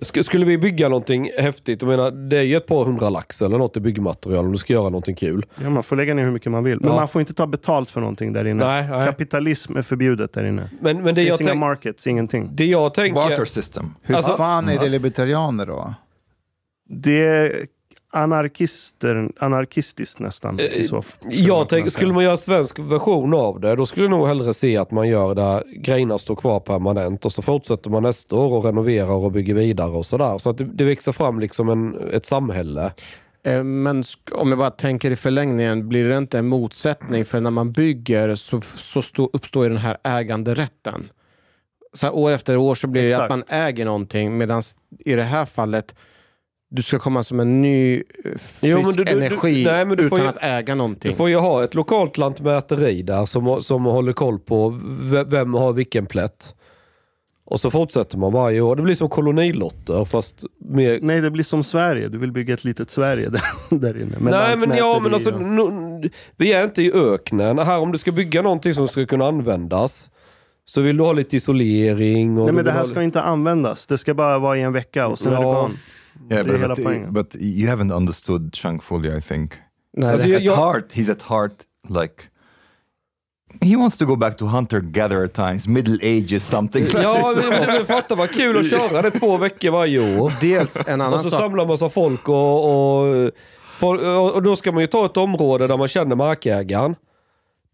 Sk- 0.00 0.22
Skulle 0.22 0.46
vi 0.46 0.58
bygga 0.58 0.88
någonting 0.88 1.30
häftigt, 1.38 1.82
jag 1.82 1.88
menar, 1.88 2.10
det 2.10 2.38
är 2.38 2.42
ju 2.42 2.56
ett 2.56 2.66
par 2.66 2.84
hundra 2.84 3.08
lax 3.10 3.42
eller 3.42 3.58
något 3.58 3.76
i 3.76 3.80
byggmaterial 3.80 4.44
om 4.44 4.52
du 4.52 4.58
ska 4.58 4.72
göra 4.72 4.82
någonting 4.88 5.14
kul. 5.14 5.46
Ja, 5.62 5.70
man 5.70 5.82
får 5.82 5.96
lägga 5.96 6.14
ner 6.14 6.24
hur 6.24 6.30
mycket 6.30 6.52
man 6.52 6.64
vill. 6.64 6.80
Men 6.80 6.88
Ja. 6.90 6.96
man 6.96 7.08
får 7.08 7.20
inte 7.20 7.34
ta 7.34 7.46
betalt 7.46 7.90
för 7.90 8.00
någonting 8.00 8.32
där 8.32 8.44
inne. 8.46 8.64
Nej, 8.66 8.88
nej. 8.90 9.06
Kapitalism 9.06 9.76
är 9.76 9.82
förbjudet 9.82 10.32
där 10.32 10.44
inne. 10.44 10.70
Men, 10.80 10.96
men 11.02 11.04
det, 11.04 11.12
det 11.24 11.26
finns 11.26 11.40
inga 11.40 11.54
markets, 11.54 12.06
ingenting. 12.06 12.50
det 12.52 12.66
jag 12.66 12.94
tänker... 12.94 13.14
Barter 13.14 13.44
system. 13.44 13.94
hur 14.02 14.14
Alltså- 14.14 14.36
fan 14.36 14.68
är 14.68 14.78
det 14.78 14.88
libertarianer 14.88 15.66
då? 15.66 15.94
Det 16.88 17.52
anarkister, 18.10 19.30
anarkistiskt 19.38 20.18
nästan. 20.20 20.60
I 20.60 20.84
så, 20.84 20.98
f- 20.98 21.16
skulle 21.20 21.36
man 21.38 21.46
Jag 21.58 21.70
säga. 21.70 21.90
skulle 21.90 22.12
man 22.12 22.22
göra 22.24 22.32
en 22.32 22.38
svensk 22.38 22.78
version 22.78 23.34
av 23.34 23.60
det, 23.60 23.76
då 23.76 23.86
skulle 23.86 24.04
jag 24.04 24.10
nog 24.10 24.26
hellre 24.28 24.54
se 24.54 24.76
att 24.76 24.90
man 24.90 25.08
gör 25.08 25.34
där 25.34 25.64
grejerna 25.76 26.18
står 26.18 26.36
kvar 26.36 26.60
permanent 26.60 27.24
och 27.24 27.32
så 27.32 27.42
fortsätter 27.42 27.90
man 27.90 28.02
nästa 28.02 28.36
år 28.36 28.52
och 28.58 28.64
renoverar 28.64 29.10
och 29.10 29.32
bygger 29.32 29.54
vidare 29.54 29.90
och 29.90 30.06
sådär. 30.06 30.38
Så 30.38 30.50
att 30.50 30.58
det, 30.58 30.64
det 30.64 30.84
växer 30.84 31.12
fram 31.12 31.40
liksom 31.40 31.68
en, 31.68 32.08
ett 32.12 32.26
samhälle. 32.26 32.92
Eh, 33.42 33.62
Men 33.64 34.04
om 34.32 34.48
jag 34.48 34.58
bara 34.58 34.70
tänker 34.70 35.10
i 35.10 35.16
förlängningen, 35.16 35.88
blir 35.88 36.08
det 36.08 36.16
inte 36.18 36.38
en 36.38 36.48
motsättning? 36.48 37.24
För 37.24 37.40
när 37.40 37.50
man 37.50 37.72
bygger 37.72 38.34
så, 38.34 38.60
så 38.76 39.02
stå, 39.02 39.30
uppstår 39.32 39.62
ju 39.64 39.68
den 39.68 39.78
här 39.78 39.96
äganderätten. 40.04 41.08
Så 41.92 42.06
här, 42.06 42.14
år 42.16 42.30
efter 42.32 42.56
år 42.56 42.74
så 42.74 42.86
blir 42.86 43.02
det 43.02 43.08
Exakt. 43.08 43.22
att 43.24 43.30
man 43.30 43.44
äger 43.48 43.84
någonting, 43.84 44.38
medan 44.38 44.62
i 45.04 45.14
det 45.14 45.22
här 45.22 45.44
fallet 45.44 45.94
du 46.70 46.82
ska 46.82 46.98
komma 46.98 47.22
som 47.22 47.40
en 47.40 47.62
ny 47.62 47.96
eh, 47.96 48.02
frisk 48.24 48.58
Jo, 48.62 48.76
men 48.82 48.86
du- 48.92 48.92
du- 48.92 49.04
du- 49.04 49.10
energi 49.24 49.64
nej, 49.64 49.84
men 49.84 49.96
du 49.96 50.08
får 50.08 50.18
utan 50.18 50.26
ju- 50.26 50.30
att 50.30 50.44
äga 50.44 50.74
någonting. 50.74 51.10
Du 51.10 51.16
får 51.16 51.28
ju 51.28 51.36
ha 51.36 51.64
ett 51.64 51.74
lokalt 51.74 52.18
lantmäteri 52.18 53.02
där 53.02 53.26
som, 53.26 53.62
som 53.62 53.84
håller 53.84 54.12
koll 54.12 54.38
på 54.38 54.80
vem 55.26 55.54
har 55.54 55.72
vilken 55.72 56.06
plätt. 56.06 56.54
Och 57.48 57.60
så 57.60 57.70
fortsätter 57.70 58.18
man 58.18 58.32
varje 58.32 58.60
år. 58.60 58.76
Det 58.76 58.82
blir 58.82 58.94
som 58.94 59.08
kolonilotter 59.08 60.04
fast 60.04 60.44
mer... 60.58 60.98
Nej, 61.02 61.20
det 61.20 61.30
blir 61.30 61.44
som 61.44 61.64
Sverige. 61.64 62.08
Du 62.08 62.18
vill 62.18 62.32
bygga 62.32 62.54
ett 62.54 62.64
litet 62.64 62.90
Sverige 62.90 63.28
där, 63.30 63.42
där 63.78 63.96
inne. 64.02 64.16
med 64.18 64.32
Nej 64.32 64.56
men 64.56 64.76
ja 64.78 65.00
men 65.02 65.14
alltså, 65.14 65.30
och- 65.32 65.40
no, 65.40 66.02
vi 66.36 66.52
är 66.52 66.64
inte 66.64 66.82
i 66.82 66.92
öknen. 66.92 67.58
Här 67.58 67.78
om 67.78 67.92
du 67.92 67.98
ska 67.98 68.12
bygga 68.12 68.42
någonting 68.42 68.74
som 68.74 68.88
ska 68.88 69.06
kunna 69.06 69.26
användas. 69.26 70.10
Så 70.64 70.80
vill 70.80 70.96
du 70.96 71.02
ha 71.04 71.12
lite 71.12 71.36
isolering. 71.36 72.38
Och 72.38 72.44
Nej, 72.44 72.54
men 72.54 72.64
det 72.64 72.70
här 72.70 72.78
ha 72.78 72.86
ska 72.86 73.02
inte 73.02 73.20
användas. 73.22 73.86
Det 73.86 73.98
ska 73.98 74.14
bara 74.14 74.38
vara 74.38 74.56
i 74.56 74.62
en 74.62 74.72
vecka 74.72 75.06
och 75.06 75.18
sen 75.18 75.32
är 75.32 75.36
det 75.36 75.42
Ja. 75.42 75.52
barn. 75.52 75.72
Yeah, 76.20 76.28
det 76.28 76.36
är 76.36 76.44
but, 76.44 76.60
hela 76.60 76.74
but, 76.74 76.84
poängen. 76.84 77.12
but 77.12 77.36
you 77.40 77.68
haven't 77.70 77.92
understood 77.96 78.54
Chang 78.54 78.80
fully, 78.80 79.18
I 79.18 79.20
think. 79.22 79.52
Nej, 79.96 80.16
det- 80.18 80.36
at 80.36 80.42
jag- 80.42 80.56
heart, 80.56 80.92
he's 80.92 81.10
at 81.12 81.22
heart 81.22 81.52
like 81.88 82.14
he 83.60 83.76
wants 83.76 83.98
to 83.98 84.04
go 84.06 84.16
back 84.16 84.36
to 84.36 84.44
hunter-gatherer 84.46 85.26
times, 85.28 85.66
middle 85.68 85.98
ages, 86.02 86.48
something. 86.48 86.86
Ja, 86.94 87.34
men, 87.50 87.66
men 87.66 87.86
fatta 87.86 88.14
vad 88.14 88.30
kul 88.30 88.58
att 88.58 88.70
köra 88.70 89.02
det 89.02 89.10
två 89.10 89.36
veckor 89.36 89.70
varje 89.70 90.18
år. 90.20 90.32
Dels 90.40 90.76
en 90.86 91.00
annan 91.00 91.14
Och 91.14 91.20
så 91.20 91.30
sak. 91.30 91.40
samlar 91.40 91.66
man 91.66 91.78
sig 91.78 91.90
folk 91.90 92.28
och, 92.28 92.64
och, 92.98 93.30
folk- 93.76 94.02
och 94.34 94.42
då 94.42 94.56
ska 94.56 94.72
man 94.72 94.80
ju 94.80 94.86
ta 94.86 95.06
ett 95.06 95.16
område 95.16 95.66
där 95.66 95.76
man 95.76 95.88
känner 95.88 96.16
markägaren. 96.16 96.94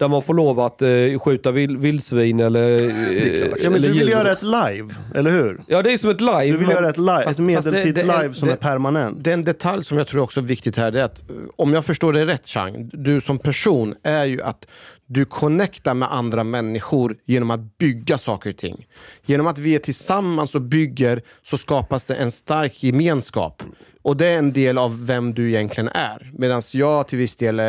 Där 0.02 0.08
man 0.08 0.22
får 0.22 0.34
lov 0.34 0.60
att 0.60 0.82
eh, 0.82 1.18
skjuta 1.18 1.50
vil, 1.50 1.76
vildsvin 1.76 2.40
eller, 2.40 2.74
eh, 2.74 2.82
Ja, 2.82 3.46
men 3.70 3.74
eller 3.74 3.78
du 3.88 3.88
vill 3.88 3.96
djur. 4.02 4.08
göra 4.10 4.32
ett 4.32 4.42
live, 4.42 4.88
eller 5.14 5.30
hur? 5.30 5.60
Ja, 5.66 5.82
det 5.82 5.92
är 5.92 5.96
som 5.96 6.10
ett 6.10 6.20
live. 6.20 6.44
Du 6.46 6.56
vill 6.56 6.66
men- 6.66 6.70
göra 6.76 6.88
ett, 6.90 6.96
live, 6.98 7.22
Fast- 7.24 7.30
ett 7.30 7.36
det- 7.36 7.42
medeltids-live 7.42 8.28
det- 8.28 8.34
som 8.34 8.48
det- 8.48 8.52
är 8.54 8.56
permanent. 8.56 9.24
Den 9.24 9.44
detalj 9.44 9.84
som 9.84 9.98
jag 9.98 10.06
tror 10.06 10.22
också 10.22 10.40
är 10.40 10.44
viktigt 10.44 10.76
här, 10.76 10.90
det 10.90 11.00
är 11.00 11.04
att 11.04 11.22
om 11.56 11.72
jag 11.72 11.84
förstår 11.84 12.12
det 12.12 12.26
rätt 12.26 12.46
Chang, 12.46 12.90
du 12.92 13.20
som 13.20 13.38
person 13.38 13.94
är 14.02 14.24
ju 14.24 14.42
att 14.42 14.66
du 15.06 15.24
connectar 15.24 15.94
med 15.94 16.12
andra 16.12 16.44
människor 16.44 17.16
genom 17.24 17.50
att 17.50 17.78
bygga 17.78 18.18
saker 18.18 18.50
och 18.50 18.56
ting. 18.56 18.86
Genom 19.26 19.46
att 19.46 19.58
vi 19.58 19.74
är 19.74 19.78
tillsammans 19.78 20.54
och 20.54 20.62
bygger 20.62 21.22
så 21.42 21.56
skapas 21.56 22.04
det 22.04 22.14
en 22.14 22.30
stark 22.30 22.82
gemenskap. 22.82 23.62
Och 24.02 24.16
det 24.16 24.26
är 24.26 24.38
en 24.38 24.52
del 24.52 24.78
av 24.78 25.06
vem 25.06 25.34
du 25.34 25.48
egentligen 25.48 25.88
är. 25.88 26.30
Medan 26.38 26.62
jag 26.72 27.08
till 27.08 27.18
viss 27.18 27.36
del 27.36 27.60
eh, 27.60 27.66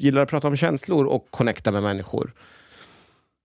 gillar 0.00 0.22
att 0.22 0.28
prata 0.28 0.48
om 0.48 0.56
känslor 0.56 1.06
och 1.06 1.26
connecta 1.30 1.70
med 1.70 1.82
människor. 1.82 2.32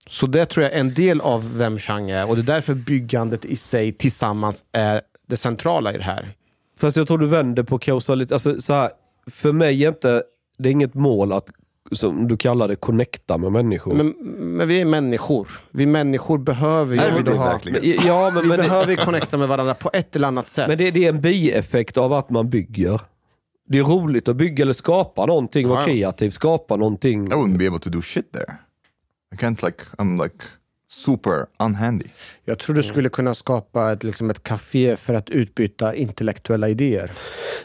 Så 0.08 0.26
det 0.26 0.46
tror 0.46 0.64
jag 0.64 0.72
är 0.72 0.80
en 0.80 0.94
del 0.94 1.20
av 1.20 1.58
vem 1.58 1.78
Chang 1.78 2.10
är 2.10 2.28
och 2.28 2.36
det 2.36 2.42
är 2.42 2.54
därför 2.54 2.74
byggandet 2.74 3.44
i 3.44 3.56
sig 3.56 3.92
tillsammans 3.92 4.64
är 4.72 5.00
det 5.26 5.36
centrala 5.36 5.92
i 5.92 5.96
det 5.96 6.04
här. 6.04 6.28
Fast 6.78 6.96
jag 6.96 7.08
tror 7.08 7.18
du 7.18 7.26
vänder 7.26 7.62
på 7.62 7.78
kausalitet. 7.78 8.32
Alltså, 8.32 8.60
så 8.60 8.74
här, 8.74 8.90
för 9.30 9.52
mig 9.52 9.84
är 9.84 9.88
inte, 9.88 10.22
det 10.58 10.68
är 10.68 10.70
inget 10.72 10.94
mål 10.94 11.32
att, 11.32 11.46
som 11.92 12.28
du 12.28 12.36
kallar 12.36 12.68
det, 12.68 12.76
connecta 12.76 13.38
med 13.38 13.52
människor. 13.52 13.94
Men, 13.94 14.08
men 14.56 14.68
vi 14.68 14.80
är 14.80 14.84
människor. 14.84 15.48
Vi 15.70 15.86
människor 15.86 16.38
behöver 16.38 16.94
ju 16.94 17.00
Är 17.00 17.10
vi 17.16 17.22
det 17.22 17.36
ha... 17.36 17.44
verkligen? 17.44 18.06
ja, 18.06 18.30
men, 18.34 18.42
Vi 18.42 18.48
men, 18.48 18.58
det, 18.58 18.62
behöver 18.62 18.90
ju 18.90 18.96
connecta 18.96 19.36
med 19.38 19.48
varandra 19.48 19.74
på 19.74 19.90
ett 19.92 20.16
eller 20.16 20.28
annat 20.28 20.48
sätt. 20.48 20.68
men 20.68 20.78
det, 20.78 20.90
det 20.90 21.04
är 21.04 21.08
en 21.08 21.20
bieffekt 21.20 21.98
av 21.98 22.12
att 22.12 22.30
man 22.30 22.50
bygger. 22.50 23.00
Det 23.68 23.78
är 23.78 23.82
roligt 23.82 24.28
att 24.28 24.36
bygga 24.36 24.62
eller 24.62 24.72
skapa 24.72 25.26
någonting, 25.26 25.68
vara 25.68 25.84
kreativ, 25.84 26.30
skapa 26.30 26.76
någonting. 26.76 27.26
I 27.26 27.30
wouldn't 27.30 27.58
be 27.58 27.66
able 27.66 27.80
to 27.80 27.90
do 27.90 28.02
shit 28.02 28.32
there. 28.32 28.56
I 29.34 29.36
can't 29.36 29.64
like 29.66 29.84
I'm 29.98 30.22
like 30.22 30.36
super 30.88 31.46
unhandy. 31.58 32.04
Jag 32.44 32.58
tror 32.58 32.76
du 32.76 32.82
skulle 32.82 33.08
kunna 33.08 33.34
skapa 33.34 33.92
ett, 33.92 34.04
liksom 34.04 34.30
ett 34.30 34.42
café 34.42 34.96
för 34.96 35.14
att 35.14 35.30
utbyta 35.30 35.94
intellektuella 35.94 36.68
idéer. 36.68 37.12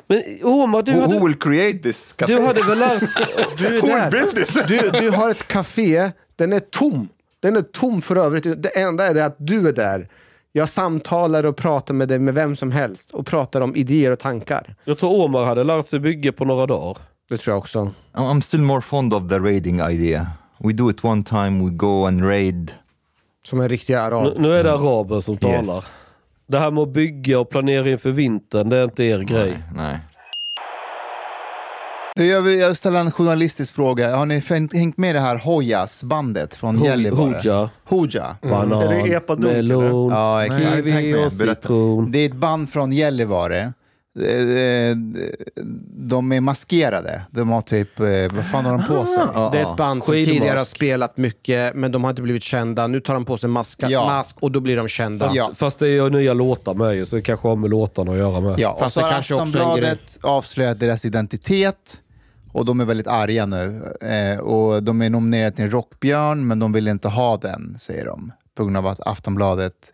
Men 0.08 0.24
Omar, 0.44 0.82
du 0.84 0.92
Who, 0.94 1.02
hade, 1.02 1.20
who 1.20 1.26
will 1.28 1.36
create 1.40 1.78
this 1.80 2.14
cafe? 2.14 2.34
du 2.36 2.42
hade 2.42 2.64
väl 2.64 2.80
lärt 2.80 3.00
Du 3.58 3.66
är 3.66 3.82
who 3.82 3.88
will 3.88 3.96
där. 3.96 4.12
build 4.12 4.38
it? 4.38 4.68
Du, 4.68 5.00
du 5.00 5.10
har 5.12 5.30
ett 5.32 5.48
café, 5.48 6.12
den 6.36 6.54
är 6.54 6.60
tom. 6.60 7.10
Den 7.40 7.56
är 7.56 7.62
tom 7.62 8.02
för 8.02 8.16
övrigt. 8.16 8.44
Det 8.64 8.80
enda 8.82 9.08
är 9.08 9.14
det 9.14 9.26
att 9.26 9.36
du 9.40 9.68
är 9.68 9.74
där. 9.74 10.10
Jag 10.52 10.70
samtalar 10.70 11.46
och 11.46 11.56
pratar 11.58 11.94
med 11.94 12.08
dig 12.08 12.20
med 12.20 12.34
vem 12.34 12.56
som 12.56 12.72
helst 12.72 13.12
och 13.12 13.26
pratar 13.26 13.62
om 13.62 13.76
idéer 13.76 14.12
och 14.12 14.20
tankar. 14.20 14.76
Jag 14.86 14.98
tror 14.98 15.24
Omar 15.26 15.46
hade 15.46 15.64
lärt 15.64 15.88
sig 15.88 16.00
bygga 16.00 16.32
på 16.32 16.46
några 16.46 16.66
dagar. 16.66 16.98
Det 17.30 17.38
tror 17.38 17.52
jag 17.54 17.60
också. 17.60 17.92
I'm 18.14 18.42
still 18.42 18.62
more 18.62 18.82
fond 18.82 19.14
of 19.14 19.30
the 19.30 19.40
raiding 19.40 19.80
idea. 19.82 20.28
We 20.60 20.74
do 20.74 20.90
it 20.92 21.06
one 21.06 21.24
time, 21.24 21.66
we 21.66 21.70
go 21.70 22.06
and 22.08 22.24
raid. 22.26 22.72
Som 23.46 23.62
en 23.62 23.70
riktig 23.70 23.94
Nu, 23.94 24.00
arab. 24.00 24.34
nu 24.40 24.54
är 24.54 24.64
det 24.64 24.74
araber 24.74 25.20
som 25.20 25.34
Yes. 25.34 25.42
talar. 25.42 25.84
Det 26.48 26.60
här 26.60 26.72
med 26.72 26.82
att 26.82 26.90
bygga 26.90 27.40
och 27.40 27.50
planera 27.50 27.90
inför 27.90 28.12
vintern, 28.12 28.70
det 28.70 28.78
är 28.78 28.84
inte 28.84 29.04
er 29.04 29.20
grej. 29.20 29.64
Nej. 29.76 30.00
Du, 32.16 32.26
jag 32.28 32.42
vill 32.42 32.76
ställa 32.76 33.00
en 33.00 33.12
journalistisk 33.12 33.76
fråga. 33.76 34.16
Har 34.16 34.26
ni 34.26 34.42
hängt 34.74 34.98
med 34.98 35.16
det 35.16 35.20
här 35.20 35.38
Hojas-bandet 35.38 36.56
från 36.56 36.78
Ho- 36.78 36.86
Gällivare? 36.86 37.20
Hoja. 37.44 37.70
Hoja. 37.84 38.36
Banan, 38.42 38.82
Är 38.84 39.04
det 39.04 39.14
epadunk, 39.14 39.54
melon, 39.54 40.12
Ja, 40.12 40.44
exakt. 40.46 40.62
Nej, 40.62 40.68
jag 40.68 40.72
har 40.72 40.78
inte 40.78 40.92
tänkt 40.92 41.02
kiwi 41.18 41.26
och 41.26 41.32
citron. 41.58 42.12
Det 42.12 42.20
är 42.20 42.26
ett 42.26 42.36
band 42.36 42.70
från 42.70 42.92
Gällivare. 42.92 43.74
Eh, 44.20 44.96
De 46.10 46.32
är 46.32 46.42
maskerade. 46.42 47.22
De 47.32 47.50
har 47.50 47.62
typ, 47.62 48.00
eh, 48.00 48.06
vad 48.36 48.46
fan 48.52 48.66
har 48.66 48.72
de 48.72 48.84
på 48.88 49.06
sig? 49.06 49.18
Det 49.52 49.60
är 49.68 49.72
ett 49.72 49.78
band 49.78 50.04
som 50.04 50.14
Skidmask. 50.14 50.32
tidigare 50.34 50.58
har 50.58 50.66
spelat 50.66 51.18
mycket, 51.18 51.76
men 51.76 51.92
de 51.92 52.04
har 52.04 52.10
inte 52.12 52.22
blivit 52.22 52.44
kända. 52.44 52.88
Nu 52.88 53.00
tar 53.00 53.14
de 53.14 53.26
på 53.26 53.38
sig 53.38 53.50
maska, 53.50 53.90
Ja. 53.90 54.06
mask 54.06 54.38
och 54.40 54.52
då 54.52 54.60
blir 54.60 54.78
de 54.78 54.88
kända. 54.88 55.30
Ja. 55.34 55.52
Fast 55.56 55.80
det 55.80 55.86
är 55.88 55.90
ju 55.90 56.10
nya 56.10 56.34
låtar 56.34 56.74
med 56.74 56.96
ju, 56.96 57.06
så 57.06 57.16
det 57.16 57.22
kanske 57.22 57.48
har 57.48 57.56
med 57.56 57.70
låtarna 57.70 58.12
att 58.12 58.18
göra 58.18 58.42
med. 58.42 58.60
Ja, 58.60 58.70
och 58.72 58.80
Fast 58.80 58.94
så 58.94 59.00
det 59.00 59.06
har 59.06 59.20
Aftonbladet 59.20 60.20
avslöjat 60.22 60.80
deras 60.80 61.06
identitet. 61.06 62.02
Och 62.54 62.66
de 62.66 62.80
är 62.80 62.86
väldigt 62.86 63.08
arga 63.08 63.46
nu. 63.46 63.94
Eh, 64.02 64.40
och 64.40 64.84
de 64.84 65.02
är 65.02 65.10
nominerade 65.10 65.56
till 65.56 65.66
en 65.66 65.72
rockbjörn, 65.72 66.48
men 66.48 66.60
de 66.60 66.72
vill 66.72 66.88
inte 66.88 67.08
ha 67.08 67.38
den, 67.38 67.76
säger 67.80 68.06
de. 68.06 68.32
På 68.56 68.64
grund 68.64 68.78
av 68.78 68.88
att 68.88 69.00
Aftonbladet 69.08 69.74
eh, 69.74 69.91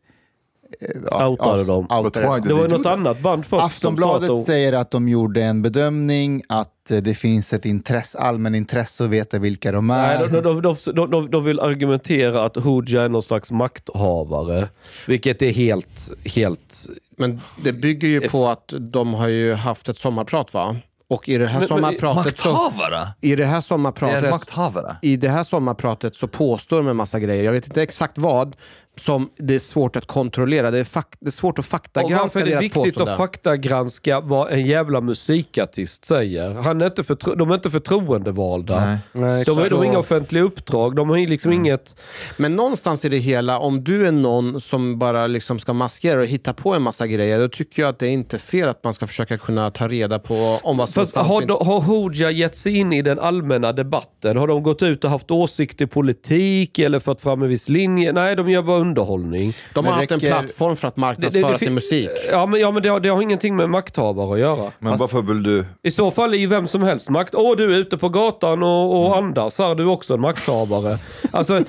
ja, 1.12 1.27
Outade 1.27 1.63
dem. 1.63 1.88
outade 1.91 2.41
Det 2.47 2.53
var 2.53 2.62
ju 2.62 2.67
något 2.67 2.86
annat 2.86 3.19
band 3.19 3.45
först 3.45 3.65
Aftonbladet 3.65 4.27
som 4.27 4.27
sa 4.27 4.34
att 4.41 4.45
de, 4.45 4.51
säger 4.51 4.73
att 4.73 4.91
de 4.91 5.10
gjorde 5.10 5.43
en 5.43 5.62
bedömning 5.62 6.43
att 6.49 6.91
eh, 6.91 6.97
det 6.97 7.13
finns 7.15 7.53
ett 7.53 7.65
intresse, 7.65 8.17
allmän 8.19 8.56
intresse 8.56 9.03
att 9.03 9.10
veta 9.10 9.39
vilka 9.39 9.71
de 9.71 9.89
är. 9.89 10.19
Nej, 10.19 10.30
de, 10.32 10.41
de, 10.41 10.62
de, 10.62 10.75
de, 10.93 11.12
de, 11.12 11.32
de 11.32 11.43
vill 11.43 11.60
argumentera 11.60 12.45
att 12.45 12.56
Hooja 12.56 13.01
är 13.03 13.10
någon 13.10 13.23
slags 13.23 13.51
makthavare. 13.51 14.69
Vilket 15.08 15.41
är 15.41 15.51
helt, 15.51 16.12
helt... 16.36 16.86
Men 17.17 17.41
det 17.63 17.73
bygger 17.73 18.08
ju 18.08 18.30
på 18.30 18.47
att 18.47 18.73
de 18.80 19.13
har 19.13 19.27
ju 19.27 19.53
haft 19.53 19.89
ett 19.89 19.97
sommarprat 19.97 20.53
va? 20.53 20.75
Och 21.10 21.30
i 21.30 21.38
det 21.38 21.47
här 21.47 21.53
Men- 21.60 21.60
men- 21.60 21.67
sommarpratet 21.67 22.39
så, 22.39 22.49
Makthavare? 22.51 23.08
i 23.21 23.36
det 23.36 23.45
här 23.45 23.51
Det 23.53 23.58
är 23.58 23.62
sommarpratet 23.62 24.30
makthavare. 24.30 24.95
i 25.01 25.15
det 25.17 25.30
här 25.30 25.43
sommarpratet 25.43 26.15
så 26.15 26.27
påstår 26.27 26.77
de 26.77 26.88
en 26.88 26.95
massa 26.95 27.19
grejer. 27.19 27.43
Jag 27.43 27.51
vet 27.51 27.67
inte 27.67 27.82
exakt 27.84 28.17
vad 28.17 28.56
som 28.97 29.29
det 29.38 29.55
är 29.55 29.60
svårt 29.60 29.95
att 29.95 30.05
kontrollera. 30.05 30.71
Det 30.71 30.79
är, 30.79 30.83
fak- 30.83 31.15
det 31.19 31.27
är 31.27 31.31
svårt 31.31 31.60
att 31.60 31.65
Och 31.65 31.71
varför 31.71 31.77
faktagranska 31.77 32.39
är 32.39 32.43
det 32.43 32.49
deras 32.49 32.63
viktigt 32.63 32.83
påståenden. 32.83 33.13
att 33.13 33.17
faktagranska 33.17 34.19
vad 34.19 34.51
en 34.51 34.65
jävla 34.65 35.01
musikartist 35.01 36.05
säger? 36.05 36.53
Han 36.53 36.81
är 36.81 36.86
inte 36.86 37.01
förtro- 37.01 37.36
de 37.36 37.49
är 37.51 37.55
inte 37.55 37.69
förtroendevalda. 37.69 38.86
Nej. 38.86 38.97
Nej, 39.13 39.43
De, 39.45 39.57
är, 39.60 39.69
de 39.69 39.75
har 39.75 39.86
inga 39.86 39.97
offentliga 39.99 40.43
uppdrag. 40.43 40.95
De 40.95 41.10
har 41.10 41.17
liksom 41.17 41.53
inget... 41.53 41.95
Men 42.38 42.55
någonstans 42.55 43.05
i 43.05 43.10
det 43.10 43.17
hela, 43.17 43.60
om 43.60 43.83
du 43.83 44.07
är 44.07 44.12
någon 44.12 44.62
som 44.62 44.99
bara 44.99 45.27
liksom 45.27 45.60
ska 45.60 45.73
maskera 45.73 46.19
och 46.19 46.25
hitta 46.25 46.53
på 46.53 46.73
en 46.73 46.81
massa 46.81 47.07
grejer, 47.07 47.39
då 47.39 47.47
tycker 47.49 47.81
jag 47.81 47.89
att 47.89 47.99
det 47.99 48.07
är 48.07 48.12
inte 48.12 48.38
fel 48.38 48.69
att 48.69 48.83
man 48.83 48.93
ska 48.93 49.07
försöka 49.07 49.38
kunna 49.38 49.71
ta 49.71 49.88
reda 49.88 50.19
på 50.19 50.60
om 50.63 50.77
vad 50.77 50.89
som 50.89 51.01
Fast 51.01 51.13
är 51.17 51.19
sant. 51.19 51.27
har, 51.27 51.41
de- 51.41 51.65
har 51.67 51.79
Hooja 51.79 52.31
gett 52.31 52.57
sig 52.57 52.77
in 52.77 52.93
i 52.93 53.01
den 53.01 53.19
allmänna 53.19 53.73
debatten? 53.73 54.38
Har 54.38 54.47
de 54.47 54.63
gått 54.63 54.83
ut 54.83 55.03
och 55.03 55.10
haft 55.12 55.31
åsikter 55.31 55.86
i 55.86 55.88
politik 55.88 56.79
eller 56.79 56.99
fört 56.99 57.21
fram 57.21 57.41
en 57.41 57.49
viss 57.49 57.69
linje? 57.69 58.12
Nej, 58.12 58.36
de 58.36 58.49
gör 58.49 58.62
bara 58.62 58.77
underhållning. 58.88 59.54
De 59.73 59.86
har 59.86 59.91
Men 59.91 60.00
haft 60.00 60.12
en 60.12 60.19
räcker- 60.19 60.28
plattform 60.39 60.76
för 60.76 60.88
att 60.88 60.97
marknadsföra 60.97 61.47
Det- 61.47 61.54
det- 61.54 61.60
sin 61.60 61.73
musik. 61.73 62.10
Ja, 62.32 62.45
men, 62.45 62.60
ja, 62.60 62.71
men 62.71 62.84
det, 62.84 62.89
har, 62.89 63.00
det 63.00 63.10
har 63.10 63.21
ingenting 63.21 63.56
med 63.56 63.69
makthavare 63.69 64.34
att 64.34 64.39
göra. 64.39 64.71
Men 64.80 64.97
varför 64.97 65.21
vill 65.21 65.43
du... 65.43 65.65
I 65.84 65.91
så 65.91 66.12
fall 66.12 66.34
är 66.34 66.38
ju 66.38 66.47
vem 66.47 66.67
som 66.67 66.82
helst 66.82 67.10
makt. 67.10 67.36
Åh, 67.36 67.56
du 67.58 67.63
är 67.73 67.78
ute 67.78 67.97
på 67.97 68.10
gatan 68.10 68.63
och, 68.63 69.06
och 69.08 69.17
andas 69.17 69.58
här, 69.60 69.75
du 69.75 69.83
är 69.83 69.88
också 69.90 70.13
en 70.13 70.21
makthavare. 70.21 71.00
Alltså, 71.31 71.63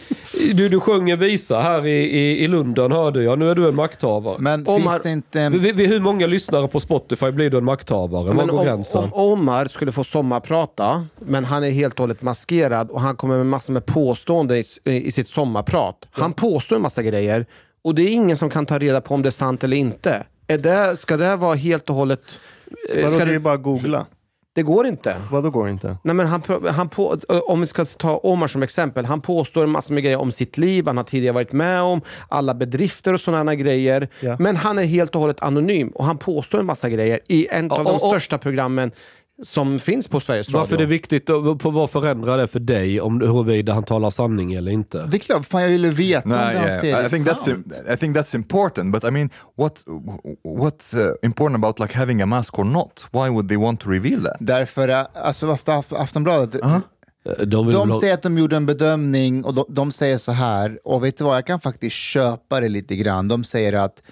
du, 0.55 0.69
du 0.69 0.81
sjunger 0.81 1.17
visa 1.17 1.61
här 1.61 1.87
i, 1.87 1.91
i, 2.19 2.45
i 2.45 2.49
Lunden 2.49 2.93
hörde 2.93 3.23
jag, 3.23 3.39
nu 3.39 3.51
är 3.51 3.55
du 3.55 3.69
en 3.69 3.75
makthavare. 3.75 4.37
Men 4.39 4.67
Omar- 4.67 4.91
finns 4.91 5.03
det 5.03 5.11
inte... 5.13 5.59
Vid, 5.59 5.77
vid 5.77 5.89
hur 5.89 6.01
många 6.01 6.27
lyssnare 6.27 6.69
på 6.69 6.81
Spotify 6.81 7.31
blir 7.31 7.51
du 7.51 7.59
en 7.59 7.65
makthavare? 7.65 8.25
Var 8.25 8.35
Men 8.35 8.47
går 8.47 8.59
om, 8.59 8.65
gränsen? 8.65 9.05
om 9.05 9.11
Omar 9.33 9.67
skulle 9.67 9.93
få 9.93 10.05
sommarprata, 10.05 11.07
men 11.19 11.45
han 11.45 11.65
är 11.65 11.71
helt 11.71 11.95
och 11.95 12.01
hållet 12.01 12.23
maskerad 12.23 12.91
och 12.91 13.01
han 13.01 13.17
kommer 13.17 13.37
med 13.37 13.47
massor 13.47 13.73
med 13.73 13.87
påståenden 13.87 14.57
i, 14.85 14.91
i 15.07 15.11
sitt 15.11 15.29
sommarprat. 15.29 15.95
Han 16.11 16.33
påstår 16.33 16.77
en 16.77 16.83
massa 16.83 17.03
grejer 17.03 17.08
och 17.85 17.95
det 17.95 18.03
är 18.03 18.09
ingen 18.13 18.37
som 18.37 18.51
kan 18.51 18.67
ta 18.67 18.79
reda 18.79 19.01
på 19.01 19.15
om 19.15 19.23
det 19.23 19.29
är 19.29 19.31
sant 19.31 19.65
eller 19.65 19.77
inte. 19.77 20.23
Är 20.47 20.59
det, 20.59 20.97
ska 20.97 21.17
det 21.17 21.37
vara 21.37 21.55
helt 21.55 21.91
och 21.91 21.97
hållet... 21.97 22.21
eh, 22.95 23.03
Vadå, 23.05 23.15
Ska 23.17 23.25
det 23.25 23.35
är 23.35 23.39
bara 23.39 23.57
googla. 23.57 24.07
det 24.55 24.63
går 24.63 24.87
inte. 24.87 25.17
Vadå 25.31 25.51
går 25.51 25.69
inte? 25.69 25.97
Nej, 26.05 26.15
men 26.15 26.27
han, 26.27 26.43
han 26.71 26.89
på, 26.89 27.17
om 27.29 27.61
vi 27.61 27.67
ska 27.67 27.85
ta 27.85 28.17
Omar 28.17 28.49
som 28.49 28.63
exempel. 28.63 29.05
Han 29.05 29.21
påstår 29.21 29.65
en 29.65 29.71
massa 29.71 29.93
med 29.93 30.03
grejer 30.03 30.17
om 30.19 30.33
sitt 30.33 30.59
liv, 30.59 30.87
han 30.87 30.97
har 30.97 31.05
tidigare 31.05 31.35
varit 31.35 31.53
med 31.53 31.83
om, 31.83 32.01
alla 32.29 32.55
bedrifter 32.55 33.15
och 33.15 33.21
sådana 33.21 33.55
grejer. 33.55 34.09
Ja. 34.21 34.37
Men 34.39 34.57
han 34.57 34.79
är 34.79 34.85
helt 34.85 35.15
och 35.15 35.21
hållet 35.21 35.41
anonym 35.43 35.89
och 35.89 36.05
han 36.05 36.19
påstår 36.19 36.59
en 36.61 36.67
massa 36.67 36.89
grejer 36.89 37.21
i 37.29 37.47
en 37.51 37.71
av 37.71 37.79
Och- 37.79 37.85
de 37.85 37.91
och- 37.95 38.01
största 38.13 38.39
programmen 38.39 38.91
som 39.43 39.79
finns 39.79 40.09
på 40.09 40.21
Sveriges 40.21 40.49
Radio. 40.49 40.59
Varför 40.59 40.75
är 40.75 40.79
det 40.79 40.87
viktigt? 40.87 41.27
På 41.27 41.71
vad 41.71 41.91
förändrar 41.91 42.39
det 42.39 42.47
för 42.47 42.61
dig 42.61 43.01
om 43.01 43.21
huruvida 43.21 43.73
han 43.73 43.85
talar 43.85 44.11
sanning 44.11 44.53
eller 44.53 44.73
inte? 44.73 45.07
Det 45.07 45.17
är 45.17 45.19
klart, 45.19 45.47
fan 45.47 45.63
jag 45.63 45.69
vill 45.69 45.85
ju 45.85 45.91
veta 45.91 46.23
om 46.25 46.31
No, 46.31 46.35
det 46.37 46.41
han 46.43 46.55
yeah, 46.55 46.81
säger 46.81 47.07
I 47.07 47.09
think 47.09 47.27
that's 47.29 47.39
sant. 47.39 47.73
I 47.95 47.97
think 47.97 48.17
that's 48.17 48.35
important. 48.35 48.93
But 48.93 49.05
I 49.05 49.11
mean, 49.11 49.31
what 49.57 49.85
what's 50.45 50.95
uh, 51.09 51.15
important 51.23 51.65
about 51.65 51.79
like 51.79 51.99
having 51.99 52.23
a 52.23 52.27
mask 52.27 52.59
or 52.59 52.65
not? 52.65 53.07
Why 53.13 53.29
would 53.29 53.49
they 53.49 53.57
want 53.57 53.81
to 53.81 53.91
reveal 53.91 54.23
that? 54.25 54.37
Därför, 54.41 54.89
äh, 54.89 55.07
alltså 55.15 55.47
Aft- 55.53 55.69
Aft- 55.69 55.93
Aftonbladet, 55.97 56.53
De, 56.53 57.39
vill 57.39 57.51
de 57.51 57.67
väl 57.67 57.77
ha- 57.77 58.01
säger 58.01 58.15
att 58.15 58.23
de 58.23 58.39
gjorde 58.39 58.57
en 58.57 58.67
bedömning 58.67 59.45
och 59.45 59.55
de, 59.55 59.65
de 59.69 59.93
säger 59.93 60.19
så 60.19 60.33
här, 60.33 60.79
och 60.85 61.05
vet 61.05 61.19
du 61.19 61.25
vad, 61.25 61.37
jag 61.37 61.47
kan 61.47 61.61
faktiskt 61.61 61.97
köpa 61.97 62.61
det 62.61 62.69
lite 62.69 62.97
grann. 62.97 63.29
De 63.29 63.45
säger 63.45 63.73
att 63.73 64.03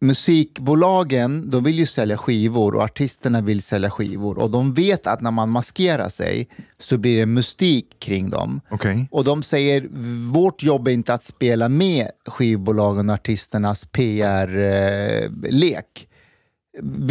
musikbolagen, 0.00 1.50
de 1.50 1.64
vill 1.64 1.78
ju 1.78 1.86
sälja 1.86 2.16
skivor 2.16 2.74
och 2.74 2.82
artisterna 2.82 3.40
vill 3.40 3.62
sälja 3.62 3.90
skivor. 3.90 4.38
Och 4.38 4.50
de 4.50 4.74
vet 4.74 5.06
att 5.06 5.20
när 5.20 5.30
man 5.30 5.50
maskerar 5.50 6.08
sig 6.08 6.48
så 6.78 6.98
blir 6.98 7.18
det 7.18 7.26
mystik 7.26 8.00
kring 8.00 8.30
dem. 8.30 8.60
Okej. 8.70 9.08
Och 9.10 9.24
de 9.24 9.42
säger, 9.42 9.88
vårt 10.32 10.62
jobb 10.62 10.88
är 10.88 10.92
inte 10.92 11.14
att 11.14 11.24
spela 11.24 11.68
med 11.68 12.10
skivbolagen 12.26 13.10
och 13.10 13.14
artisternas 13.14 13.84
PR-lek. 13.84 15.04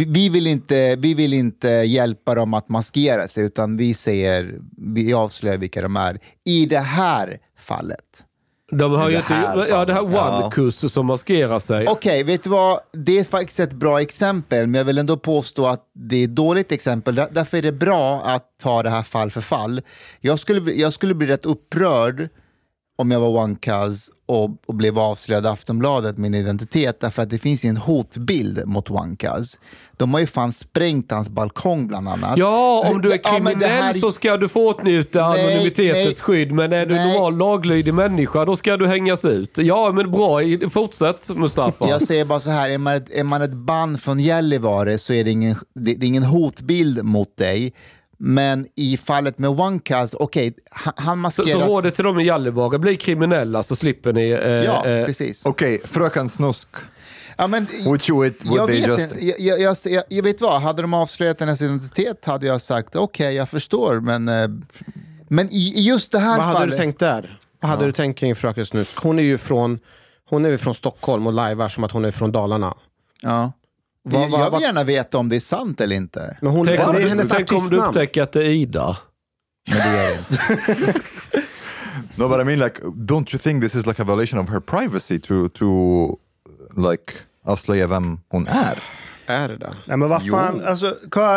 Vi, 0.06 0.28
vill 0.28 0.46
inte, 0.46 0.96
vi 0.96 1.14
vill 1.14 1.32
inte 1.32 1.68
hjälpa 1.68 2.34
dem 2.34 2.54
att 2.54 2.68
maskera 2.68 3.28
sig, 3.28 3.44
utan 3.44 3.76
vi 3.76 3.94
säger, 3.94 4.60
vi 4.76 5.12
avslöjar 5.14 5.56
vilka 5.56 5.82
de 5.82 5.96
är. 5.96 6.20
I 6.44 6.66
det 6.66 6.78
här 6.78 7.38
fallet. 7.58 8.24
De 8.70 8.92
har 8.92 9.10
ju 9.10 9.16
inte, 9.16 9.34
ja, 9.68 9.84
det 9.84 9.92
här 9.92 10.00
fallet, 10.10 10.56
ja. 10.82 10.88
som 10.88 11.06
maskerar 11.06 11.58
sig. 11.58 11.86
Okej, 11.88 12.22
vet 12.22 12.42
du 12.42 12.50
vad? 12.50 12.80
Det 12.92 13.18
är 13.18 13.24
faktiskt 13.24 13.60
ett 13.60 13.72
bra 13.72 14.00
exempel, 14.00 14.66
men 14.66 14.78
jag 14.78 14.84
vill 14.84 14.98
ändå 14.98 15.16
påstå 15.16 15.66
att 15.66 15.84
det 15.94 16.16
är 16.16 16.24
ett 16.24 16.34
dåligt 16.34 16.72
exempel. 16.72 17.14
Där- 17.14 17.28
Därför 17.32 17.58
är 17.58 17.62
det 17.62 17.72
bra 17.72 18.22
att 18.24 18.44
ta 18.62 18.82
det 18.82 18.90
här 18.90 19.02
fall 19.02 19.30
för 19.30 19.40
fall. 19.40 19.80
Jag 20.20 20.38
skulle, 20.38 20.72
jag 20.72 20.92
skulle 20.92 21.14
bli 21.14 21.26
rätt 21.26 21.46
upprörd 21.46 22.28
om 22.98 23.10
jag 23.10 23.20
var 23.20 23.28
One 23.28 23.56
Cuz 23.60 24.10
och, 24.26 24.50
och 24.66 24.74
blev 24.74 24.98
avslöjad 24.98 25.46
av 25.46 25.52
Aftonbladet, 25.52 26.18
min 26.18 26.34
identitet, 26.34 27.00
därför 27.00 27.22
att 27.22 27.30
det 27.30 27.38
finns 27.38 27.64
ju 27.64 27.68
en 27.68 27.76
hotbild 27.76 28.66
mot 28.66 28.90
One 28.90 29.16
Cuz. 29.16 29.58
De 29.96 30.12
har 30.14 30.20
ju 30.20 30.26
fan 30.26 30.52
sprängt 30.52 31.10
hans 31.10 31.28
balkong 31.28 31.86
bland 31.86 32.08
annat. 32.08 32.38
Ja, 32.38 32.84
om 32.90 33.00
du 33.02 33.12
är 33.12 33.20
Ja, 33.24 33.30
kriminell 33.30 33.68
här- 33.70 33.92
så 33.92 34.12
ska 34.12 34.36
du 34.36 34.48
få 34.48 34.68
åtnjuta 34.70 35.28
Nej, 35.28 35.44
anonymitetens 35.46 36.06
nej. 36.06 36.14
skydd. 36.14 36.52
Men 36.52 36.72
är 36.72 36.86
du 36.86 36.94
Nej. 36.94 37.12
normal 37.12 37.36
laglydig 37.38 37.94
människa, 37.94 38.44
då 38.44 38.56
ska 38.56 38.76
du 38.76 38.86
hängas 38.86 39.24
ut. 39.24 39.58
Ja, 39.58 39.92
men 39.92 40.10
bra. 40.10 40.40
Fortsätt 40.70 41.28
Mustafa. 41.36 41.88
Jag 41.88 42.02
säger 42.02 42.24
bara 42.24 42.40
så 42.40 42.50
här, 42.50 42.70
är 42.70 42.78
man 42.78 42.94
ett, 42.94 43.10
är 43.10 43.24
man 43.24 43.42
ett 43.42 43.52
band 43.54 44.00
från 44.00 44.20
Gällivare 44.20 44.98
så 44.98 45.12
är 45.12 45.24
det 45.24 45.30
ingen, 45.30 45.56
det, 45.74 45.94
det 45.94 46.06
är 46.06 46.08
ingen 46.08 46.22
hotbild 46.24 47.04
mot 47.04 47.36
dig. 47.36 47.72
Men 48.20 48.66
i 48.74 48.96
fallet 48.96 49.38
med 49.38 49.50
One 49.60 49.78
Cuz, 49.78 50.14
okej, 50.14 50.54
han, 50.70 50.92
han 50.96 51.16
Så, 51.16 51.42
maskeras... 51.42 51.50
så 51.50 51.74
rådet 51.74 51.94
till 51.94 52.04
dem 52.04 52.20
i 52.20 52.24
Gällivare, 52.24 52.78
bli 52.78 52.96
kriminella 52.96 53.62
så 53.62 53.76
slipper 53.76 54.12
ni... 54.12 54.30
Eh, 54.30 54.48
Ja, 54.48 54.86
eh, 54.86 55.06
precis. 55.06 55.46
Okej, 55.46 55.80
Fröken 55.84 56.28
Snusk. 56.28 56.68
Ja, 57.36 57.46
men, 57.46 57.66
Would 57.84 58.08
you, 58.10 58.18
would 58.18 58.34
jag, 58.44 58.66
vet 58.66 58.86
just... 58.86 59.00
inte, 59.12 59.26
jag, 59.26 59.60
jag, 59.60 59.76
jag, 59.84 60.02
jag, 60.08 60.22
vet 60.22 60.40
vad, 60.40 60.62
hade 60.62 60.82
de 60.82 60.94
avslöjat 60.94 61.40
hennes 61.40 61.62
identitet 61.62 62.24
hade 62.24 62.46
jag 62.46 62.60
sagt 62.60 62.96
okej, 62.96 63.34
jag 63.34 63.48
förstår, 63.48 64.00
men, 64.00 64.28
eh, 64.28 64.48
men 65.28 65.48
i, 65.50 65.72
i 65.76 65.86
just 65.86 66.12
det 66.12 66.18
här 66.18 66.36
Vad 66.36 66.46
hade 66.46 66.58
fallet... 66.58 66.70
du 66.70 66.76
tänkt 66.76 67.00
där? 67.00 67.38
Vad 67.60 67.70
hade 67.70 67.86
du 67.86 67.92
tänkt 67.92 68.18
kring 68.18 68.34
Fröken 68.36 68.66
Snusk? 68.66 68.96
Hon 68.96 69.18
är 69.18 69.22
ju 69.22 69.38
från, 69.38 69.78
hon 70.28 70.44
är 70.44 70.50
ju 70.50 70.58
från 70.58 70.74
Stockholm 70.74 71.26
och 71.26 71.32
lajvar 71.32 71.68
som 71.68 71.84
att 71.84 71.92
hon 71.92 72.04
är 72.04 72.10
från 72.10 72.32
Dalarna. 72.32 72.74
Ja. 73.20 73.52
Vad- 74.02 74.22
jag 74.22 74.28
vad- 74.28 74.52
vill 74.52 74.62
gärna 74.62 74.84
veta 74.84 75.18
om 75.18 75.28
det 75.28 75.36
är 75.36 75.40
sant 75.40 75.80
eller 75.80 75.96
inte. 75.96 76.38
Men 76.42 76.52
hon, 76.52 76.66
Tänk, 76.66 76.78
det 76.78 76.86
om 76.86 76.96
är 76.96 77.00
du, 77.00 77.08
hennes 77.08 77.28
tänk 77.28 77.52
om 77.52 77.68
du 77.70 77.76
upptäcker 77.76 78.22
att 78.22 78.32
det 78.32 78.44
är 78.44 78.50
Ida. 78.50 78.96
Men 79.70 79.78
det 79.78 79.96
gör 79.96 80.04
jag 80.04 80.18
inte. 80.18 81.00
No, 82.14 82.28
but 82.28 82.40
I 82.40 82.44
mean, 82.44 82.58
like, 82.58 82.80
don't 82.82 83.34
you 83.34 83.38
think 83.38 83.62
this 83.62 83.74
is 83.74 83.86
like 83.86 84.02
a 84.02 84.04
violation 84.04 84.38
of 84.40 84.48
her 84.48 84.60
privacy 84.60 85.18
to, 85.20 85.48
to 85.48 86.18
like, 86.76 87.12
avslöja 87.44 87.86
vem 87.86 88.20
hon 88.28 88.46
är? 88.46 88.78
Är 89.26 89.48
det 89.48 89.56
det? 89.56 89.74
Nej 89.86 89.96
men 89.96 90.08
vad 90.08 90.26
fan, 90.26 90.62
alltså, 90.64 90.86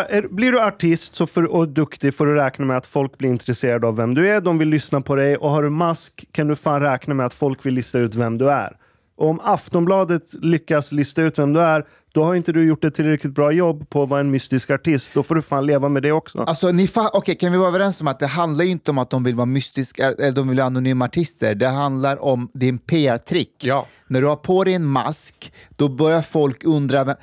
är, 0.10 0.28
blir 0.36 0.52
du 0.52 0.62
artist 0.62 1.16
så 1.16 1.28
för, 1.28 1.44
och 1.44 1.68
duktig 1.70 2.16
får 2.16 2.26
du 2.26 2.36
räkna 2.36 2.66
med 2.66 2.78
att 2.78 2.88
folk 2.88 3.18
blir 3.18 3.30
intresserade 3.30 3.88
av 3.88 3.96
vem 3.96 4.14
du 4.14 4.30
är, 4.30 4.42
de 4.42 4.58
vill 4.58 4.68
lyssna 4.70 5.02
på 5.02 5.16
dig 5.16 5.38
och 5.38 5.50
har 5.50 5.64
du 5.64 5.70
mask 5.70 6.26
kan 6.32 6.48
du 6.48 6.56
fan 6.56 6.82
räkna 6.82 7.14
med 7.14 7.26
att 7.26 7.34
folk 7.34 7.66
vill 7.66 7.74
lista 7.74 8.00
ut 8.00 8.16
vem 8.16 8.38
du 8.38 8.52
är. 8.52 8.78
Och 9.16 9.30
om 9.30 9.40
Aftonbladet 9.44 10.34
lyckas 10.34 10.92
lista 10.92 11.22
ut 11.22 11.40
vem 11.40 11.54
du 11.54 11.62
är, 11.62 11.86
då 12.14 12.24
har 12.24 12.36
inte 12.36 12.52
du 12.52 12.64
gjort 12.68 12.84
ett 12.84 12.96
tillräckligt 12.96 13.34
bra 13.34 13.52
jobb 13.52 13.90
på 13.90 14.04
att 14.04 14.10
vara 14.10 14.20
en 14.20 14.32
mystisk 14.32 14.70
artist. 14.70 15.12
Då 15.14 15.24
får 15.24 15.36
du 15.36 15.42
fan 15.42 15.66
leva 15.66 15.90
med 15.90 16.04
det 16.04 16.12
också. 16.12 16.40
Alltså, 16.40 16.72
ni 16.72 16.86
fa- 16.86 17.10
Okej, 17.14 17.36
kan 17.36 17.52
vi 17.52 17.58
vara 17.58 17.68
överens 17.70 18.02
om 18.02 18.08
att 18.08 18.20
det 18.20 18.28
handlar 18.28 18.66
ju 18.66 18.72
inte 18.72 18.92
om 18.92 18.98
att 18.98 19.10
de 19.10 19.24
vill 19.24 19.36
vara 19.36 19.46
mystiska, 19.46 20.12
eller 20.12 20.32
de 20.32 20.48
vill 20.48 20.58
vara 20.58 20.68
anonyma 20.68 21.06
artister. 21.06 21.56
Det 21.56 21.68
handlar 21.70 22.24
om 22.24 22.50
din 22.54 22.78
PR-trick. 22.78 23.56
Ja. 23.64 23.88
När 24.08 24.22
du 24.22 24.28
har 24.28 24.36
på 24.36 24.64
dig 24.64 24.74
en 24.74 24.86
mask, 24.86 25.54
då 25.76 25.90
börjar 25.90 26.22
folk 26.22 26.64
undra. 26.64 27.04
vem- 27.04 27.16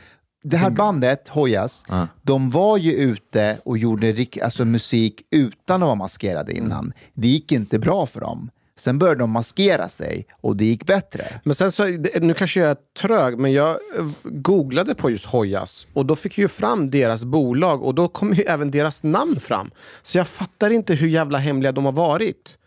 Det 0.43 0.57
här 0.57 0.71
bandet, 0.71 1.29
Hojas, 1.29 1.85
de 2.23 2.51
var 2.51 2.77
ju 2.77 2.93
ute 2.93 3.59
och 3.65 3.79
gjorde 3.79 4.13
rik- 4.13 4.43
alltså, 4.45 4.65
musik 4.65 5.23
utan 5.31 5.83
att 5.83 5.87
vara 5.87 5.95
maskerade 5.95 6.53
innan. 6.53 6.93
Det 7.15 7.29
gick 7.29 7.53
inte 7.53 7.79
bra 7.79 8.07
för 8.07 8.21
dem. 8.21 8.51
Sen 8.79 8.99
började 8.99 9.21
de 9.21 9.31
maskera 9.31 9.89
sig 9.89 10.27
och 10.41 10.57
det 10.57 10.65
gick 10.65 10.87
bättre. 10.87 11.41
Men 11.45 11.55
sen 11.55 11.73
så, 11.73 11.85
nu 12.21 12.35
kanske 12.35 12.61
jag 12.61 12.71
är 12.71 12.77
trög, 13.01 13.39
men 13.39 13.53
jag 13.53 13.69
eh, 13.69 14.07
googlade 14.25 14.95
på 14.95 15.11
just 15.11 15.25
Hojas 15.25 15.87
och 15.93 16.07
då 16.07 16.17
fick 16.17 16.39
jag 16.39 16.43
ju 16.43 16.49
fram 16.49 16.91
deras 16.91 17.25
bolag 17.25 17.83
och 17.83 17.95
då 17.95 18.09
kom 18.09 18.35
ju 18.35 18.43
även 18.43 18.71
deras 18.71 19.03
namn 19.03 19.41
fram. 19.41 19.71
Så 20.03 20.19
jag 20.19 20.29
fattar 20.29 20.71
inte 20.71 20.95
hur 20.95 21.09
jävla 21.09 21.39
hemliga 21.39 21.73
de 21.73 21.85
har 21.85 21.93
varit. 21.93 22.59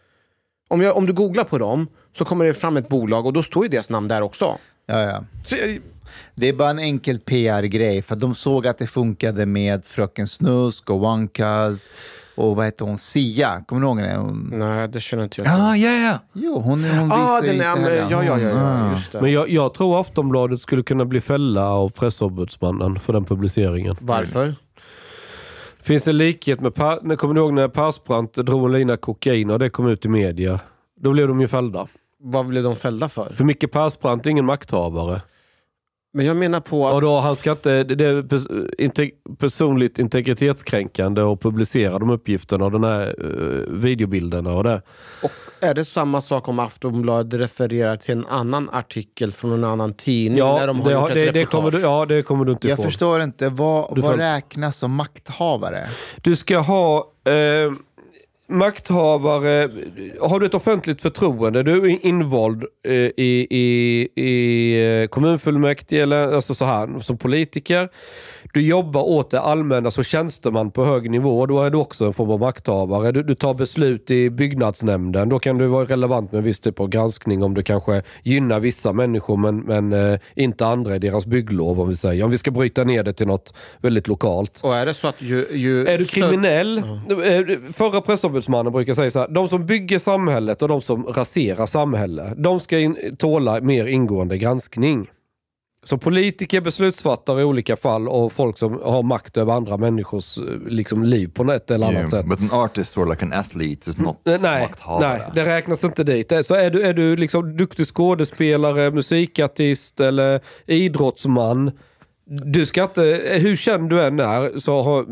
Om, 0.68 0.82
jag, 0.82 0.98
om 0.98 1.06
du 1.06 1.14
googlar 1.14 1.44
på 1.44 1.58
dem 1.58 1.88
så 2.18 2.26
kommer 2.26 2.46
det 2.46 2.54
fram 2.54 2.78
ett 2.78 2.90
bolag 2.90 3.26
och 3.26 3.34
då 3.34 3.44
står 3.44 3.64
ju 3.64 3.70
deras 3.70 3.90
namn 3.90 4.08
där 4.08 4.22
också. 4.22 4.58
Ja, 4.86 5.02
ja. 5.02 5.24
Så, 5.46 5.56
Det 6.36 6.48
är 6.48 6.54
bara 6.54 6.70
en 6.70 6.80
enkel 6.80 7.20
PR-grej, 7.20 8.02
för 8.02 8.16
de 8.16 8.36
såg 8.36 8.68
att 8.68 8.78
det 8.78 8.88
funkade 8.88 9.46
med 9.46 9.86
Fröken 9.86 10.28
Snusk 10.28 10.90
och 10.90 11.04
One 11.04 11.28
Cuz 11.28 11.90
och 12.36 12.56
vad 12.56 12.66
heter 12.66 12.86
hon, 12.86 12.98
Sia, 12.98 13.64
kommer 13.68 13.82
du 13.82 13.88
ihåg 13.88 14.00
henne? 14.00 14.16
Hon, 14.18 14.50
nej, 14.54 14.88
det 14.88 15.00
känner 15.00 15.24
inte 15.24 15.42
jag 15.42 15.46
till. 15.46 15.54
Ah, 15.64 15.76
yeah, 15.76 16.02
yeah. 16.02 16.20
jo, 16.34 16.60
hon, 16.60 16.84
hon 16.84 17.12
Ah, 17.12 17.40
visar 17.42 17.54
den 17.54 17.62
är, 17.62 17.76
men, 17.82 18.10
ja, 18.10 18.24
ja, 18.24 18.40
ja, 18.40 18.50
ja, 18.50 18.92
just 18.92 19.12
det. 19.12 19.22
Men 19.22 19.32
jag, 19.32 19.50
jag 19.50 19.74
tror 19.74 20.00
Aftonbladet 20.02 20.62
skulle 20.62 20.84
kunna 20.84 21.06
bli 21.06 21.22
fälla 21.22 21.70
av 21.70 21.90
pressombudsmannen 21.90 23.00
för 23.00 23.14
den 23.14 23.26
publiceringen. 23.26 23.96
Varför? 24.02 24.56
Finns 25.84 26.04
det 26.04 26.14
likhet 26.14 26.62
med, 26.62 26.76
Per- 26.76 27.00
när- 27.02 27.16
kommer 27.16 27.34
du 27.34 27.42
ihåg 27.42 27.54
när 27.54 27.68
Persbrandt 27.68 28.34
drog 28.34 28.66
en 28.66 28.72
lina 28.72 28.98
kokain 28.98 29.50
och 29.50 29.60
det 29.60 29.70
kom 29.70 29.88
ut 29.88 30.06
i 30.06 30.10
media? 30.10 30.60
Då 31.02 31.12
blev 31.12 31.28
de 31.28 31.42
ju 31.42 31.48
fällda. 31.48 31.88
Vad 32.24 32.46
blev 32.48 32.64
de 32.64 32.76
fällda 32.76 33.10
för? 33.10 33.34
För 33.34 33.44
Micke 33.44 33.72
Persbrandt 33.72 34.26
är 34.26 34.30
ingen 34.30 34.46
makthavare. 34.46 35.22
Men 36.14 36.26
jag 36.26 36.38
menar 36.38 36.60
på 36.60 36.88
att... 36.88 36.94
Och 36.94 37.02
då 37.02 37.20
han 37.20 37.36
ska 37.36 37.52
inte, 37.52 37.84
det 37.84 37.96
det 37.96 38.06
är 38.06 38.22
pers- 38.22 39.12
personligt 39.40 40.00
integritetskränkande 40.00 41.22
att 41.22 41.42
publicera 41.42 42.00
de 42.00 42.10
uppgifterna 42.10 42.66
och 42.66 42.72
den 42.72 42.84
här 42.84 43.16
uh, 43.26 43.74
videobilderna 43.78 44.54
och 44.54 44.64
det. 44.64 44.82
Och 45.24 45.32
är 45.62 45.74
det 45.74 45.86
samma 45.86 46.22
sak 46.22 46.48
om 46.48 46.60
Aftonbladet 46.60 47.40
refererar 47.40 47.96
till 47.96 48.12
en 48.18 48.26
annan 48.30 48.70
artikel 48.74 49.32
från 49.32 49.52
en 49.52 49.64
annan 49.64 49.94
tidning 49.94 50.38
Ja, 50.40 50.60
där 50.60 50.68
de 50.68 50.80
har 50.80 50.86
det, 50.88 50.92
gjort 50.94 51.02
har- 51.02 51.10
ett 51.10 51.14
det, 51.14 51.20
det 51.20 51.28
reportage? 51.40 51.52
kommer 51.52 51.72
du, 51.72 51.80
ja, 51.80 52.06
det 52.06 52.22
kommer 52.24 52.46
du 52.46 52.52
inte 52.52 52.68
Jag 52.68 52.74
ifrån. 52.80 52.86
förstår 52.92 53.22
inte, 53.22 53.50
vad, 53.50 53.98
vad 53.98 54.06
får- 54.06 54.18
räknas 54.18 54.78
som 54.78 54.96
makthavare? 54.96 55.88
Du 56.22 56.36
ska 56.36 56.60
ha... 56.60 57.12
Eh, 57.26 57.34
makthavare, 58.52 59.70
har 60.20 60.40
du 60.40 60.46
ett 60.46 60.54
offentligt 60.54 61.02
förtroende, 61.02 61.64
du 61.64 61.92
är 61.92 62.06
invald 62.06 62.64
eh, 62.88 62.94
i, 62.94 63.48
i, 63.50 64.02
i 64.26 65.08
kommunfullmäktige 65.08 66.02
eller 66.02 66.34
alltså 66.34 66.56
så 66.56 66.66
här, 66.66 67.00
som 67.00 67.18
politiker. 67.18 67.90
Du 68.54 68.62
jobbar 68.62 69.02
åt 69.02 69.30
det 69.30 69.42
allmänna 69.42 69.92
som 69.92 70.04
tjänsteman 70.04 70.72
på 70.72 70.86
hög 70.86 71.12
nivå, 71.12 71.46
då 71.46 71.62
är 71.62 71.70
du 71.70 71.78
också 71.78 72.06
en 72.06 72.14
form 72.14 72.32
av 72.32 72.40
makthavare. 72.40 73.12
Du, 73.12 73.24
du 73.24 73.36
tar 73.36 73.54
beslut 73.54 74.12
i 74.12 74.30
byggnadsnämnden, 74.30 75.30
då 75.30 75.40
kan 75.40 75.58
du 75.58 75.68
vara 75.68 75.86
relevant 75.86 76.32
med 76.32 76.40
en 76.40 76.46
viss 76.46 76.60
typ 76.60 76.80
av 76.80 76.90
granskning 76.90 77.44
om 77.44 77.54
du 77.54 77.64
kanske 77.64 78.02
gynnar 78.24 78.60
vissa 78.60 78.94
människor 78.94 79.38
men, 79.38 79.60
men 79.60 79.94
eh, 79.94 80.20
inte 80.36 80.66
andra 80.66 80.96
i 80.96 81.00
deras 81.00 81.26
bygglov 81.26 81.82
om 81.82 81.90
vi 81.90 81.96
säger. 81.96 82.24
Om 82.24 82.32
vi 82.32 82.38
ska 82.38 82.52
bryta 82.52 82.84
ner 82.84 83.04
det 83.04 83.14
till 83.14 83.28
något 83.28 83.54
väldigt 83.82 84.08
lokalt. 84.08 84.60
Och 84.64 84.76
är 84.76 84.86
det 84.86 84.94
så 84.94 85.08
att 85.08 85.22
ju... 85.22 85.48
ju 85.52 85.88
Är 85.88 85.98
du 85.98 86.06
kriminell? 86.06 86.78
Eh, 86.78 86.84
Förra 87.74 88.02
pressombudsmannen 88.02 88.74
brukar 88.74 88.94
säga 88.94 89.12
så 89.12 89.20
här, 89.20 89.28
de 89.28 89.50
som 89.50 89.66
bygger 89.66 90.00
samhället 90.00 90.62
och 90.62 90.68
de 90.68 90.82
som 90.82 91.06
raserar 91.06 91.66
samhället, 91.66 92.34
de 92.38 92.60
ska 92.60 92.80
in, 92.80 93.16
tåla 93.18 93.62
mer 93.62 93.86
ingående 93.86 94.38
granskning. 94.38 95.08
Så 95.84 95.98
politiker, 95.98 96.62
beslutsfattare 96.62 97.42
i 97.42 97.44
olika 97.44 97.76
fall 97.76 98.08
och 98.08 98.32
folk 98.34 98.58
som 98.58 98.80
har 98.84 99.04
makt 99.04 99.38
över 99.38 99.54
andra 99.54 99.78
människors 99.78 100.38
eh, 100.38 100.44
liksom, 100.68 101.04
liv 101.04 101.28
på 101.34 101.52
ett 101.52 101.72
eller 101.72 101.88
annat 101.88 101.98
Yeah, 102.00 102.10
sätt. 102.10 102.26
but 102.26 102.42
an 102.42 102.52
artist 102.52 102.98
or 102.98 103.06
like 103.06 103.26
an 103.26 103.34
athlete 103.34 103.90
is 103.90 103.98
not 103.98 104.22
Nej, 104.24 104.40
makthavare. 104.62 105.18
nej, 105.18 105.22
det 105.34 105.46
räknas 105.46 105.84
inte 105.84 106.04
dit. 106.04 106.32
Eh, 106.32 106.42
Så 106.42 106.56
är 106.56 106.70
du, 106.72 106.82
är 106.84 106.94
du 106.94 107.16
liksom 107.16 107.58
duktig 107.58 107.86
skådespelare, 107.88 108.92
musikartist 108.92 110.00
eller 110.00 110.40
idrottsman. 110.68 111.72
Du 112.34 112.66
ska 112.66 112.84
inte, 112.84 113.02
hur 113.42 113.56
känd 113.56 113.90
du 113.90 114.02
än 114.02 114.20
är, 114.20 114.60
så 114.60 114.82
har, 114.82 115.06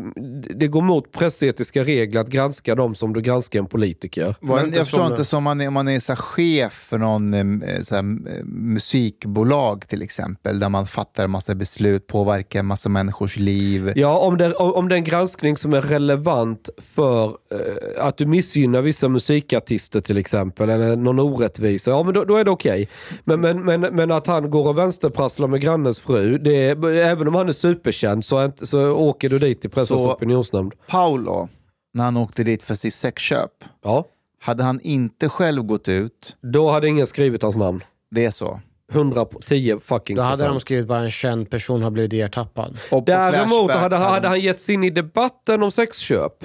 det 0.58 0.68
går 0.68 0.82
mot 0.82 1.12
pressetiska 1.12 1.84
regler 1.84 2.20
att 2.20 2.28
granska 2.28 2.74
dem 2.74 2.94
som 2.94 3.12
du 3.12 3.20
granskar 3.20 3.58
en 3.58 3.66
politiker. 3.66 4.34
Men 4.40 4.72
jag 4.72 4.74
förstår 4.74 5.06
inte, 5.06 5.24
som 5.24 5.36
om 5.36 5.44
man 5.44 5.60
är, 5.60 5.68
om 5.68 5.74
man 5.74 5.88
är 5.88 6.00
så 6.00 6.16
chef 6.16 6.72
för 6.72 6.98
någon 6.98 7.34
eh, 7.34 7.80
så 7.82 7.94
här, 7.94 8.02
eh, 8.02 8.44
musikbolag 8.44 9.88
till 9.88 10.02
exempel, 10.02 10.58
där 10.58 10.68
man 10.68 10.86
fattar 10.86 11.24
en 11.24 11.30
massa 11.30 11.54
beslut, 11.54 12.06
påverkar 12.06 12.58
en 12.60 12.66
massa 12.66 12.88
människors 12.88 13.36
liv. 13.36 13.92
Ja, 13.96 14.18
om 14.18 14.36
det, 14.36 14.54
om 14.54 14.88
det 14.88 14.94
är 14.94 14.96
en 14.96 15.04
granskning 15.04 15.56
som 15.56 15.72
är 15.72 15.82
relevant 15.82 16.68
för 16.78 17.24
eh, 17.24 18.04
att 18.04 18.16
du 18.16 18.26
missgynnar 18.26 18.82
vissa 18.82 19.08
musikartister 19.08 20.00
till 20.00 20.18
exempel, 20.18 20.70
eller 20.70 20.96
någon 20.96 21.18
orättvisa, 21.18 21.90
ja 21.90 22.02
men 22.02 22.14
då, 22.14 22.24
då 22.24 22.36
är 22.36 22.44
det 22.44 22.50
okej. 22.50 22.88
Men, 23.24 23.40
men, 23.40 23.64
men, 23.64 23.80
men 23.80 24.10
att 24.10 24.26
han 24.26 24.50
går 24.50 24.68
och 24.68 24.78
vänsterprasslar 24.78 25.48
med 25.48 25.60
grannens 25.60 26.00
fru, 26.00 26.38
det 26.38 26.68
är, 26.68 27.09
även 27.10 27.28
om 27.28 27.34
han 27.34 27.48
är 27.48 27.52
superkänd 27.52 28.24
så, 28.24 28.38
är 28.38 28.44
inte, 28.44 28.66
så 28.66 28.90
åker 28.90 29.28
du 29.28 29.38
dit 29.38 29.60
till 29.60 29.70
pressens 29.70 30.02
Så- 30.02 30.12
opinionsnämnd. 30.12 30.72
Paolo, 30.88 31.48
när 31.94 32.04
han 32.04 32.16
åkte 32.16 32.44
dit 32.44 32.62
för 32.62 32.74
sitt 32.74 32.94
sexköp, 32.94 33.50
Ja. 33.84 34.04
hade 34.40 34.62
han 34.62 34.80
inte 34.80 35.28
själv 35.28 35.62
gått 35.62 35.88
ut, 35.88 36.36
Då 36.40 36.70
hade 36.70 36.88
ingen 36.88 37.06
skrivit 37.06 37.42
hans 37.42 37.56
namn. 37.56 37.84
det 38.10 38.24
är 38.24 38.30
så. 38.30 38.60
110 38.92 39.78
fucking 39.82 40.16
Då 40.16 40.22
hade 40.22 40.36
procent. 40.36 40.54
de 40.54 40.60
skrivit 40.60 40.86
bara 40.86 40.98
en 41.00 41.10
känd 41.10 41.50
person 41.50 41.82
har 41.82 41.90
blivit 41.90 42.12
ertappad. 42.12 42.70
Och 42.84 42.90
på 42.90 43.00
Däremot 43.06 43.48
Flashback 43.48 43.76
hade, 43.76 43.96
hade 43.96 44.28
han 44.28 44.40
gett 44.40 44.60
sig 44.60 44.74
in 44.74 44.84
i 44.84 44.90
debatten 44.90 45.62
om 45.62 45.70
sexköp. 45.70 46.44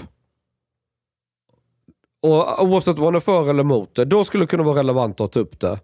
Och 2.21 2.63
oavsett 2.63 2.97
om 2.97 3.03
han 3.03 3.15
är 3.15 3.19
för 3.19 3.49
eller 3.49 3.61
emot 3.63 3.95
det, 3.95 4.05
då 4.05 4.23
skulle 4.23 4.43
det 4.43 4.47
kunna 4.47 4.63
vara 4.63 4.77
relevant 4.79 5.21
att 5.21 5.31
ta 5.31 5.39
upp 5.39 5.59
det. 5.59 5.79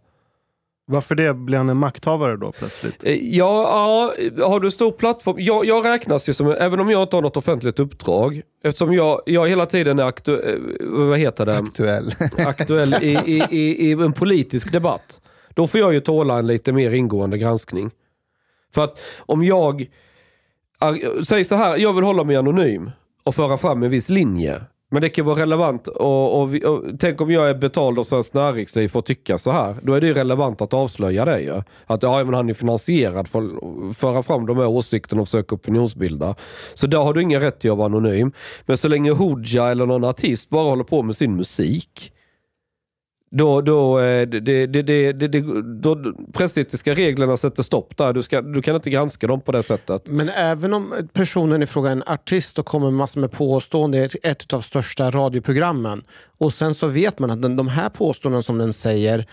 Varför 0.92 1.16
det? 1.16 1.34
Blir 1.34 1.58
han 1.58 1.70
en 1.70 1.78
makthavare 1.78 2.38
då 2.38 2.52
plötsligt? 2.52 3.04
Eh, 3.04 3.14
Ja, 3.14 4.14
ja, 4.38 4.48
har 4.48 4.60
du 4.60 4.72
stor 4.72 4.92
plattform? 4.92 5.36
Jag, 5.40 5.66
jag 5.66 5.86
räknas 5.86 6.30
ju 6.30 6.34
som, 6.34 6.48
även 6.52 6.80
om 6.80 6.90
jag 6.90 7.04
inte 7.04 7.16
har 7.16 7.22
något 7.22 7.38
offentligt 7.38 7.80
uppdrag, 7.80 8.42
eftersom 8.64 8.94
jag, 8.94 9.22
jag 9.26 9.48
hela 9.50 9.66
tiden 9.66 10.00
är 10.00 10.04
aktu, 10.04 10.40
eh, 10.40 10.60
vad 10.80 11.20
heter 11.20 11.46
det? 11.46 11.58
aktuell. 11.58 12.12
aktuell 12.38 12.94
i, 13.02 13.08
i, 13.26 13.44
i, 13.50 13.88
i 13.90 13.92
en 13.92 14.14
politisk 14.14 14.72
debatt. 14.72 15.22
Då 15.54 15.68
får 15.68 15.80
jag 15.80 15.94
ju 15.94 16.00
tåla 16.00 16.38
en 16.40 16.48
lite 16.48 16.72
mer 16.72 16.92
ingående 16.92 17.38
granskning. 17.38 17.92
För 18.74 18.84
att 18.84 19.00
om 19.20 19.44
jag, 19.44 19.86
ar- 20.80 21.24
säg 21.24 21.44
så 21.44 21.56
här, 21.56 21.78
jag 21.78 21.94
vill 21.94 22.04
hålla 22.04 22.24
mig 22.24 22.36
anonym 22.36 22.92
och 23.24 23.36
föra 23.36 23.58
fram 23.58 23.84
en 23.84 23.90
viss 23.90 24.10
linje. 24.10 24.62
Men 24.94 25.02
det 25.02 25.10
kan 25.10 25.26
vara 25.26 25.42
relevant 25.42 25.88
och, 25.88 26.42
och, 26.42 26.54
vi- 26.54 26.66
och 26.66 26.84
tänk 27.00 27.22
om 27.22 27.32
jag 27.32 27.50
är 27.50 27.54
betald 27.54 28.00
av 28.00 28.04
Svenskt 28.04 28.34
Näringsliv 28.34 28.88
för 28.88 29.00
att 29.00 29.06
tycka 29.06 29.38
så 29.38 29.52
här. 29.52 29.76
Då 29.82 29.94
är 29.94 30.02
det 30.02 30.08
ju 30.08 30.14
relevant 30.14 30.62
att 30.62 30.74
avslöja 30.74 31.26
det 31.26 31.40
ju. 31.40 31.62
Att 31.86 32.04
ja, 32.04 32.24
men 32.24 32.34
han 32.34 32.50
är 32.50 32.54
finansierad 32.54 33.28
för 33.28 33.40
att 33.90 33.98
föra 33.98 34.24
fram 34.24 34.46
de 34.46 34.58
här 34.58 34.68
åsikterna 34.68 35.22
och 35.22 35.28
försöka 35.28 35.56
opinionsbilda. 35.56 36.36
Så 36.74 36.88
där 36.88 36.98
har 36.98 37.14
du 37.14 37.22
ingen 37.22 37.42
rätt 37.42 37.60
till 37.60 37.72
att 37.72 37.78
vara 37.78 37.86
anonym. 37.86 38.32
Men 38.66 38.78
så 38.78 38.88
länge 38.88 39.12
Hooja 39.12 39.68
eller 39.72 39.86
någon 39.86 40.04
artist 40.04 40.50
bara 40.50 40.64
håller 40.70 40.84
på 40.84 41.02
med 41.02 41.16
sin 41.16 41.36
musik. 41.36 42.12
Då, 43.34 43.62
då, 43.62 44.00
eh, 44.00 44.28
det, 44.28 44.40
det, 44.40 44.68
det, 44.68 44.82
det, 44.82 45.12
det, 45.14 45.28
det, 45.28 45.62
då 45.64 46.14
pressetiska 46.34 46.94
reglerna 46.94 47.38
sätter 47.38 47.64
stopp 47.64 47.98
där. 47.98 48.14
Du, 48.14 48.24
ska, 48.24 48.42
du 48.42 48.62
kan 48.62 48.76
inte 48.76 48.90
granska 48.90 49.28
dem 49.28 49.42
på 49.42 49.52
det 49.52 49.64
sättet. 49.64 50.08
Men 50.08 50.30
även 50.30 50.74
om 50.74 50.94
personen 51.14 51.64
i 51.64 51.66
fråga 51.66 51.90
är 51.90 51.92
en 51.92 52.04
artist 52.08 52.60
och 52.60 52.66
kommer 52.66 52.86
med 52.86 52.94
massor 52.94 53.22
med 53.22 53.32
påståenden 53.32 54.02
i 54.02 54.28
ett 54.28 54.42
av 54.42 54.60
de 54.60 54.64
största 54.64 55.12
radioprogrammen 55.12 56.04
och 56.38 56.54
sen 56.54 56.74
så 56.74 56.88
vet 56.88 57.20
man 57.20 57.32
att 57.32 57.42
den, 57.42 57.56
de 57.56 57.68
här 57.68 57.90
påståenden 57.90 58.44
som 58.44 58.58
den 58.58 58.74
säger 58.74 59.28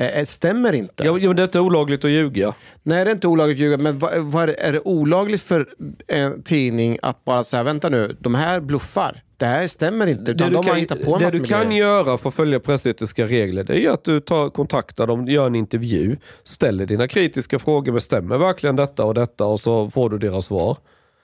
eh, 0.00 0.24
stämmer 0.24 0.72
inte. 0.72 1.04
Ja, 1.04 1.12
men 1.12 1.36
det 1.36 1.42
är 1.42 1.44
inte 1.44 1.60
olagligt 1.60 2.04
att 2.04 2.10
ljuga. 2.10 2.54
Nej, 2.82 3.04
det 3.04 3.10
är 3.10 3.14
inte 3.14 3.28
olagligt 3.28 3.56
att 3.56 3.60
ljuga, 3.60 3.76
men 3.78 3.98
vad, 3.98 4.18
vad 4.18 4.42
är, 4.42 4.46
det, 4.46 4.60
är 4.60 4.72
det 4.72 4.80
olagligt 4.80 5.42
för 5.42 5.68
en 6.08 6.42
tidning 6.42 6.98
att 7.02 7.24
bara 7.24 7.44
säga 7.44 7.62
vänta 7.62 7.88
nu, 7.88 8.16
de 8.20 8.34
här 8.34 8.60
bluffar. 8.60 9.22
Det 9.42 9.48
här 9.48 9.68
stämmer 9.68 10.06
inte, 10.06 10.24
Det 10.24 10.30
utan 10.32 10.50
du 10.50 10.56
de 10.56 10.64
kan, 10.64 10.76
hittat 10.76 11.02
på 11.02 11.14
en 11.14 11.20
det 11.20 11.30
du 11.30 11.44
kan 11.44 11.68
grejer. 11.68 11.80
göra 11.82 12.18
för 12.18 12.28
att 12.28 12.34
följa 12.34 12.60
pressetiska 12.60 13.26
regler 13.26 13.64
det 13.64 13.84
är 13.84 13.90
att 13.90 14.04
du 14.04 14.20
tar, 14.20 14.50
kontaktar 14.50 15.06
dem, 15.06 15.28
gör 15.28 15.46
en 15.46 15.54
intervju, 15.54 16.16
ställer 16.44 16.86
dina 16.86 17.08
kritiska 17.08 17.58
frågor, 17.58 17.92
bestämmer 17.92 18.38
verkligen 18.38 18.76
detta 18.76 19.04
och 19.04 19.14
detta 19.14 19.44
och 19.44 19.60
så 19.60 19.90
får 19.90 20.10
du 20.10 20.18
deras 20.18 20.46
svar. 20.46 20.76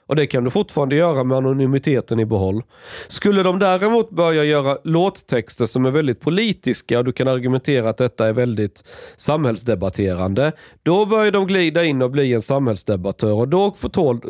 Och 0.09 0.17
det 0.17 0.27
kan 0.27 0.45
du 0.45 0.51
fortfarande 0.51 0.97
göra 0.97 1.25
med 1.25 1.37
anonymiteten 1.37 2.21
i 2.21 2.25
behåll. 2.25 2.63
Skulle 3.09 3.43
de 3.43 3.59
däremot 3.59 4.11
börja 4.11 4.45
göra 4.45 4.79
låttexter 4.85 5.67
som 5.67 5.87
är 5.87 5.91
väldigt 5.91 6.21
politiska 6.21 6.99
och 6.99 7.05
du 7.05 7.13
kan 7.13 7.29
argumentera 7.29 7.89
att 7.89 7.97
detta 7.97 8.27
är 8.29 8.33
väldigt 8.33 8.83
samhällsdebatterande, 9.17 10.53
då 10.83 11.07
börjar 11.07 11.33
de 11.33 11.47
glida 11.47 11.85
in 11.85 12.03
och 12.03 12.11
bli 12.11 12.33
en 12.35 12.43
samhällsdebattör 12.43 13.33
och 13.33 13.49
då 13.49 13.75
får 13.79 13.89
tål... 13.89 14.21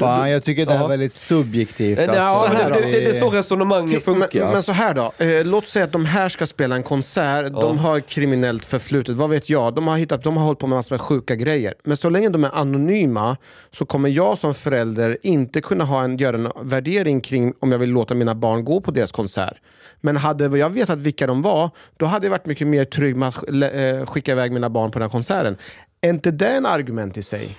Fan, 0.00 0.30
jag 0.30 0.44
tycker 0.44 0.66
det 0.66 0.72
här 0.72 0.78
Ja. 0.78 0.84
är 0.84 0.88
väldigt 0.88 1.12
subjektivt. 1.12 1.98
Eh, 1.98 2.04
Ja, 2.04 2.20
alltså. 2.20 2.62
men 2.62 2.72
det, 2.72 2.80
det, 2.80 2.90
det 3.00 3.08
är 3.08 3.12
så 3.12 3.30
resonemanget 3.30 4.04
funkar. 4.04 4.40
Men, 4.44 4.52
men 4.52 4.62
så 4.62 4.72
här 4.72 4.94
då, 4.94 5.12
eh, 5.24 5.44
låt 5.44 5.66
säga 5.68 5.84
att 5.84 5.92
de 5.92 6.04
här 6.04 6.28
ska 6.28 6.46
spela 6.46 6.74
en 6.76 6.82
konsert, 6.82 7.52
de 7.52 7.78
har 7.78 8.00
kriminellt 8.00 8.64
förflutet, 8.64 9.14
vad 9.14 9.30
vet 9.30 9.48
jag, 9.50 9.74
de 9.74 9.86
har, 9.88 9.96
hittat, 9.98 10.22
de 10.24 10.36
har 10.36 10.44
hållit 10.44 10.58
på 10.58 10.66
med 10.66 10.76
massor 10.76 10.94
med 10.94 11.00
sjuka 11.00 11.34
grejer. 11.34 11.74
Men 11.84 11.96
så 11.96 12.10
länge 12.10 12.28
de 12.28 12.44
är 12.44 12.50
anonyma 12.54 13.36
så 13.70 13.86
kommer 13.86 14.08
jag 14.08 14.38
som 14.38 14.54
förälder 14.54 15.17
inte 15.22 15.60
kunna 15.60 15.84
ha 15.84 16.02
en, 16.04 16.16
göra 16.16 16.36
en 16.36 16.52
värdering 16.68 17.20
kring 17.20 17.54
om 17.60 17.72
jag 17.72 17.78
vill 17.78 17.90
låta 17.90 18.14
mina 18.14 18.34
barn 18.34 18.64
gå 18.64 18.80
på 18.80 18.90
deras 18.90 19.12
konsert. 19.12 19.56
Men 20.00 20.16
hade 20.16 20.58
jag 20.58 20.70
vetat 20.70 20.98
vilka 20.98 21.26
de 21.26 21.42
var, 21.42 21.70
då 21.96 22.06
hade 22.06 22.26
jag 22.26 22.30
varit 22.30 22.46
mycket 22.46 22.66
mer 22.66 22.84
trygg 22.84 23.16
med 23.16 23.28
att 23.28 23.36
eh, 23.48 24.06
skicka 24.06 24.32
iväg 24.32 24.52
mina 24.52 24.70
barn 24.70 24.90
på 24.90 24.98
den 24.98 25.02
här 25.08 25.12
konserten. 25.12 25.56
Är 26.00 26.10
inte 26.10 26.30
det 26.30 26.48
en 26.48 26.66
argument 26.66 27.16
i 27.16 27.22
sig? 27.22 27.56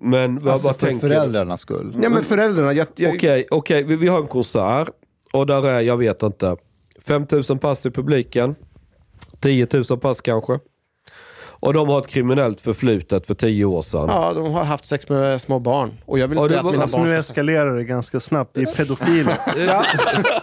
Men 0.00 0.38
vad, 0.40 0.52
Alltså 0.52 0.68
vad 0.68 0.76
för 0.76 0.86
tänker 0.86 1.08
du? 1.08 1.14
föräldrarnas 1.14 1.60
skull. 1.60 1.96
Ja 2.02 2.08
men 2.08 2.24
föräldrarna, 2.24 2.72
jag, 2.72 2.86
jag, 2.96 3.14
Okej, 3.14 3.46
okej, 3.50 3.82
vi, 3.82 3.96
vi 3.96 4.08
har 4.08 4.20
en 4.20 4.26
konsert 4.26 4.88
och 5.32 5.46
där 5.46 5.66
är, 5.66 5.80
jag 5.80 5.96
vet 5.96 6.22
inte, 6.22 6.56
5000 7.06 7.58
pass 7.58 7.86
i 7.86 7.90
publiken. 7.90 8.54
10 9.40 9.66
000 9.90 9.98
pass 10.00 10.20
kanske. 10.20 10.58
Och 11.60 11.72
de 11.72 11.88
har 11.88 11.98
ett 11.98 12.06
kriminellt 12.06 12.60
förflutet 12.60 13.26
för 13.26 13.34
10 13.34 13.64
år 13.64 13.82
sedan. 13.82 14.06
ja, 14.08 14.32
de 14.34 14.52
har 14.54 14.64
haft 14.64 14.84
sex 14.84 15.08
med 15.08 15.40
små 15.40 15.58
barn 15.58 15.92
och 16.06 16.18
jag 16.18 16.28
vill 16.28 16.38
inte 16.38 16.48
det 16.54 16.58
att 16.58 16.64
var- 16.64 16.70
mina 16.72 16.82
Alltså 16.82 16.96
barn 16.98 17.06
nu 17.08 17.10
ska... 17.10 17.18
eskalerar 17.20 17.76
det 17.76 17.84
ganska 17.84 18.20
snabbt. 18.20 18.50
Det 18.54 18.60
är 18.62 18.66
pedofiler. 18.66 19.38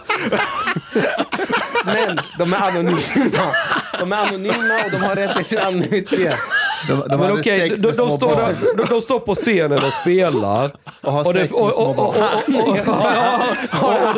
Men 1.84 2.18
de 2.38 2.52
är 2.54 2.60
anonyma. 2.68 3.42
De 4.00 4.12
är 4.12 4.16
anonyma 4.28 4.74
och 4.84 4.90
de 4.90 4.96
har 4.96 5.14
rätt 5.14 5.36
till 5.36 5.44
sin 5.44 5.58
anonymitet. 5.58 6.34
De, 6.88 7.08
de 7.08 7.20
Men 7.20 7.32
okej, 7.32 7.68
de, 7.68 7.76
de, 7.76 7.92
små 7.92 8.10
står 8.16 8.36
där, 8.36 8.54
de, 8.76 8.82
de 8.88 9.00
står 9.00 9.20
på 9.20 9.34
scenen 9.34 9.78
och 9.78 9.92
spelar. 10.02 10.70
Och 11.00 11.12
har 11.12 11.32
det- 11.32 11.38
sex 11.40 11.50
med 11.52 11.72
små 11.72 11.82
och, 11.82 11.98
och, 11.98 12.08
och, 12.08 12.14
barn. 12.14 12.16
och, 12.54 12.68
och, 12.68 13.82
och, 13.82 14.08
och 14.08 14.14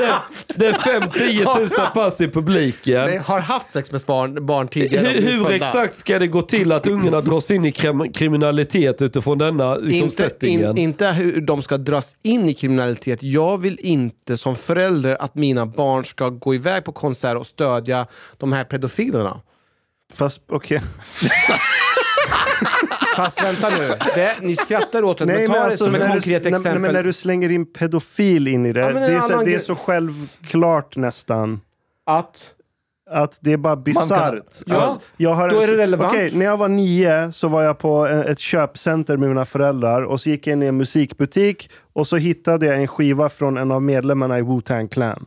det, 0.56 0.66
är 0.66 0.72
5-10 0.72 1.60
000 1.60 1.68
pass 1.94 2.20
i 2.20 2.28
publiken. 2.28 3.04
Nej, 3.04 3.16
har 3.18 3.40
haft 3.40 3.70
sex 3.70 3.92
med 3.92 4.00
barn, 4.06 4.46
barn 4.46 4.68
tidigare. 4.68 5.06
och 5.06 5.12
Hur, 5.12 5.30
hur 5.44 5.52
exakt 5.52 5.96
ska 5.96 6.18
det 6.18 6.26
gå 6.26 6.42
till 6.42 6.72
att 6.72 6.86
ungarna 6.86 7.20
dras 7.20 7.50
in 7.50 7.64
i 7.64 7.72
krim, 7.72 8.12
kriminalitet 8.12 9.02
utifrån 9.02 9.38
denna 9.38 9.74
liksom, 9.76 10.04
Inte, 10.04 10.16
settingen? 10.16 10.70
in, 10.70 10.78
inte 10.78 11.06
hur 11.06 11.40
de 11.40 11.62
ska 11.62 11.76
dras 11.78 12.16
in 12.22 12.48
i 12.48 12.54
kriminalitet. 12.54 13.22
Jag 13.22 13.58
vill 13.58 13.78
inte 13.80 14.36
som 14.36 14.56
förälder 14.56 15.22
att 15.22 15.34
mina 15.34 15.66
barn 15.66 16.04
ska 16.04 16.28
gå 16.28 16.54
iväg 16.54 16.84
på 16.84 16.92
konsert 16.92 17.36
och 17.36 17.46
stödja 17.46 18.06
de 18.38 18.52
här 18.52 18.64
pedofilerna. 18.64 19.40
Fast 20.14 20.40
okej. 20.48 20.80
Fast 23.16 23.42
vänta 23.44 23.68
nu, 23.68 23.88
det, 24.14 24.34
ni 24.42 24.56
skrattar 24.56 25.02
åt 25.04 25.18
det, 25.18 25.26
men 25.26 25.46
ta 25.46 25.52
det 25.52 25.60
alltså, 25.60 25.84
som 25.84 25.94
ett 25.94 26.00
när 26.00 26.08
konkret 26.08 26.42
du, 26.44 26.50
nej, 26.50 26.58
exempel. 26.58 26.72
Nej, 26.72 26.80
men 26.80 26.92
när 26.92 27.02
du 27.02 27.12
slänger 27.12 27.48
in 27.52 27.72
pedofil 27.72 28.48
in 28.48 28.66
i 28.66 28.72
det. 28.72 28.80
Ja, 28.80 28.86
men 28.90 28.94
det, 28.94 29.16
är 29.16 29.20
så, 29.20 29.42
det 29.44 29.54
är 29.54 29.58
så 29.58 29.74
självklart 29.74 30.96
nästan. 30.96 31.60
Att? 32.06 32.54
Att 33.10 33.38
det 33.40 33.52
är 33.52 33.56
bara 33.56 33.76
bisarrt. 33.76 34.44
Ja, 34.66 34.76
Att 34.92 35.00
jag 35.16 35.34
har 35.34 35.48
då 35.48 35.60
är 35.60 35.66
det 35.66 35.76
relevant. 35.76 36.12
Okej, 36.12 36.30
när 36.34 36.44
jag 36.46 36.56
var 36.56 36.68
nio 36.68 37.32
så 37.32 37.48
var 37.48 37.62
jag 37.62 37.78
på 37.78 38.06
en- 38.06 38.22
ett 38.22 38.38
köpcenter 38.38 39.16
med 39.16 39.28
mina 39.28 39.44
föräldrar 39.44 40.02
och 40.02 40.20
så 40.20 40.30
gick 40.30 40.46
jag 40.46 40.52
in 40.52 40.62
i 40.62 40.66
en 40.66 40.76
musikbutik 40.76 41.70
och 41.92 42.06
så 42.06 42.16
hittade 42.16 42.66
jag 42.66 42.76
en 42.76 42.86
skiva 42.88 43.28
från 43.28 43.56
en 43.56 43.72
av 43.72 43.82
medlemmarna 43.82 44.38
i 44.38 44.42
Wu-Tang 44.42 44.88
Clan. 44.88 45.26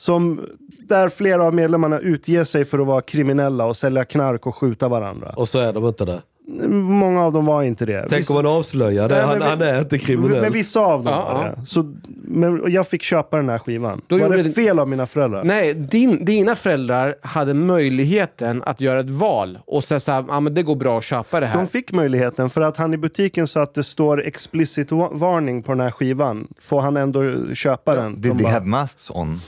Som, 0.00 0.40
där 0.88 1.08
flera 1.08 1.44
av 1.44 1.54
medlemmarna 1.54 1.98
utger 1.98 2.44
sig 2.44 2.64
för 2.64 2.78
att 2.78 2.86
vara 2.86 3.00
kriminella 3.02 3.64
och 3.64 3.76
sälja 3.76 4.04
knark 4.04 4.46
och 4.46 4.56
skjuta 4.56 4.88
varandra. 4.88 5.32
Och 5.36 5.48
så 5.48 5.58
är 5.58 5.72
de 5.72 5.84
inte 5.86 6.04
det. 6.04 6.22
Många 6.70 7.22
av 7.24 7.32
dem 7.32 7.44
var 7.46 7.62
inte 7.62 7.86
det. 7.86 8.06
Tänk 8.10 8.30
om 8.30 8.36
man 8.36 8.46
avslöjar 8.46 9.08
det. 9.08 9.14
Nej, 9.14 9.24
Han, 9.24 9.38
men- 9.38 9.48
han 9.48 9.62
är 9.62 9.78
inte 9.80 9.98
kriminell. 9.98 10.40
Men 10.40 10.52
vissa 10.52 10.80
av 10.80 11.04
dem 11.04 11.12
Ja, 11.12 11.34
var 11.34 11.44
ja. 11.46 11.54
det. 11.60 11.66
Så, 11.66 11.94
men 12.24 12.62
jag 12.72 12.86
fick 12.88 13.02
köpa 13.02 13.36
den 13.36 13.48
här 13.48 13.58
skivan. 13.58 14.00
Då 14.06 14.16
var 14.18 14.24
gjorde 14.24 14.36
det 14.36 14.42
det- 14.42 14.52
fel 14.52 14.78
av 14.78 14.88
mina 14.88 15.06
föräldrar? 15.06 15.44
Nej, 15.44 15.74
din, 15.74 16.24
dina 16.24 16.54
föräldrar 16.54 17.14
hade 17.22 17.54
möjligheten 17.54 18.62
att 18.66 18.80
göra 18.80 19.00
ett 19.00 19.10
val 19.10 19.58
och 19.66 19.84
säga 19.84 20.00
här, 20.06 20.24
ah, 20.28 20.40
men 20.40 20.54
det 20.54 20.62
går 20.62 20.76
bra 20.76 20.98
att 20.98 21.04
köpa 21.04 21.40
det 21.40 21.46
här. 21.46 21.56
De 21.58 21.66
fick 21.66 21.92
möjligheten 21.92 22.50
för 22.50 22.60
att 22.60 22.76
han 22.76 22.94
i 22.94 22.96
butiken 22.96 23.46
sa 23.46 23.62
att 23.62 23.74
det 23.74 23.84
står 23.84 24.22
explicit 24.26 24.88
varning 25.10 25.62
på 25.62 25.72
den 25.72 25.80
här 25.80 25.90
skivan. 25.90 26.48
Får 26.60 26.80
han 26.80 26.96
ändå 26.96 27.22
köpa 27.54 27.94
den? 27.94 28.14
Did 28.14 28.22
De 28.22 28.28
they 28.38 28.42
bara, 28.44 28.52
have 28.52 28.66
masks 28.66 29.10
on? 29.10 29.40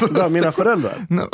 "Bra, 0.14 0.28
mina 0.28 0.52
föräldrar? 0.52 0.94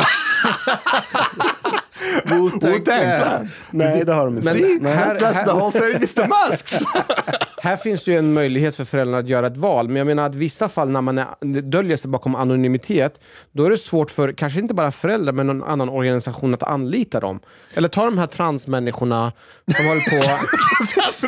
Wu-Tang. 2.24 3.48
Nej, 3.70 4.04
det 4.04 4.12
har 4.12 4.24
de 4.26 4.38
inte. 4.38 4.54
Men 4.54 4.78
Nej. 4.82 4.92
här, 4.94 5.14
That's 5.14 5.18
the 5.18 5.50
här, 5.50 5.54
whole 5.54 5.80
thing, 5.92 6.02
is 6.02 6.14
the 6.14 6.28
masks! 6.28 6.78
här 7.62 7.76
finns 7.76 8.06
ju 8.06 8.18
en 8.18 8.32
möjlighet 8.32 8.76
för 8.76 8.84
föräldrarna 8.84 9.18
att 9.18 9.28
göra 9.28 9.46
ett 9.46 9.56
val. 9.56 9.86
Men 9.88 9.96
jag 9.96 10.06
menar 10.06 10.26
att 10.26 10.34
vissa 10.34 10.68
fall 10.68 10.88
när 10.88 11.00
man 11.00 11.18
är, 11.18 11.26
döljer 11.62 11.96
sig 11.96 12.10
bakom 12.10 12.34
anonymitet, 12.34 13.20
då 13.52 13.64
är 13.64 13.70
det 13.70 13.76
svårt 13.78 14.10
för 14.10 14.32
kanske 14.32 14.58
inte 14.60 14.74
bara 14.74 14.90
föräldrar 14.92 15.32
men 15.32 15.46
någon 15.46 15.62
annan 15.62 15.88
organisation 15.88 16.54
att 16.54 16.62
anlita 16.62 17.20
dem. 17.20 17.40
Eller 17.74 17.88
ta 17.88 18.04
de 18.04 18.18
här 18.18 18.26
transmänniskorna 18.26 19.32
som 19.76 19.86
håller 19.86 20.10
på... 20.10 20.30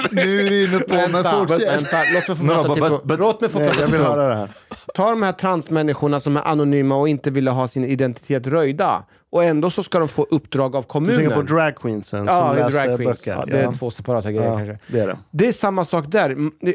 Nu 0.13 0.41
är 0.41 0.51
du 0.51 0.65
inne 0.65 0.79
på, 0.79 0.95
vänta, 0.95 1.45
vänta, 1.45 1.97
låt 2.15 2.29
mig 2.29 2.37
få 2.37 2.45
No, 2.45 2.55
prata 2.55 2.69
but- 2.69 2.75
till 2.75 2.83
but- 2.83 3.03
but- 3.05 3.19
Låt 3.19 3.41
mig 3.41 3.51
få 3.51 3.59
Nej, 3.59 3.69
prata 3.69 3.81
jag 3.81 3.89
till 3.89 3.97
vill 3.99 4.05
punkt. 4.07 4.17
höra 4.17 4.29
det 4.29 4.35
här. 4.37 4.49
Ta 4.95 5.11
de 5.11 5.23
här 5.23 5.33
transmänniskorna 5.33 6.21
som 6.21 6.37
är 6.37 6.43
anonyma 6.43 6.97
och 6.97 7.09
inte 7.09 7.31
vill 7.31 7.49
ha 7.49 7.69
sin 7.69 7.85
identitet 7.85 8.47
röjda. 8.47 9.03
Och 9.37 9.45
ändå 9.45 9.71
så 9.71 9.83
ska 9.83 9.99
de 9.99 10.09
få 10.09 10.23
uppdrag 10.31 10.77
av 10.77 10.83
Du 10.83 10.89
kommunen. 10.89 11.17
tänker 11.17 11.35
på 11.37 11.43
drag 11.43 11.77
queensen 11.77 12.25
Ja, 12.27 12.47
som 12.49 12.57
det 12.57 12.63
är 12.63 12.65
läste 12.65 12.87
drag 12.87 12.99
queens. 12.99 13.21
böcker? 13.21 13.33
Ja, 13.33 13.45
det 13.47 13.61
är 13.61 13.73
två 13.73 13.91
separata 13.91 14.33
grejer 14.33 14.51
Ja, 14.51 14.57
kanske. 14.57 14.79
det 14.89 15.01
är 15.01 15.07
det. 15.07 15.19
Det 15.31 15.49
är 15.49 15.53
samma 15.53 15.85
sak 15.85 16.05
där. 16.09 16.37
Det, 16.61 16.75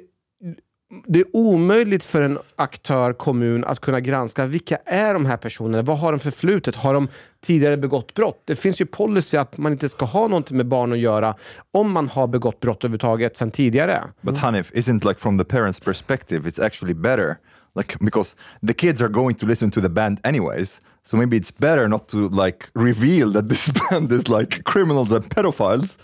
det 1.07 1.19
är 1.19 1.25
omöjligt 1.33 2.03
för 2.03 2.21
en 2.21 2.39
aktör, 2.55 3.13
kommun, 3.13 3.65
att 3.65 3.79
kunna 3.79 3.99
granska 3.99 4.45
vilka 4.45 4.77
är 4.85 5.13
de 5.13 5.25
här 5.25 5.37
personerna? 5.37 5.81
Vad 5.83 5.99
har 5.99 6.11
de 6.11 6.19
för 6.19 6.31
flutet? 6.31 6.75
Har 6.75 6.93
de 6.93 7.07
tidigare 7.45 7.77
begått 7.77 8.13
brott? 8.13 8.41
Det 8.45 8.55
finns 8.55 8.81
ju 8.81 8.85
policy 8.85 9.37
att 9.37 9.57
man 9.57 9.71
inte 9.71 9.89
ska 9.89 10.05
ha 10.05 10.27
någonting 10.27 10.57
med 10.57 10.65
barn 10.65 10.91
att 10.91 10.99
göra 10.99 11.35
om 11.73 11.91
man 11.91 12.07
har 12.09 12.27
begått 12.27 12.59
brott 12.59 12.77
överhuvudtaget 12.83 13.37
sedan 13.37 13.51
tidigare. 13.51 14.01
But 14.21 14.37
Hanif, 14.37 14.71
isn't 14.71 15.07
like 15.07 15.19
from 15.19 15.37
the 15.37 15.43
parents' 15.43 15.83
perspective, 15.83 16.49
it's 16.49 16.65
actually 16.65 16.93
better, 16.93 17.35
like 17.75 17.97
because 17.99 18.35
the 18.67 18.73
kids 18.73 19.01
are 19.01 19.09
going 19.09 19.33
to 19.35 19.45
listen 19.45 19.71
to 19.71 19.81
the 19.81 19.89
band 19.89 20.19
anyways. 20.23 20.81
So 21.03 21.17
maybe 21.17 21.37
it's 21.37 21.51
better 21.59 21.87
not 21.87 22.07
to 22.09 22.17
like 22.29 22.65
reveal 22.75 23.33
that 23.33 23.49
this 23.49 23.69
band 23.89 24.11
is 24.11 24.27
like 24.27 24.63
criminals 24.63 25.11
and 25.11 25.23
pedophiles 25.29 25.97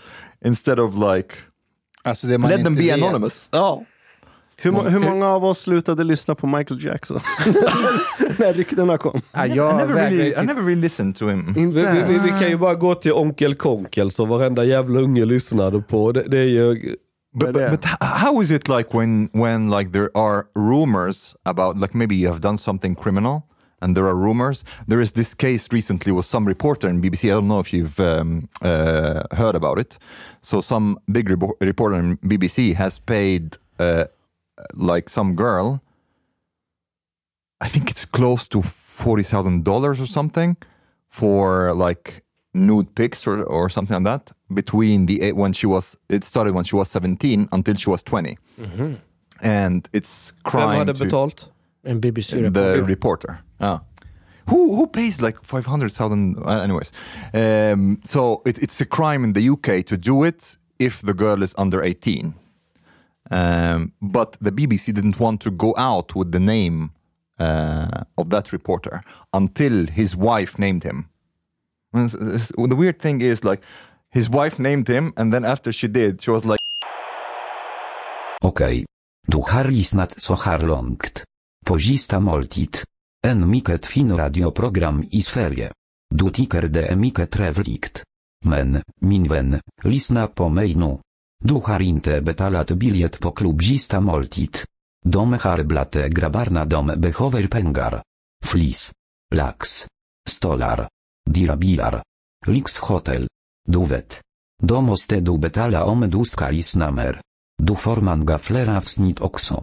instead 0.44 0.78
of 0.78 0.94
like 0.94 1.34
Alltså 2.02 2.26
det 2.26 2.38
man 2.38 2.50
let 2.50 2.64
them 2.64 2.74
be 2.74 2.82
vet. 2.82 2.92
anonymous. 3.02 3.48
Oh. 3.52 3.82
Hur, 4.60 4.70
må- 4.72 4.82
hur 4.82 4.98
många 5.00 5.28
av 5.28 5.44
oss 5.44 5.58
slutade 5.60 6.04
lyssna 6.04 6.34
på 6.34 6.46
Michael 6.46 6.84
Jackson? 6.84 7.20
När 8.38 8.52
ryktena 8.52 8.98
kom. 8.98 9.18
I 9.18 9.22
jag 9.54 9.76
never 9.76 9.94
vägrar 9.94 10.10
really, 10.10 10.24
ju 10.24 10.42
I 10.42 10.46
never 10.46 10.62
really 10.62 10.80
listened 10.80 11.16
to 11.16 11.28
him. 11.28 11.52
Vi, 11.56 11.66
vi, 11.66 12.02
vi, 12.08 12.18
vi 12.24 12.28
kan 12.28 12.48
ju 12.48 12.56
bara 12.56 12.74
gå 12.74 12.94
till 12.94 13.12
Onkel 13.12 13.54
Konkel 13.54 14.10
som 14.10 14.28
varenda 14.28 14.64
jävla 14.64 15.00
unge 15.00 15.24
lyssnade 15.24 15.80
på. 15.80 16.12
Det, 16.12 16.22
det 16.22 16.38
är 16.38 16.44
ju... 16.44 16.96
But, 17.34 17.52
but, 17.52 17.82
but 17.82 17.84
how 18.00 18.40
is 18.40 18.50
it 18.50 18.68
like 18.68 18.94
when 18.94 19.28
when 19.32 19.68
like 19.68 19.92
there 19.92 20.10
are 20.16 20.48
rumors 20.54 21.36
about 21.44 21.76
like 21.78 21.94
maybe 21.94 22.16
you 22.16 22.26
have 22.28 22.40
done 22.40 22.56
something 22.58 22.94
criminal 22.94 23.46
and 23.82 23.96
there 23.96 24.06
are 24.06 24.16
rumors? 24.16 24.64
There 24.86 25.00
is 25.00 25.12
this 25.12 25.34
case 25.34 25.68
recently 25.70 26.10
with 26.12 26.24
some 26.26 26.46
reporter 26.46 26.88
in 26.88 27.00
bbc 27.02 27.24
i 27.28 27.34
don't 27.34 27.48
know 27.48 27.60
if 27.60 27.72
you've 27.72 28.00
um, 28.00 28.48
uh, 28.62 29.22
heard 29.32 29.54
about 29.54 29.78
it. 29.78 29.98
So 30.40 30.60
some 30.62 30.98
big 31.12 31.28
repo- 31.28 31.54
reporter 31.60 31.96
in 31.96 32.16
bbc 32.18 32.74
has 32.74 32.98
paid 32.98 33.56
uh, 33.78 34.04
like 34.74 35.08
some 35.10 35.34
girl 35.36 35.82
i 37.60 37.68
think 37.68 37.90
it's 37.90 38.04
close 38.04 38.48
to 38.48 38.58
$40000 38.58 40.02
or 40.02 40.06
something 40.06 40.56
for 41.08 41.72
like 41.74 42.22
nude 42.66 42.88
pics 42.94 43.26
or, 43.26 43.42
or 43.44 43.70
something 43.70 43.94
like 43.96 44.04
that 44.04 44.32
between 44.54 45.06
the 45.06 45.20
eight- 45.22 45.36
when 45.36 45.52
she 45.52 45.66
was 45.66 45.96
it 46.08 46.24
started 46.24 46.54
when 46.54 46.64
she 46.64 46.76
was 46.76 46.88
17 46.90 47.48
until 47.52 47.74
she 47.76 47.90
was 47.90 48.02
20 48.02 48.36
and 49.42 49.88
it's 49.92 50.32
Vem 50.32 50.52
crime 50.52 50.86
hade 50.86 50.94
to 50.96 51.04
betalt? 51.04 51.48
En 51.84 52.00
BBC 52.00 52.30
the 52.52 52.82
reporter. 52.82 52.84
reporter. 52.86 53.38
Ah. 53.60 53.80
who 54.50 54.76
who 54.76 54.86
pays 54.86 55.20
like 55.20 55.38
500000 55.42 56.36
uh, 56.38 56.62
anyways. 56.62 56.90
Um, 57.34 57.98
so 58.04 58.42
it, 58.46 58.58
it's 58.58 58.80
a 58.80 58.86
crime 58.86 59.24
in 59.24 59.32
the 59.34 59.48
uk 59.50 59.84
to 59.86 59.96
do 59.96 60.24
it 60.24 60.58
if 60.78 61.00
the 61.02 61.14
girl 61.14 61.42
is 61.42 61.54
under 61.58 61.82
18 61.82 62.34
um, 63.30 63.92
but 64.00 64.36
the 64.40 64.50
bbc 64.52 64.92
didn't 64.94 65.18
want 65.20 65.40
to 65.40 65.50
go 65.50 65.74
out 65.76 66.14
with 66.14 66.32
the 66.32 66.40
name 66.40 66.90
uh, 67.38 68.04
of 68.16 68.30
that 68.30 68.52
reporter 68.52 69.02
until 69.32 69.86
his 69.86 70.16
wife 70.16 70.58
named 70.58 70.82
him 70.84 71.08
and 71.94 72.10
the 72.70 72.74
weird 72.76 72.98
thing 73.00 73.22
is 73.22 73.44
like 73.44 73.62
his 74.14 74.28
wife 74.28 74.62
named 74.62 74.88
him 74.88 75.12
and 75.16 75.32
then 75.32 75.44
after 75.44 75.72
she 75.72 75.88
did 75.88 76.22
she 76.22 76.30
was 76.30 76.44
like 76.44 76.58
Okej. 78.42 78.86
Du 79.26 79.38
har 79.38 79.64
lyssnat 79.64 80.20
så 80.20 80.34
här 80.34 80.58
långt. 80.58 81.24
På 81.66 81.78
måltid. 82.20 82.76
En 83.26 83.50
mycket 83.50 83.86
fin 83.86 84.16
radioprogram 84.16 85.04
i 85.10 85.22
Sverige. 85.22 85.72
Du 86.14 86.30
tycker 86.30 86.62
det 86.62 86.86
är 86.86 86.96
mycket 86.96 87.30
trevligt. 87.30 88.02
Men, 88.44 88.82
min 89.00 89.28
vän, 89.28 89.60
lyssna 89.82 90.26
på 90.26 90.48
mig 90.48 90.74
nu. 90.74 90.98
Du 91.44 91.54
har 91.54 91.82
inte 91.82 92.20
betalat 92.20 92.70
biljett 92.70 93.20
på 93.20 93.30
klubb 93.30 93.62
sista 93.62 94.00
måltid. 94.00 94.56
De 95.04 95.32
har 95.32 95.62
blate 95.62 96.08
grabbarna 96.08 96.64
de 96.64 96.86
behöver 96.86 97.48
pengar. 97.48 98.02
Flis. 98.44 98.92
Lax. 99.34 99.86
Stolar. 100.28 100.88
Dirabilar. 101.28 102.02
Lyxhotel. 102.46 103.28
Du 103.68 103.84
vet. 103.84 104.20
Då 104.62 104.80
måste 104.80 105.20
du 105.20 105.38
betala 105.38 105.84
om 105.84 106.10
du 106.10 106.24
ska 106.24 106.50
lyssna 106.50 106.90
mer. 106.90 107.20
Du 107.62 107.76
får 107.76 108.24
gaflera 108.24 108.38
fler 108.38 108.76
avsnitt 108.76 109.20
också. 109.20 109.62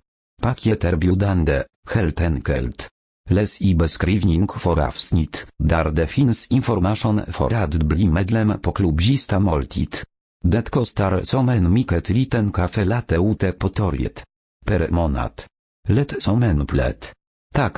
biudande, 0.98 1.64
heltenkelt. 1.90 2.20
helt 2.20 2.22
enkelt. 2.22 2.90
Läs 3.30 3.62
i 3.62 3.76
beskrivning 3.76 4.48
för 4.48 4.80
avsnitt, 4.80 5.48
där 5.64 5.90
det 5.90 6.08
finns 6.08 6.48
information 6.48 7.22
för 7.28 7.54
att 7.54 7.74
bli 7.74 8.08
medlem 8.08 8.60
på 8.62 8.72
klubzista 8.72 9.40
måltid. 9.40 9.96
Det 10.44 10.70
kostar 10.70 11.24
som 11.24 11.50
en 11.50 11.74
mycket 11.74 12.10
liten 12.10 12.52
kafe 12.52 12.86
late 12.86 13.16
ute 13.16 13.52
på 13.52 13.70
torget. 13.70 14.24
Per 14.66 14.90
månad. 14.90 15.44
Lätt 15.88 16.22
som 16.22 16.44
en 16.44 16.68
plätt. 16.68 17.14
Tack, 17.54 17.78